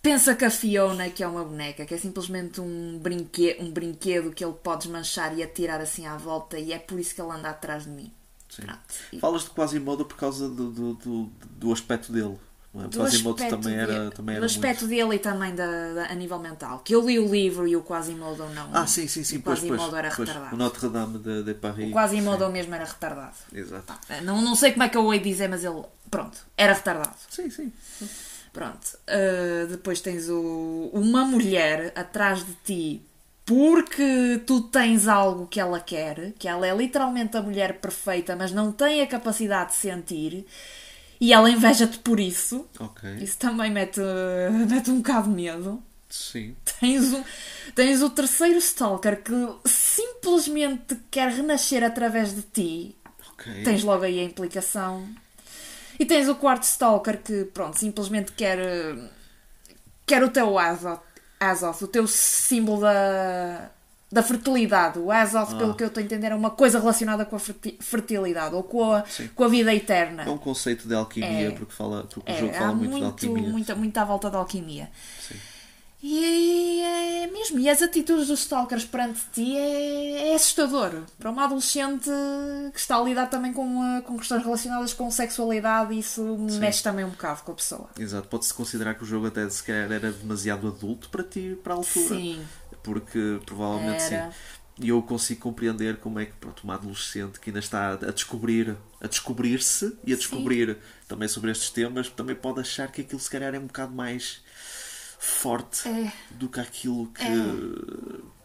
Pensa 0.00 0.34
que 0.34 0.44
a 0.44 0.50
Fiona, 0.50 1.10
que 1.10 1.22
é 1.22 1.26
uma 1.28 1.44
boneca, 1.44 1.84
que 1.84 1.92
é 1.94 1.98
simplesmente 1.98 2.60
um, 2.60 2.98
brinque 2.98 3.56
um 3.60 3.70
brinquedo 3.70 4.32
que 4.32 4.44
ele 4.44 4.54
pode 4.54 4.82
desmanchar 4.82 5.36
e 5.36 5.42
atirar 5.42 5.80
assim 5.80 6.06
à 6.06 6.16
volta, 6.16 6.58
e 6.58 6.72
é 6.72 6.78
por 6.78 6.98
isso 6.98 7.14
que 7.14 7.20
ele 7.20 7.32
anda 7.32 7.50
atrás 7.50 7.84
de 7.84 7.90
mim. 7.90 8.12
Sim. 8.48 8.62
Pronto. 8.62 8.80
E- 9.12 9.18
Falas 9.20 9.44
de 9.44 9.50
Quasimodo 9.50 10.04
por 10.04 10.16
causa 10.16 10.48
do, 10.48 10.70
do, 10.70 10.94
do, 10.94 11.32
do 11.50 11.72
aspecto 11.72 12.12
dele. 12.12 12.38
É? 12.74 12.86
Do 12.86 12.98
Quasimodo 12.98 13.34
aspecto 13.42 13.56
também 13.62 13.74
era, 13.78 13.92
dele- 13.92 14.10
também 14.10 14.34
do 14.34 14.36
era 14.38 14.46
aspecto 14.46 14.80
muito... 14.86 14.94
dele 14.94 15.14
e 15.16 15.18
também 15.18 15.54
da, 15.54 15.94
da- 15.94 16.04
a 16.06 16.14
nível 16.14 16.38
mental. 16.38 16.80
Que 16.84 16.94
eu 16.94 17.04
li 17.04 17.18
o 17.18 17.26
livro 17.26 17.66
e 17.66 17.74
o 17.74 17.82
Quasimodo 17.82 18.46
não. 18.50 18.68
Ah, 18.72 18.86
sim, 18.86 19.08
sim, 19.08 19.24
sim. 19.24 19.38
O 19.38 19.42
Pois, 19.42 19.58
pois, 19.60 19.70
Quasimodo 19.70 19.96
era 19.96 20.10
pois. 20.14 20.28
retardado. 20.28 20.54
O 20.54 20.58
Notre 20.58 20.88
Dame 20.88 21.18
de, 21.18 21.42
de 21.42 21.54
Paris. 21.54 21.90
O 21.90 21.92
Quasimodo 21.92 22.48
mesmo 22.50 22.74
era 22.74 22.84
retardado. 22.84 23.34
Exato. 23.52 23.94
Não, 24.22 24.40
não 24.42 24.54
sei 24.54 24.72
como 24.72 24.82
é 24.84 24.88
que 24.88 24.96
eu 24.96 25.04
o 25.04 25.12
hei 25.12 25.18
de 25.18 25.30
dizer, 25.30 25.48
mas 25.48 25.64
ele, 25.64 25.82
pronto, 26.10 26.38
era 26.56 26.72
retardado. 26.74 27.16
Sim, 27.30 27.50
sim. 27.50 27.72
Pronto. 28.52 28.98
Uh, 29.08 29.66
depois 29.68 30.00
tens 30.00 30.28
o, 30.28 30.90
uma 30.92 31.24
mulher 31.24 31.92
atrás 31.96 32.44
de 32.44 32.52
ti 32.64 33.02
porque 33.46 34.42
tu 34.46 34.60
tens 34.62 35.08
algo 35.08 35.46
que 35.46 35.58
ela 35.58 35.80
quer, 35.80 36.32
que 36.38 36.46
ela 36.46 36.66
é 36.66 36.74
literalmente 36.76 37.34
a 37.36 37.40
mulher 37.42 37.78
perfeita, 37.80 38.36
mas 38.36 38.52
não 38.52 38.70
tem 38.70 39.00
a 39.00 39.06
capacidade 39.06 39.70
de 39.70 39.76
sentir. 39.76 40.46
E 41.20 41.32
ela 41.32 41.50
inveja-te 41.50 41.98
por 41.98 42.20
isso. 42.20 42.66
Isso 43.20 43.38
também 43.38 43.70
mete, 43.70 44.00
mete 44.68 44.90
um 44.90 44.98
bocado 44.98 45.28
de 45.28 45.34
medo. 45.34 45.82
Sim. 46.08 46.56
Tens 46.80 47.12
o, 47.12 47.24
tens 47.74 48.02
o 48.02 48.08
terceiro 48.10 48.58
Stalker 48.58 49.22
que 49.22 49.32
simplesmente 49.66 50.96
quer 51.10 51.30
renascer 51.30 51.82
através 51.84 52.34
de 52.34 52.42
ti. 52.42 52.96
Tens 53.64 53.82
logo 53.82 54.04
aí 54.04 54.18
a 54.20 54.24
implicação. 54.24 55.06
E 55.98 56.06
tens 56.06 56.28
o 56.28 56.34
quarto 56.36 56.62
Stalker 56.62 57.20
que, 57.22 57.44
pronto, 57.46 57.78
simplesmente 57.78 58.32
quer. 58.32 58.58
eh, 58.58 59.10
quer 60.06 60.22
o 60.22 60.30
teu 60.30 60.58
Azoth, 60.58 61.02
Azoth 61.40 61.82
o 61.82 61.88
teu 61.88 62.06
símbolo 62.06 62.80
da. 62.82 63.70
Da 64.10 64.22
fertilidade. 64.22 64.98
O 64.98 65.10
Azoth, 65.12 65.52
Ah. 65.54 65.58
pelo 65.58 65.74
que 65.74 65.82
eu 65.82 65.88
estou 65.88 66.00
a 66.00 66.04
entender, 66.04 66.28
é 66.32 66.34
uma 66.34 66.50
coisa 66.50 66.78
relacionada 66.78 67.24
com 67.26 67.36
a 67.36 67.38
ferti- 67.38 67.76
fertilidade 67.80 68.54
ou 68.54 68.62
com 68.62 68.92
a, 68.92 69.04
Sim. 69.04 69.28
com 69.34 69.44
a 69.44 69.48
vida 69.48 69.74
eterna. 69.74 70.22
É 70.24 70.30
um 70.30 70.38
conceito 70.38 70.88
de 70.88 70.94
alquimia, 70.94 71.48
É. 71.48 71.50
porque, 71.50 71.72
fala, 71.74 72.04
porque 72.04 72.30
o 72.30 72.34
É, 72.34 72.38
jogo 72.40 72.54
há 72.54 72.58
fala 72.58 72.72
muito, 72.74 72.84
de 72.84 72.90
muito, 72.90 73.04
alquimia. 73.04 73.48
muita, 73.50 73.74
muito 73.74 73.98
à 73.98 74.04
volta 74.04 74.30
da 74.30 74.38
alquimia. 74.38 74.88
Sim. 75.20 75.34
E 76.00 76.80
é 76.80 77.26
mesmo, 77.26 77.58
e 77.58 77.68
as 77.68 77.82
atitudes 77.82 78.28
dos 78.28 78.38
stalkers 78.40 78.84
perante 78.84 79.20
ti 79.32 79.56
é, 79.56 80.30
é 80.30 80.34
assustador. 80.36 81.02
Para 81.18 81.28
uma 81.28 81.44
adolescente 81.44 82.08
que 82.72 82.78
está 82.78 82.96
a 82.96 83.02
lidar 83.02 83.26
também 83.26 83.52
com, 83.52 83.82
eh, 83.84 84.00
com 84.02 84.16
questões 84.16 84.44
relacionadas 84.44 84.92
com 84.92 85.10
sexualidade, 85.10 85.98
isso 85.98 86.22
mexe 86.60 86.84
também 86.84 87.04
um 87.04 87.10
bocado 87.10 87.42
com 87.42 87.50
a 87.50 87.54
pessoa. 87.56 87.90
Exato. 87.98 88.28
Pode-se 88.28 88.54
considerar 88.54 88.94
que 88.94 89.02
o 89.02 89.06
jogo 89.06 89.26
até 89.26 89.48
se 89.50 89.60
calhar 89.60 89.90
era 89.90 90.12
demasiado 90.12 90.68
adulto 90.68 91.08
para 91.08 91.24
ti, 91.24 91.58
para 91.64 91.74
a 91.74 91.76
altura. 91.78 92.08
Sim, 92.14 92.46
Porque 92.92 93.40
provavelmente 93.44 94.02
Era. 94.14 94.30
sim. 94.32 94.36
E 94.80 94.90
eu 94.90 95.02
consigo 95.02 95.40
compreender 95.40 95.96
como 95.96 96.20
é 96.20 96.26
que 96.26 96.32
pronto, 96.34 96.62
uma 96.62 96.74
adolescente 96.74 97.40
que 97.40 97.50
ainda 97.50 97.58
está 97.58 97.94
a 97.94 98.12
descobrir, 98.12 98.76
a 99.00 99.08
descobrir-se 99.08 99.98
e 100.04 100.12
a 100.12 100.16
descobrir 100.16 100.78
também 101.08 101.26
sobre 101.26 101.50
estes 101.50 101.68
temas, 101.70 102.08
também 102.08 102.36
pode 102.36 102.60
achar 102.60 102.90
que 102.92 103.00
aquilo 103.00 103.18
se 103.20 103.28
calhar 103.28 103.52
é 103.54 103.58
um 103.58 103.66
bocado 103.66 103.92
mais 103.92 104.40
forte 105.18 105.88
É. 105.88 106.12
do 106.30 106.48
que 106.48 106.60
aquilo 106.60 107.08
que. 107.08 107.24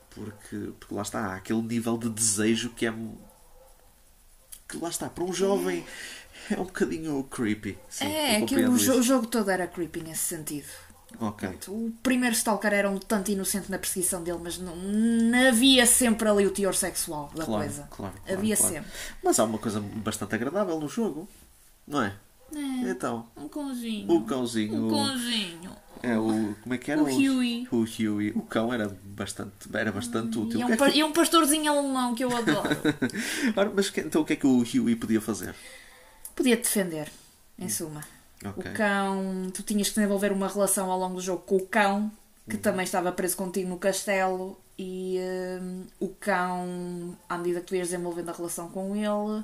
Porque, 0.09 0.71
porque 0.79 0.93
lá 0.95 1.03
está, 1.03 1.19
há 1.27 1.35
aquele 1.35 1.61
nível 1.61 1.97
de 1.99 2.09
desejo 2.09 2.69
que 2.71 2.87
é. 2.87 2.93
que 4.67 4.77
lá 4.77 4.89
está, 4.89 5.09
para 5.09 5.23
um 5.23 5.31
jovem 5.33 5.85
é 6.49 6.55
um 6.59 6.63
bocadinho 6.65 7.23
creepy. 7.25 7.77
Sim, 7.89 8.05
é, 8.05 8.37
aquilo, 8.37 8.73
o, 8.73 8.77
jo- 8.77 8.95
o 8.99 9.03
jogo 9.03 9.27
todo 9.27 9.49
era 9.51 9.67
creepy 9.67 10.01
nesse 10.01 10.23
sentido. 10.35 10.67
Ok. 11.19 11.49
O 11.67 11.91
primeiro 12.03 12.35
Stalker 12.35 12.73
era 12.73 12.89
um 12.89 12.97
tanto 12.97 13.31
inocente 13.31 13.69
na 13.71 13.77
perseguição 13.77 14.23
dele, 14.23 14.39
mas 14.43 14.57
não, 14.57 14.75
não 14.75 15.47
havia 15.47 15.85
sempre 15.85 16.27
ali 16.27 16.45
o 16.45 16.51
teor 16.51 16.75
sexual 16.75 17.31
da 17.35 17.45
Claro, 17.45 17.63
coisa. 17.63 17.87
claro, 17.89 18.13
claro, 18.25 18.37
havia 18.39 18.55
sempre. 18.55 18.91
Mas 19.23 19.39
há 19.39 19.43
uma 19.45 19.57
coisa 19.57 19.79
bastante 19.79 20.35
agradável 20.35 20.79
no 20.79 20.87
jogo, 20.89 21.27
não 21.87 22.01
é? 22.01 22.13
É, 22.55 22.89
Então, 22.91 23.25
um 23.35 23.47
cãozinho. 23.47 24.11
o 24.11 24.23
cãozinho. 24.25 24.85
Um 24.85 24.89
cãozinho. 24.89 25.71
É 26.03 26.17
o. 26.19 26.53
Como 26.61 26.75
é 26.75 26.77
que 26.77 26.91
era? 26.91 27.01
O 27.01 27.05
Huey. 27.05 27.67
O 27.71 27.77
Huey. 27.79 28.31
O 28.35 28.41
cão 28.41 28.73
era 28.73 28.95
bastante, 29.05 29.53
era 29.73 29.91
bastante 29.91 30.37
útil. 30.37 30.59
E 30.59 30.63
um, 30.65 30.69
é 30.69 30.75
que- 30.77 30.97
e 30.97 31.03
um 31.03 31.13
pastorzinho 31.13 31.71
alemão 31.71 32.13
que 32.13 32.23
eu 32.23 32.35
adoro. 32.35 32.69
Ora, 33.55 33.71
mas 33.73 33.91
então 33.97 34.21
o 34.21 34.25
que 34.25 34.33
é 34.33 34.35
que 34.35 34.45
o 34.45 34.59
Huey 34.59 34.95
podia 34.97 35.21
fazer? 35.21 35.55
Podia 36.35 36.57
defender, 36.57 37.09
em 37.57 37.69
suma. 37.69 38.03
Ok. 38.45 38.71
O 38.71 38.75
cão, 38.75 39.51
tu 39.53 39.63
tinhas 39.63 39.89
que 39.89 39.95
desenvolver 39.95 40.31
uma 40.31 40.47
relação 40.47 40.91
ao 40.91 40.99
longo 40.99 41.15
do 41.15 41.21
jogo 41.21 41.41
com 41.41 41.57
o 41.57 41.65
cão, 41.65 42.11
que 42.49 42.57
também 42.57 42.83
estava 42.83 43.11
preso 43.11 43.37
contigo 43.37 43.69
no 43.69 43.77
castelo, 43.77 44.57
e 44.77 45.17
hum, 45.61 45.83
o 45.99 46.09
cão, 46.09 47.17
à 47.29 47.37
medida 47.37 47.61
que 47.61 47.67
tu 47.67 47.75
ias 47.75 47.89
desenvolvendo 47.89 48.29
a 48.29 48.33
relação 48.33 48.69
com 48.69 48.95
ele, 48.95 49.43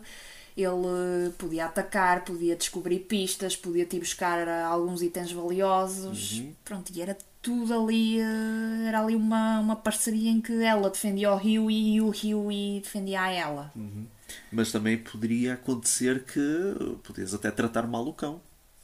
ele 0.57 1.29
podia 1.37 1.65
atacar, 1.65 2.23
podia 2.23 2.55
descobrir 2.55 2.99
pistas, 2.99 3.55
podia 3.55 3.85
te 3.85 3.99
buscar 3.99 4.47
ah, 4.47 4.67
alguns 4.67 5.01
itens 5.01 5.31
valiosos. 5.31 6.41
Pronto, 6.65 6.91
e 6.93 7.01
era 7.01 7.17
tudo 7.41 7.73
ali, 7.73 8.19
eh, 8.19 8.87
era 8.87 9.01
ali 9.01 9.15
uma, 9.15 9.59
uma 9.59 9.75
parceria 9.75 10.29
em 10.29 10.41
que 10.41 10.61
ela 10.61 10.89
defendia 10.89 11.31
o 11.31 11.37
Huey 11.37 11.95
e 11.95 12.01
o 12.01 12.09
Huey 12.09 12.81
defendia 12.81 13.21
a 13.21 13.31
ela. 13.31 13.71
Mas 14.51 14.71
também 14.71 14.97
poderia 14.97 15.53
acontecer 15.53 16.23
que 16.23 16.41
podias 17.03 17.33
até 17.33 17.49
tratar 17.49 17.87
mal 17.87 18.05
o 18.05 18.13
cão. 18.13 18.41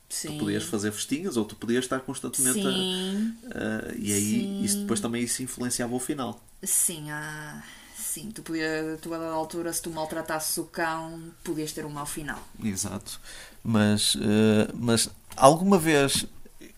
Sim. 0.09 0.33
Tu 0.33 0.39
podias 0.39 0.63
fazer 0.63 0.91
festinhas 0.91 1.35
ou 1.37 1.43
tu 1.45 1.55
podias 1.55 1.83
estar 1.85 1.99
constantemente 1.99 2.61
Sim. 2.61 3.35
a- 3.51 3.93
e 3.97 4.13
aí 4.13 4.21
Sim. 4.21 4.63
isso 4.63 4.79
depois 4.81 4.99
também 4.99 5.23
isso 5.23 5.41
influenciava 5.43 5.93
o 5.95 5.99
final. 5.99 6.39
Sim, 6.63 7.09
ah, 7.11 7.63
sim, 7.97 8.31
tu, 8.31 8.41
podia, 8.43 8.97
tu 9.01 9.13
a 9.13 9.17
dada 9.17 9.33
altura, 9.33 9.71
se 9.73 9.81
tu 9.81 9.89
maltratasses 9.89 10.57
o 10.57 10.65
cão, 10.65 11.31
podias 11.43 11.71
ter 11.71 11.85
um 11.85 11.89
mau 11.89 12.05
final. 12.05 12.41
Exato. 12.63 13.19
Mas, 13.63 14.15
eh, 14.15 14.71
mas 14.75 15.09
alguma 15.35 15.77
vez 15.77 16.25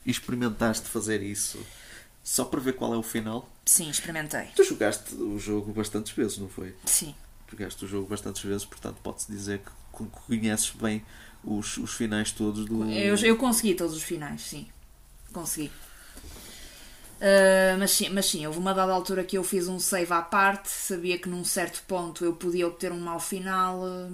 experimentaste 0.05 0.87
fazer 0.87 1.21
isso 1.21 1.59
só 2.23 2.45
para 2.45 2.59
ver 2.59 2.73
qual 2.73 2.93
é 2.93 2.97
o 2.97 3.03
final? 3.03 3.49
Sim, 3.65 3.89
experimentei. 3.89 4.47
Tu 4.55 4.63
jogaste 4.63 5.13
o 5.15 5.37
jogo 5.37 5.71
bastantes 5.73 6.11
vezes, 6.13 6.37
não 6.37 6.47
foi? 6.49 6.75
Sim. 6.85 7.13
Jogaste 7.49 7.83
o 7.85 7.87
jogo 7.87 8.07
bastantes 8.07 8.41
vezes, 8.41 8.65
portanto 8.65 8.97
pode-se 9.03 9.31
dizer 9.31 9.59
que 9.59 9.71
con- 9.91 10.07
conheces 10.07 10.69
bem 10.71 11.05
os, 11.47 11.77
os 11.77 11.93
finais 11.93 12.31
todos 12.31 12.65
do. 12.65 12.83
Eu, 12.91 13.15
eu 13.17 13.37
consegui 13.37 13.73
todos 13.75 13.95
os 13.95 14.03
finais, 14.03 14.41
sim. 14.41 14.67
Consegui. 15.33 15.71
Ah, 17.19 17.75
mas, 17.79 17.91
sim, 17.91 18.09
mas 18.09 18.25
sim, 18.27 18.45
houve 18.45 18.59
uma 18.59 18.73
dada 18.73 18.91
altura 18.93 19.23
que 19.23 19.37
eu 19.37 19.43
fiz 19.43 19.67
um 19.67 19.79
save 19.79 20.13
à 20.13 20.21
parte, 20.21 20.69
sabia 20.69 21.17
que 21.17 21.27
num 21.29 21.43
certo 21.43 21.81
ponto 21.87 22.23
eu 22.23 22.33
podia 22.33 22.67
obter 22.67 22.91
um 22.91 22.99
mau 22.99 23.19
final. 23.19 23.81
ah, 23.85 24.09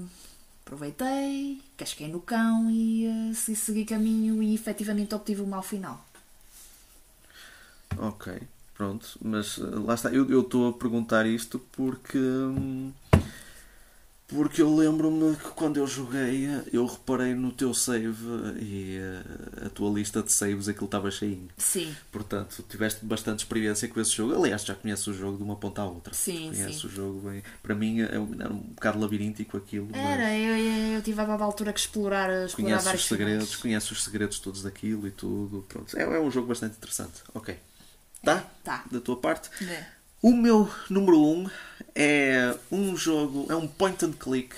aproveitei, 0.65 1.61
casquei 1.77 2.07
no 2.07 2.21
cão 2.21 2.69
e 2.71 3.31
se- 3.35 3.55
segui 3.55 3.85
caminho 3.85 4.41
e 4.41 4.55
efetivamente 4.55 5.13
obtive 5.13 5.41
um 5.41 5.45
mau 5.47 5.61
final. 5.61 6.03
Ok, 7.97 8.41
pronto, 8.75 9.07
mas 9.21 9.57
lá 9.57 9.93
está. 9.93 10.09
Eu 10.11 10.29
eu 10.29 10.41
estou 10.41 10.69
a 10.69 10.73
perguntar 10.73 11.25
isto 11.25 11.59
porque. 11.73 12.17
hum, 12.17 12.91
Porque 14.33 14.61
eu 14.61 14.75
lembro-me 14.75 15.35
que 15.35 15.49
quando 15.49 15.77
eu 15.77 15.85
joguei, 15.85 16.47
eu 16.71 16.85
reparei 16.85 17.33
no 17.35 17.51
teu 17.51 17.73
save 17.73 18.15
e 18.59 18.97
eh, 18.97 19.65
a 19.67 19.69
tua 19.69 19.91
lista 19.91 20.23
de 20.23 20.31
saves 20.31 20.67
aquilo 20.67 20.85
estava 20.85 21.11
cheinho. 21.11 21.47
Sim. 21.57 21.95
Portanto, 22.11 22.63
tiveste 22.69 23.05
bastante 23.05 23.39
experiência 23.39 23.87
com 23.87 23.99
esse 24.01 24.11
jogo. 24.11 24.35
Aliás, 24.35 24.63
já 24.63 24.73
conheces 24.75 25.05
o 25.07 25.13
jogo 25.13 25.37
de 25.37 25.43
uma 25.43 25.55
ponta 25.55 25.81
à 25.81 25.85
outra. 25.85 26.13
Sim, 26.13 26.51
Conheces 26.51 26.81
sim. 26.81 26.87
o 26.87 26.89
jogo 26.89 27.29
bem. 27.29 27.43
Para 27.61 27.75
mim 27.75 28.01
é 28.01 28.05
era 28.13 28.19
um 28.51 28.57
bocado 28.57 28.99
labiríntico 28.99 29.57
aquilo. 29.57 29.87
mas 29.91 29.99
Era, 30.01 30.35
eu, 30.37 30.57
eu, 30.57 30.93
eu 30.95 31.01
tive 31.01 31.21
a 31.21 31.25
dada 31.25 31.43
altura 31.43 31.71
que 31.73 31.79
explorar, 31.79 32.29
explorar 32.45 32.67
Conheces 32.69 32.85
vários 32.85 33.01
os 33.03 33.07
segredos, 33.09 33.45
finais. 33.45 33.61
conheces 33.61 33.91
os 33.91 34.03
segredos 34.03 34.39
todos 34.39 34.63
daquilo 34.63 35.07
e 35.07 35.11
tudo. 35.11 35.65
Pronto. 35.69 35.97
É, 35.97 36.01
é 36.03 36.19
um 36.19 36.31
jogo 36.31 36.47
bastante 36.47 36.77
interessante. 36.77 37.21
Ok. 37.33 37.55
Tá? 38.23 38.43
Tá. 38.63 38.83
Da 38.91 38.99
tua 38.99 39.17
parte. 39.17 39.49
É. 39.63 39.85
O 40.21 40.31
meu 40.31 40.69
número 40.89 41.19
1 41.19 41.39
um 41.43 41.49
é 41.95 42.55
um 42.71 42.95
jogo, 42.95 43.45
é 43.51 43.55
um 43.55 43.67
point 43.67 44.03
and 44.05 44.13
click. 44.13 44.55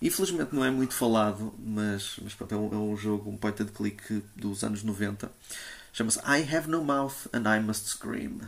Infelizmente 0.00 0.54
não 0.54 0.64
é 0.64 0.70
muito 0.70 0.94
falado, 0.94 1.52
mas, 1.58 2.16
mas 2.22 2.32
pronto, 2.34 2.54
é, 2.54 2.58
um, 2.58 2.72
é 2.72 2.76
um 2.76 2.96
jogo, 2.96 3.30
um 3.30 3.36
point 3.36 3.62
and 3.62 3.66
click 3.66 4.22
dos 4.36 4.62
anos 4.62 4.82
90. 4.82 5.30
Chama-se 5.92 6.18
I 6.20 6.54
Have 6.54 6.68
No 6.68 6.84
Mouth 6.84 7.26
and 7.32 7.42
I 7.52 7.60
Must 7.60 7.88
Scream. 7.88 8.40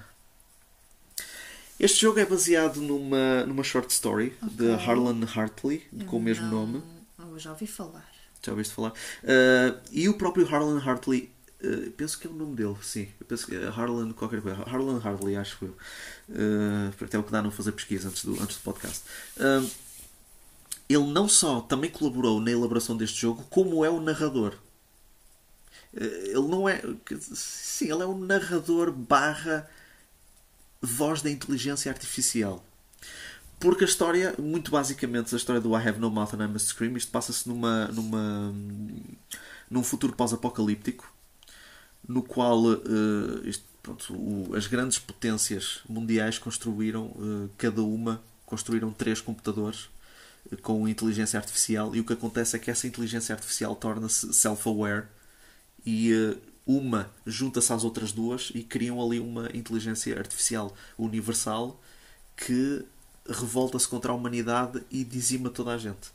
Este 1.78 2.02
jogo 2.02 2.20
é 2.20 2.26
baseado 2.26 2.76
numa, 2.80 3.44
numa 3.46 3.64
short 3.64 3.90
story 3.92 4.36
de 4.42 4.70
Harlan 4.72 5.18
Hartley, 5.34 5.86
com 6.06 6.18
o 6.18 6.20
mesmo 6.20 6.44
Não- 6.46 6.66
nome. 6.66 6.82
Eu 7.18 7.38
já 7.38 7.50
ouvi 7.50 7.66
falar. 7.66 8.08
Já 8.42 8.52
ouviste 8.52 8.74
falar? 8.74 8.90
Uh, 8.90 9.80
e 9.90 10.08
o 10.08 10.14
próprio 10.14 10.46
Harlan 10.46 10.78
Hartley, 10.78 11.30
uh, 11.62 11.90
penso 11.92 12.18
que 12.18 12.26
é 12.26 12.30
o 12.30 12.32
nome 12.32 12.56
dele, 12.56 12.76
sim. 12.82 13.08
Eu 13.20 13.26
penso 13.26 13.46
que 13.46 13.54
é 13.54 13.66
Harlan 13.68 14.12
qualquer 14.12 14.40
coisa. 14.40 14.62
Harlan 14.62 15.00
Hartley, 15.02 15.36
acho 15.36 15.64
eu. 15.64 15.76
Uh, 16.28 17.04
até 17.04 17.18
o 17.18 17.22
que 17.22 17.32
dá 17.32 17.42
não 17.42 17.50
fazer 17.50 17.72
pesquisa 17.72 18.08
antes 18.08 18.24
do, 18.24 18.40
antes 18.42 18.56
do 18.56 18.62
podcast. 18.62 19.04
Uh, 19.36 19.70
ele 20.88 21.06
não 21.12 21.28
só 21.28 21.60
também 21.60 21.90
colaborou 21.90 22.40
na 22.40 22.50
elaboração 22.50 22.96
deste 22.96 23.20
jogo, 23.20 23.44
como 23.50 23.84
é 23.84 23.90
o 23.90 24.00
narrador. 24.00 24.54
Uh, 25.94 26.04
Ele 26.04 26.48
não 26.48 26.68
é. 26.68 26.82
Sim, 27.20 27.92
ele 27.92 28.02
é 28.02 28.06
um 28.06 28.18
narrador 28.18 28.92
barra 28.92 29.68
voz 30.80 31.22
da 31.22 31.30
inteligência 31.30 31.90
artificial. 31.90 32.64
Porque 33.60 33.84
a 33.84 33.86
história, 33.86 34.34
muito 34.38 34.70
basicamente, 34.70 35.34
a 35.34 35.36
história 35.36 35.60
do 35.60 35.76
I 35.76 35.86
Have 35.86 35.98
No 36.00 36.10
Mouth 36.10 36.32
and 36.32 36.44
I 36.44 36.48
Must 36.48 36.68
Scream, 36.68 36.96
isto 36.96 37.12
passa-se 37.12 37.46
numa, 37.46 37.88
numa, 37.88 38.54
num 39.70 39.82
futuro 39.84 40.14
pós-apocalíptico, 40.14 41.12
no 42.14 42.22
qual 42.22 42.60
isto, 43.44 43.64
pronto, 43.82 44.04
o- 44.14 44.54
as 44.54 44.66
grandes 44.66 44.98
potências 44.98 45.80
mundiais 45.88 46.38
construíram, 46.38 47.04
eh, 47.26 47.48
cada 47.56 47.82
uma, 47.82 48.14
construíram 48.44 48.90
três 48.92 49.20
computadores 49.20 49.88
eh, 50.52 50.56
com 50.56 50.88
inteligência 50.88 51.38
artificial, 51.38 51.94
e 51.94 52.00
o 52.00 52.04
que 52.04 52.12
acontece 52.18 52.56
é 52.56 52.58
que 52.58 52.70
essa 52.70 52.86
inteligência 52.86 53.34
artificial 53.34 53.74
torna-se 53.76 54.32
self-aware 54.34 55.04
e 55.86 56.12
uma 56.66 57.02
junta-se 57.26 57.72
às 57.72 57.84
outras 57.84 58.12
duas 58.12 58.50
e 58.54 58.62
criam 58.62 58.96
ali 59.04 59.18
uma 59.20 59.48
inteligência 59.54 60.16
artificial 60.18 60.74
universal 60.98 61.80
que 62.36 62.84
revolta-se 63.28 63.88
contra 63.88 64.12
a 64.12 64.14
humanidade 64.14 64.82
e 64.90 65.04
dizima 65.04 65.50
toda 65.50 65.72
a 65.74 65.78
gente. 65.78 66.06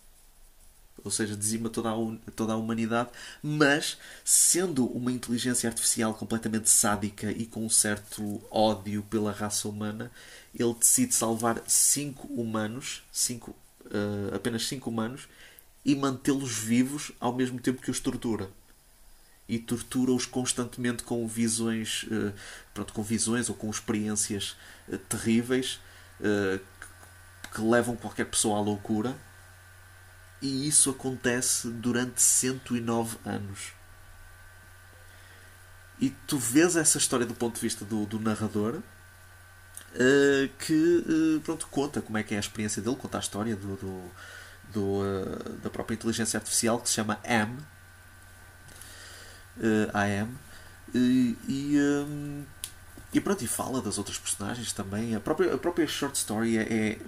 Ou 1.06 1.12
seja, 1.12 1.36
dizima 1.36 1.70
toda 1.70 1.92
a, 1.92 2.32
toda 2.36 2.54
a 2.54 2.58
humanidade, 2.58 3.10
mas 3.42 3.96
sendo 4.24 4.88
uma 4.88 5.12
inteligência 5.12 5.70
artificial 5.70 6.16
completamente 6.16 6.68
sádica 6.68 7.32
e 7.32 7.46
com 7.46 7.64
um 7.64 7.70
certo 7.70 8.42
ódio 8.50 9.04
pela 9.04 9.32
raça 9.32 9.70
humana, 9.70 10.12
ele 10.54 10.74
decide 10.74 11.14
salvar 11.14 11.62
cinco 11.68 12.28
humanos, 12.28 13.04
cinco, 13.12 13.56
eh, 13.86 14.36
apenas 14.36 14.68
cinco 14.68 14.90
humanos, 14.90 15.28
e 15.86 15.96
mantê-los 15.96 16.58
vivos 16.58 17.12
ao 17.20 17.36
mesmo 17.36 17.60
tempo 17.60 17.84
que 17.84 17.92
os 17.92 18.00
tortura 18.00 18.50
e 19.48 19.60
tortura-os 19.60 20.26
constantemente 20.26 21.04
com 21.04 21.28
visões, 21.28 22.08
eh, 22.12 22.34
pronto, 22.74 22.94
com 22.94 23.04
visões 23.04 23.48
ou 23.48 23.56
com 23.56 23.70
experiências 23.70 24.58
eh, 24.92 24.98
terríveis 25.08 25.80
que 27.54 27.62
levam 27.62 27.96
qualquer 27.96 28.26
pessoa 28.26 28.58
à 28.58 28.62
loucura. 28.62 29.16
E 30.46 30.68
isso 30.68 30.92
acontece 30.92 31.68
durante 31.70 32.22
109 32.22 33.18
anos. 33.26 33.74
E 36.00 36.10
tu 36.28 36.38
vês 36.38 36.76
essa 36.76 36.98
história 36.98 37.26
do 37.26 37.34
ponto 37.34 37.56
de 37.56 37.62
vista 37.62 37.86
do, 37.86 38.06
do 38.06 38.20
narrador 38.20 38.82
eh, 39.94 40.50
que 40.60 41.04
eh, 41.08 41.40
pronto, 41.44 41.68
conta 41.68 42.02
como 42.02 42.18
é 42.18 42.24
que 42.24 42.34
é 42.34 42.38
a 42.38 42.40
experiência 42.40 42.82
dele, 42.82 42.96
conta 42.98 43.18
a 43.18 43.22
história 43.22 43.56
do, 43.56 43.76
do- 43.78 44.12
do, 44.74 45.02
eh, 45.06 45.50
da 45.64 45.70
própria 45.70 45.96
inteligência 45.96 46.38
artificial 46.38 46.80
que 46.80 46.90
se 46.90 46.96
chama 46.96 47.20
AM, 47.24 47.58
AM 49.94 50.30
e, 50.94 51.78
hum, 51.80 52.44
e 53.14 53.22
pronto, 53.22 53.44
e 53.44 53.48
fala 53.48 53.82
das 53.82 53.98
outras 53.98 54.18
personagens 54.18 54.74
também. 54.74 55.16
A 55.16 55.20
própria, 55.20 55.54
a 55.54 55.58
própria 55.58 55.88
short 55.88 56.18
story 56.18 56.58
é, 56.58 56.62
é, 56.64 57.00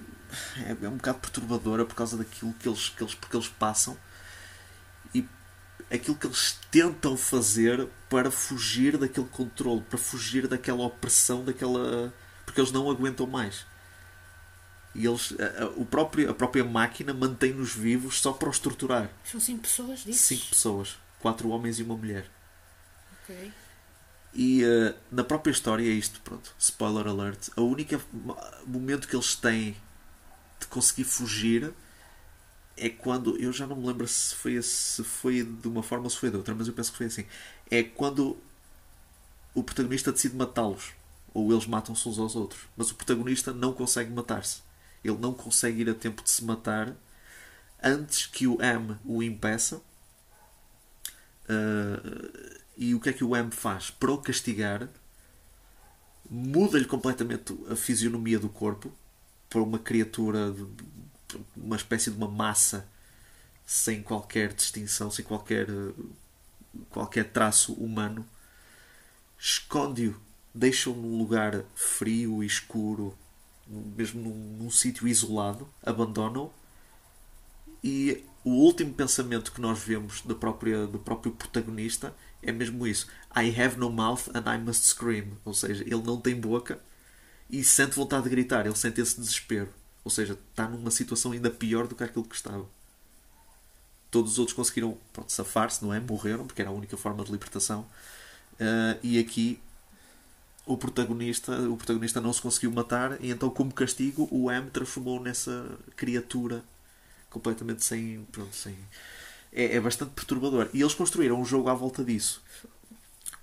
é, 0.65 0.85
é 0.85 0.89
um 0.89 0.97
bocado 0.97 1.19
perturbadora 1.19 1.85
por 1.85 1.95
causa 1.95 2.17
daquilo 2.17 2.53
que 2.53 2.67
eles, 2.67 2.89
que 2.89 3.03
eles, 3.03 3.13
porque 3.15 3.35
eles 3.35 3.47
passam 3.47 3.97
e 5.13 5.25
aquilo 5.91 6.15
que 6.17 6.27
eles 6.27 6.57
tentam 6.71 7.15
fazer 7.17 7.87
para 8.09 8.29
fugir 8.31 8.97
daquele 8.97 9.27
controle, 9.27 9.81
para 9.81 9.97
fugir 9.97 10.47
daquela 10.47 10.83
opressão, 10.83 11.43
daquela. 11.45 12.13
porque 12.45 12.59
eles 12.61 12.71
não 12.71 12.89
aguentam 12.89 13.25
mais. 13.27 13.65
E 14.95 15.05
eles, 15.05 15.33
a, 15.39 15.63
a- 15.65 15.69
o 15.75 15.85
próprio, 15.85 16.29
a 16.29 16.33
própria 16.33 16.63
máquina 16.63 17.13
mantém-nos 17.13 17.73
vivos 17.73 18.19
só 18.19 18.33
para 18.33 18.49
os 18.49 18.57
torturar. 18.59 19.09
São 19.23 19.39
cinco 19.39 19.61
pessoas, 19.61 19.99
disse? 20.03 20.19
Cinco 20.35 20.47
pessoas, 20.47 20.97
quatro 21.19 21.49
homens 21.49 21.77
e 21.79 21.83
uma 21.83 21.95
mulher. 21.95 22.25
Ok. 23.23 23.51
E 24.33 24.63
eh, 24.63 24.93
na 25.11 25.23
própria 25.23 25.51
história 25.51 25.83
é 25.83 25.93
isto, 25.93 26.19
pronto. 26.21 26.53
Spoiler 26.59 27.07
alert. 27.07 27.49
A 27.55 27.61
única 27.61 27.99
mo- 28.11 28.37
momento 28.65 29.07
que 29.07 29.15
eles 29.15 29.35
têm 29.35 29.75
de 30.59 30.67
conseguir 30.67 31.03
fugir 31.03 31.73
é 32.75 32.89
quando. 32.89 33.37
Eu 33.37 33.51
já 33.51 33.65
não 33.65 33.75
me 33.75 33.87
lembro 33.87 34.07
se 34.07 34.35
foi, 34.35 34.61
se 34.61 35.03
foi 35.03 35.43
de 35.43 35.67
uma 35.67 35.83
forma 35.83 36.05
ou 36.05 36.09
se 36.09 36.17
foi 36.17 36.29
de 36.29 36.37
outra, 36.37 36.53
mas 36.55 36.67
eu 36.67 36.73
penso 36.73 36.91
que 36.91 36.97
foi 36.97 37.07
assim. 37.07 37.25
É 37.69 37.83
quando 37.83 38.37
o 39.53 39.63
protagonista 39.63 40.11
decide 40.11 40.35
matá-los. 40.35 40.93
Ou 41.33 41.51
eles 41.51 41.65
matam-se 41.65 42.07
uns 42.07 42.17
aos 42.19 42.35
outros. 42.35 42.61
Mas 42.75 42.91
o 42.91 42.95
protagonista 42.95 43.53
não 43.53 43.73
consegue 43.73 44.11
matar-se. 44.11 44.61
Ele 45.03 45.17
não 45.17 45.33
consegue 45.33 45.81
ir 45.81 45.89
a 45.89 45.93
tempo 45.93 46.23
de 46.23 46.29
se 46.29 46.43
matar 46.43 46.95
antes 47.81 48.25
que 48.25 48.47
o 48.47 48.61
M 48.61 48.95
o 49.05 49.21
impeça. 49.21 49.81
Uh, 51.49 52.57
e 52.75 52.93
o 52.93 52.99
que 52.99 53.09
é 53.09 53.13
que 53.13 53.23
o 53.23 53.35
M 53.35 53.51
faz? 53.51 53.89
Para 53.89 54.11
o 54.11 54.17
castigar, 54.17 54.87
muda-lhe 56.29 56.85
completamente 56.85 57.57
a 57.71 57.75
fisionomia 57.75 58.39
do 58.39 58.49
corpo 58.49 58.91
para 59.49 59.61
uma 59.61 59.79
criatura, 59.79 60.55
uma 61.55 61.75
espécie 61.75 62.11
de 62.11 62.17
uma 62.17 62.27
massa 62.27 62.87
sem 63.65 64.01
qualquer 64.01 64.53
distinção, 64.53 65.11
sem 65.11 65.23
qualquer, 65.23 65.67
qualquer 66.89 67.31
traço 67.31 67.73
humano. 67.73 68.25
Esconde-o, 69.39 70.19
deixa-o 70.53 70.95
num 70.95 71.17
lugar 71.17 71.63
frio 71.75 72.43
e 72.43 72.47
escuro, 72.47 73.17
mesmo 73.67 74.21
num, 74.21 74.63
num 74.63 74.71
sítio 74.71 75.07
isolado, 75.07 75.67
abandona-o 75.83 76.51
e 77.83 78.23
o 78.43 78.51
último 78.51 78.93
pensamento 78.93 79.51
que 79.51 79.61
nós 79.61 79.79
vemos 79.79 80.21
da 80.21 80.35
própria, 80.35 80.87
do 80.87 80.99
próprio 80.99 81.31
protagonista 81.31 82.13
é 82.41 82.51
mesmo 82.51 82.87
isso. 82.87 83.07
I 83.35 83.49
have 83.49 83.77
no 83.77 83.89
mouth 83.89 84.29
and 84.33 84.43
I 84.51 84.57
must 84.57 84.85
scream. 84.85 85.37
Ou 85.43 85.53
seja, 85.53 85.83
ele 85.83 86.01
não 86.01 86.19
tem 86.19 86.35
boca 86.35 86.79
e 87.49 87.63
sente 87.63 87.95
vontade 87.95 88.23
de 88.23 88.29
gritar. 88.29 88.65
Ele 88.65 88.75
sente 88.75 89.01
esse 89.01 89.19
desespero. 89.19 89.69
Ou 90.03 90.11
seja, 90.11 90.37
está 90.51 90.67
numa 90.67 90.91
situação 90.91 91.31
ainda 91.31 91.49
pior 91.49 91.87
do 91.87 91.95
que 91.95 92.03
aquilo 92.03 92.25
que 92.25 92.35
estava. 92.35 92.65
Todos 94.09 94.33
os 94.33 94.39
outros 94.39 94.55
conseguiram 94.55 94.97
safar-se, 95.27 95.83
não 95.83 95.93
é? 95.93 95.99
Morreram, 95.99 96.45
porque 96.45 96.61
era 96.61 96.71
a 96.71 96.73
única 96.73 96.95
forma 96.95 97.23
de 97.23 97.31
libertação. 97.31 97.85
Ah, 98.59 98.97
e 99.03 99.19
aqui 99.19 99.59
o 100.65 100.77
protagonista, 100.77 101.51
o 101.69 101.77
protagonista 101.77 102.19
não 102.19 102.33
se 102.33 102.41
conseguiu 102.41 102.71
matar 102.71 103.17
e 103.23 103.31
então 103.31 103.49
como 103.49 103.73
castigo 103.73 104.27
o 104.29 104.51
M 104.51 104.69
transformou 104.69 105.21
nessa 105.21 105.65
criatura 105.95 106.61
completamente 107.29 107.83
sem, 107.85 108.25
pronto, 108.31 108.53
sem 108.53 108.75
é, 109.53 109.75
é 109.75 109.79
bastante 109.79 110.11
perturbador. 110.11 110.69
E 110.73 110.81
eles 110.81 110.93
construíram 110.93 111.39
um 111.39 111.45
jogo 111.45 111.69
à 111.69 111.73
volta 111.73 112.03
disso. 112.03 112.41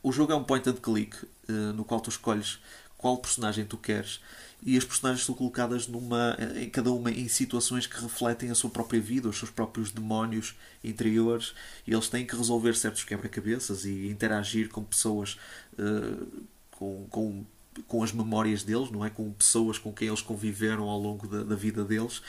O 0.03 0.13
jogo 0.13 0.33
é 0.33 0.37
um 0.37 0.45
point 0.45 0.69
and 0.69 0.75
click 0.75 1.17
eh, 1.49 1.53
no 1.53 1.85
qual 1.85 2.01
tu 2.01 2.11
escolhes 2.11 2.59
qual 3.05 3.19
personagem 3.19 3.67
tu 3.67 3.77
queres 3.77 4.19
e 4.63 4.79
as 4.79 4.85
personagens 4.85 5.27
são 5.27 5.35
colocadas 5.35 5.87
numa, 5.87 6.39
em 6.57 6.71
cada 6.71 6.91
uma 6.91 7.11
em 7.11 7.29
situações 7.29 7.87
que 7.87 8.01
refletem 8.01 8.51
a 8.51 8.55
sua 8.55 8.71
própria 8.71 8.99
vida, 8.99 9.29
os 9.29 9.37
seus 9.37 9.51
próprios 9.51 9.91
demónios 9.91 10.55
interiores 10.83 11.53
e 11.87 11.93
eles 11.93 12.09
têm 12.09 12.25
que 12.25 12.35
resolver 12.35 12.75
certos 12.75 13.05
quebra-cabeças 13.05 13.85
e 13.85 14.09
interagir 14.09 14.71
com 14.71 14.83
pessoas 14.83 15.39
eh, 15.79 16.25
com, 16.71 17.07
com, 17.11 17.45
com 17.87 18.03
as 18.03 18.11
memórias 18.11 18.63
deles, 18.63 18.91
não 18.91 19.05
é? 19.05 19.11
Com 19.11 19.31
pessoas 19.33 19.77
com 19.77 19.93
quem 19.93 20.09
eles 20.09 20.23
conviveram 20.23 20.89
ao 20.89 20.99
longo 20.99 21.29
da, 21.29 21.45
da 21.45 21.55
vida 21.55 21.85
deles 21.85 22.23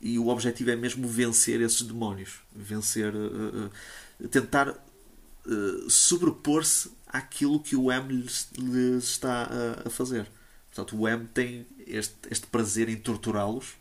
E 0.00 0.18
o 0.18 0.26
objetivo 0.26 0.72
é 0.72 0.76
mesmo 0.76 1.06
vencer 1.06 1.60
esses 1.60 1.82
demónios. 1.82 2.40
Vencer. 2.52 3.14
Uh, 3.14 3.70
uh, 4.18 4.28
tentar 4.28 4.70
uh, 4.70 5.88
sobrepor-se 5.88 6.90
àquilo 7.12 7.60
que 7.60 7.76
o 7.76 7.90
M 7.90 8.12
lhes, 8.12 8.48
lhes 8.56 9.04
está 9.04 9.44
a, 9.44 9.88
a, 9.88 9.90
fazer. 9.90 10.26
Portanto, 10.72 10.98
o 10.98 11.08
M 11.08 11.26
tem 11.28 11.66
este, 11.86 12.14
este 12.30 12.46
prazer 12.46 12.88
em 12.88 12.96
torturá-los. 12.96 13.74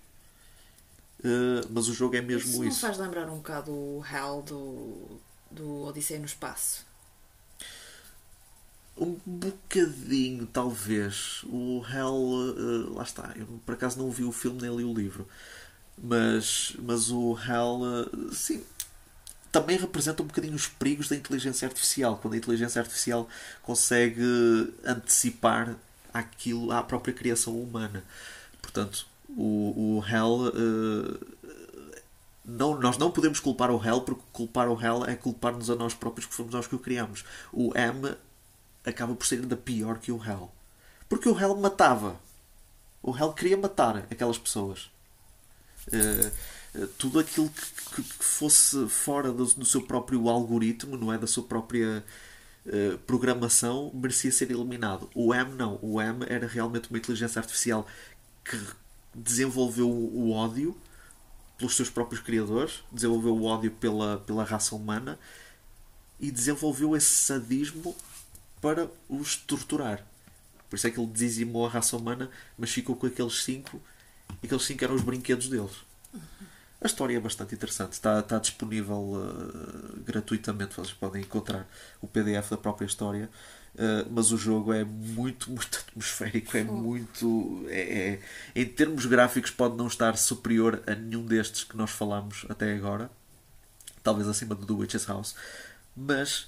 mas 1.69 1.87
o 1.87 1.93
jogo 1.93 2.15
é 2.15 2.21
mesmo 2.21 2.63
isso. 2.63 2.63
Isso 2.63 2.87
não 2.87 2.93
faz 2.93 2.97
lembrar 2.97 3.29
um 3.29 3.37
bocado 3.37 3.71
o 3.71 4.03
Hell 4.05 4.41
do, 4.41 5.19
do 5.51 5.83
Odisseia 5.83 6.19
no 6.19 6.25
Espaço? 6.25 6.87
Um 8.97 9.17
bocadinho, 9.25 10.45
talvez. 10.47 11.43
O 11.45 11.83
Hell. 11.87 12.93
lá 12.93 13.03
está. 13.03 13.33
Eu 13.35 13.45
por 13.65 13.73
acaso 13.73 13.97
não 13.97 14.11
vi 14.11 14.23
o 14.23 14.31
filme 14.31 14.61
nem 14.61 14.75
li 14.75 14.83
o 14.83 14.93
livro. 14.93 15.27
Mas, 16.01 16.73
mas 16.79 17.11
o 17.11 17.35
HAL, 17.35 17.81
eh, 17.85 18.33
sim, 18.33 18.63
também 19.51 19.77
representa 19.77 20.21
um 20.21 20.27
bocadinho 20.27 20.55
os 20.55 20.67
perigos 20.67 21.09
da 21.09 21.15
inteligência 21.15 21.67
artificial, 21.67 22.17
quando 22.17 22.33
a 22.35 22.37
inteligência 22.37 22.79
artificial 22.79 23.27
consegue 23.63 24.23
antecipar 24.83 25.75
aquilo 26.13 26.71
à 26.71 26.83
própria 26.83 27.13
criação 27.13 27.59
humana. 27.59 28.03
Portanto, 28.61 29.07
o, 29.29 29.97
o 29.97 30.03
HAL. 30.03 30.47
Uh, 30.47 31.39
não, 32.45 32.79
nós 32.79 32.97
não 32.97 33.11
podemos 33.11 33.39
culpar 33.39 33.69
o 33.69 33.79
HAL 33.79 34.01
porque 34.01 34.23
culpar 34.33 34.67
o 34.69 34.73
HAL 34.73 35.05
é 35.05 35.15
culpar-nos 35.15 35.69
a 35.69 35.75
nós 35.75 35.93
próprios 35.93 36.25
que 36.25 36.33
fomos 36.33 36.51
nós 36.51 36.65
que 36.65 36.75
o 36.75 36.79
criamos. 36.79 37.23
O 37.53 37.71
M 37.77 38.15
acaba 38.83 39.13
por 39.13 39.25
ser 39.25 39.39
ainda 39.39 39.55
pior 39.55 39.99
que 39.99 40.11
o 40.11 40.21
HAL. 40.21 40.53
Porque 41.07 41.29
o 41.29 41.37
HAL 41.37 41.55
matava. 41.55 42.19
O 43.03 43.11
HAL 43.11 43.33
queria 43.33 43.55
matar 43.55 43.97
aquelas 44.09 44.37
pessoas. 44.37 44.89
Uh, 45.87 46.31
tudo 46.97 47.19
aquilo 47.19 47.49
que, 47.49 47.95
que, 47.95 48.03
que, 48.03 48.23
fosse 48.23 48.87
fora 48.87 49.31
do, 49.31 49.45
do, 49.45 49.65
seu 49.65 49.81
próprio 49.81 50.29
algoritmo, 50.29 50.97
não 50.97 51.11
é? 51.11 51.17
Da 51.17 51.27
sua 51.27 51.43
própria 51.43 52.03
uh, 52.65 52.97
programação, 52.99 53.91
merecia 53.93 54.31
ser 54.31 54.51
eliminado. 54.51 55.09
O 55.15 55.33
M 55.33 55.55
não. 55.55 55.79
O 55.81 56.01
M 56.01 56.25
era 56.27 56.47
realmente 56.47 56.89
uma 56.89 56.97
inteligência 56.97 57.39
artificial 57.39 57.87
que 58.43 58.59
desenvolveu 59.13 59.89
o, 59.89 60.27
o 60.27 60.31
ódio 60.31 60.77
pelos 61.57 61.75
seus 61.75 61.89
próprios 61.89 62.21
criadores, 62.21 62.83
desenvolveu 62.91 63.35
o 63.35 63.43
ódio 63.43 63.71
pela, 63.71 64.17
pela 64.19 64.43
raça 64.43 64.75
humana 64.75 65.19
e 66.19 66.31
desenvolveu 66.31 66.95
esse 66.95 67.11
sadismo 67.23 67.95
para 68.61 68.89
os 69.09 69.35
torturar. 69.35 70.05
Por 70.69 70.75
isso 70.75 70.87
é 70.87 70.91
que 70.91 70.99
ele 70.99 71.11
dizimou 71.11 71.65
a 71.65 71.69
raça 71.69 71.97
humana, 71.97 72.29
mas 72.57 72.71
ficou 72.71 72.95
com 72.95 73.07
aqueles 73.07 73.43
cinco 73.43 73.81
e 74.41 74.45
aqueles 74.45 74.63
5 74.63 74.83
eram 74.83 74.95
os 74.95 75.01
brinquedos 75.01 75.49
deles. 75.49 75.71
A 76.81 76.85
história 76.87 77.17
é 77.17 77.19
bastante 77.19 77.55
interessante. 77.55 77.93
Está, 77.93 78.19
está 78.19 78.39
disponível 78.39 78.95
uh, 78.95 79.99
gratuitamente. 80.05 80.75
Vocês 80.75 80.93
podem 80.93 81.21
encontrar 81.21 81.67
o 82.01 82.07
PDF 82.07 82.51
da 82.51 82.57
própria 82.57 82.85
história. 82.85 83.29
Uh, 83.75 84.09
mas 84.09 84.31
o 84.31 84.37
jogo 84.37 84.73
é 84.73 84.83
muito, 84.83 85.51
muito 85.51 85.85
atmosférico. 85.87 86.55
É 86.55 86.63
muito. 86.63 87.65
É, 87.67 87.81
é, 87.81 88.19
em 88.55 88.65
termos 88.65 89.05
gráficos, 89.05 89.51
pode 89.51 89.75
não 89.75 89.87
estar 89.87 90.17
superior 90.17 90.81
a 90.87 90.95
nenhum 90.95 91.25
destes 91.25 91.65
que 91.65 91.75
nós 91.75 91.91
falamos 91.91 92.45
até 92.47 92.73
agora. 92.73 93.11
Talvez 94.01 94.27
acima 94.27 94.55
do 94.55 94.65
The 94.65 94.73
Witch's 94.73 95.05
House. 95.05 95.35
Mas 95.95 96.47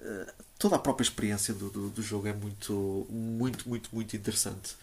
uh, 0.00 0.32
toda 0.58 0.74
a 0.74 0.78
própria 0.80 1.04
experiência 1.04 1.54
do, 1.54 1.70
do, 1.70 1.88
do 1.90 2.02
jogo 2.02 2.26
é 2.26 2.32
muito, 2.32 3.06
muito, 3.08 3.68
muito, 3.68 3.90
muito 3.94 4.16
interessante. 4.16 4.76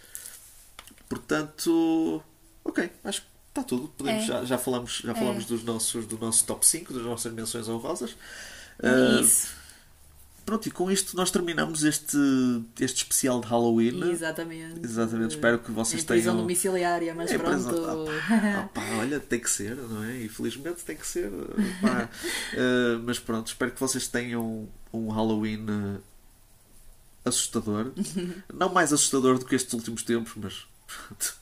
Portanto 1.10 2.24
Ok, 2.66 2.92
acho 3.04 3.22
que 3.22 3.28
está 3.56 3.64
tudo. 3.64 3.88
Podemos, 3.98 4.24
é. 4.24 4.26
já, 4.26 4.46
já 4.46 4.58
falamos, 4.58 5.02
já 5.04 5.16
falamos 5.16 5.46
é. 5.46 5.48
dos 5.48 5.64
nossos, 5.64 6.06
do 6.06 6.18
nosso 6.18 6.44
top 6.46 6.66
5, 6.68 6.94
das 6.94 7.04
nossas 7.04 7.32
menções 7.32 7.70
honrosas. 7.70 8.16
É 8.84 9.22
isso. 9.22 9.48
Uh, 9.48 9.66
pronto, 10.46 10.68
e 10.68 10.72
com 10.72 10.92
isto 10.92 11.16
nós 11.16 11.32
terminamos 11.32 11.84
este, 11.84 12.18
este 12.80 12.98
especial 12.98 13.40
de 13.40 13.48
Halloween. 13.48 14.12
Exatamente. 14.12 14.82
Exatamente, 14.84 15.36
espero 15.36 15.60
que 15.60 15.72
vocês 15.72 16.04
em 16.04 16.06
tenham. 16.06 16.36
domiciliária, 16.36 17.16
mas 17.16 17.32
é, 17.32 17.38
pronto. 17.38 18.10
Ah, 18.30 18.70
pá, 18.74 18.82
olha, 19.00 19.20
tem 19.22 19.40
que 19.40 19.50
ser, 19.50 19.78
não 19.78 20.04
é? 20.04 20.24
Infelizmente 20.24 20.84
tem 20.84 20.98
que 20.98 21.08
ser. 21.08 21.30
uh, 21.30 23.00
mas 23.06 23.18
pronto, 23.20 23.48
espero 23.48 23.72
que 23.72 23.80
vocês 23.80 24.08
tenham 24.08 24.68
um 24.92 25.10
Halloween 25.10 25.66
uh, 25.70 26.02
assustador. 27.24 27.94
não 28.54 28.68
mais 28.74 28.92
assustador 28.92 29.40
do 29.40 29.46
que 29.46 29.56
estes 29.56 29.74
últimos 29.74 30.04
tempos, 30.04 30.34
mas 30.36 30.68
pronto. 30.86 31.38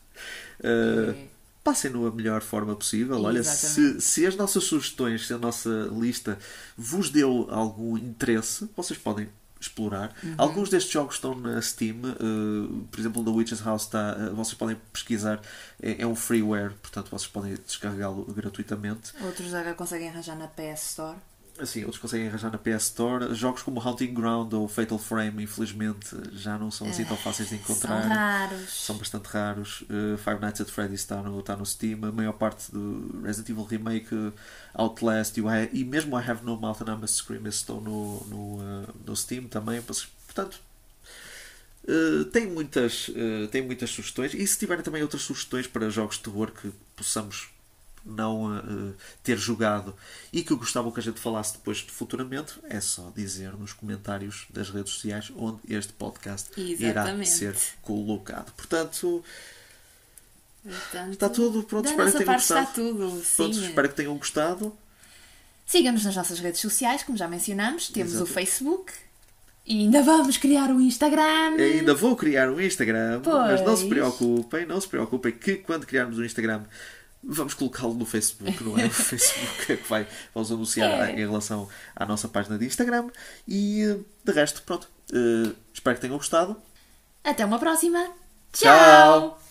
Uh, 0.59 1.32
Passem-no 1.63 2.05
a 2.05 2.11
melhor 2.11 2.41
forma 2.41 2.75
possível. 2.75 3.21
Olha, 3.21 3.43
se, 3.43 4.01
se 4.01 4.25
as 4.25 4.35
nossas 4.35 4.65
sugestões, 4.65 5.27
se 5.27 5.33
a 5.33 5.37
nossa 5.37 5.89
lista 5.93 6.37
vos 6.77 7.09
deu 7.09 7.47
algum 7.49 7.97
interesse, 7.97 8.69
vocês 8.75 8.99
podem 8.99 9.29
explorar. 9.63 10.13
Uhum. 10.21 10.35
Alguns 10.37 10.69
destes 10.69 10.91
jogos 10.91 11.15
estão 11.15 11.33
na 11.35 11.61
Steam, 11.61 11.95
uh, 11.99 12.83
por 12.91 12.99
exemplo, 12.99 13.23
The 13.23 13.29
Witch's 13.29 13.61
House 13.61 13.83
está, 13.83 14.17
uh, 14.17 14.35
vocês 14.35 14.55
podem 14.55 14.75
pesquisar, 14.91 15.41
é, 15.81 16.01
é, 16.01 16.07
um 16.07 16.15
freeware, 16.15 16.73
portanto 16.81 17.09
vocês 17.09 17.31
podem 17.31 17.55
descarregá-lo 17.65 18.25
gratuitamente. 18.25 19.13
Outros 19.21 19.49
já 19.49 19.73
conseguem 19.73 20.09
arranjar 20.09 20.37
na 20.37 20.47
PS 20.47 20.91
Store 20.91 21.17
assim, 21.59 21.83
outros 21.83 21.99
conseguem 22.01 22.27
arranjar 22.27 22.51
na 22.51 22.57
PS 22.57 22.83
Store. 22.83 23.33
Jogos 23.35 23.61
como 23.61 23.79
Hunting 23.79 24.13
Ground 24.13 24.53
ou 24.53 24.67
Fatal 24.67 24.97
Frame, 24.97 25.43
infelizmente, 25.43 26.15
já 26.33 26.57
não 26.57 26.71
são 26.71 26.87
assim 26.87 27.05
tão 27.05 27.17
fáceis 27.17 27.49
de 27.49 27.55
encontrar. 27.55 28.01
São 28.01 28.09
raros. 28.09 28.85
São 28.85 28.97
bastante 28.97 29.25
raros. 29.27 29.81
Uh, 29.81 30.17
Five 30.17 30.39
Nights 30.41 30.61
at 30.61 30.69
Freddy's 30.69 31.01
está 31.01 31.21
no, 31.21 31.39
está 31.39 31.55
no 31.55 31.65
Steam. 31.65 32.03
A 32.03 32.11
maior 32.11 32.33
parte 32.33 32.71
do 32.71 33.21
Resident 33.23 33.49
Evil 33.49 33.63
Remake, 33.63 34.33
Outlast 34.73 35.37
e, 35.37 35.43
e 35.73 35.83
mesmo 35.83 36.19
I 36.19 36.23
Have 36.29 36.43
No 36.43 36.57
Mouth 36.57 36.81
and 36.81 36.93
I 36.93 36.97
Must 36.97 37.15
Scream 37.15 37.47
estão 37.47 37.79
no, 37.79 38.25
no, 38.27 38.57
uh, 38.57 38.93
no 39.05 39.15
Steam 39.15 39.43
também. 39.47 39.81
Portanto, 39.81 40.59
Uh, 41.85 42.23
tem, 42.23 42.47
muitas, 42.47 43.09
uh, 43.09 43.45
tem 43.51 43.61
muitas 43.61 43.89
sugestões 43.89 44.33
e 44.33 44.47
se 44.47 44.57
tiverem 44.57 44.81
também 44.81 45.01
outras 45.01 45.21
sugestões 45.21 45.67
para 45.67 45.89
jogos 45.89 46.15
de 46.15 46.23
terror 46.23 46.49
que 46.49 46.71
possamos 46.95 47.49
não 48.05 48.57
uh, 48.57 48.93
ter 49.23 49.37
jogado 49.37 49.95
e 50.31 50.43
que 50.43 50.53
gostavam 50.55 50.91
que 50.91 50.99
a 50.99 51.03
gente 51.03 51.19
falasse 51.19 51.53
depois 51.53 51.79
futuramente, 51.79 52.59
é 52.63 52.79
só 52.79 53.11
dizer 53.15 53.53
nos 53.53 53.73
comentários 53.73 54.45
das 54.49 54.69
redes 54.69 54.93
sociais 54.93 55.31
onde 55.35 55.59
este 55.69 55.93
podcast 55.93 56.49
Exatamente. 56.59 57.29
irá 57.43 57.53
ser 57.53 57.57
colocado. 57.81 58.51
Portanto, 58.53 59.23
Portanto, 60.63 61.11
está 61.11 61.29
tudo. 61.29 61.63
Pronto, 61.63 61.89
espero 61.89 62.11
que 62.11 62.17
tenham 62.17 62.33
gostado. 62.33 62.61
Está 62.61 62.73
tudo, 62.73 63.23
Pronto, 63.35 63.59
espero 63.59 63.89
que 63.89 63.95
tenham 63.95 64.17
gostado. 64.17 64.77
Sigam-nos 65.65 66.05
nas 66.05 66.15
nossas 66.15 66.39
redes 66.39 66.61
sociais, 66.61 67.03
como 67.03 67.17
já 67.17 67.27
mencionamos. 67.27 67.89
Temos 67.89 68.13
Exato. 68.13 68.29
o 68.29 68.33
Facebook. 68.33 68.93
E 69.65 69.79
ainda 69.79 70.01
vamos 70.01 70.37
criar 70.37 70.69
um 70.69 70.81
Instagram. 70.81 71.55
Eu 71.57 71.79
ainda 71.79 71.93
vou 71.93 72.15
criar 72.15 72.49
um 72.49 72.59
Instagram. 72.59 73.21
Pois. 73.21 73.35
Mas 73.35 73.61
não 73.61 73.77
se 73.77 73.87
preocupem, 73.87 74.65
não 74.65 74.79
se 74.79 74.87
preocupem 74.87 75.31
que 75.31 75.55
quando 75.57 75.85
criarmos 75.85 76.17
um 76.17 76.23
Instagram 76.23 76.63
Vamos 77.23 77.53
colocá-lo 77.53 77.93
no 77.93 78.05
Facebook, 78.05 78.63
não 78.63 78.77
é? 78.77 78.87
O 78.87 78.89
Facebook 78.89 79.71
é 79.71 79.77
que 79.77 79.89
vai, 79.89 80.07
vamos 80.33 80.51
anunciar 80.51 81.09
é. 81.09 81.13
em 81.13 81.17
relação 81.17 81.69
à 81.95 82.05
nossa 82.05 82.27
página 82.27 82.57
de 82.57 82.65
Instagram. 82.65 83.09
E 83.47 83.81
eh, 83.81 83.97
de 84.23 84.31
resto, 84.31 84.61
pronto. 84.63 84.89
Uh, 85.11 85.55
espero 85.73 85.95
que 85.95 86.01
tenham 86.01 86.17
gostado. 86.17 86.55
Até 87.23 87.45
uma 87.45 87.59
próxima. 87.59 88.11
Tchau. 88.51 89.31
Tchau. 89.31 89.42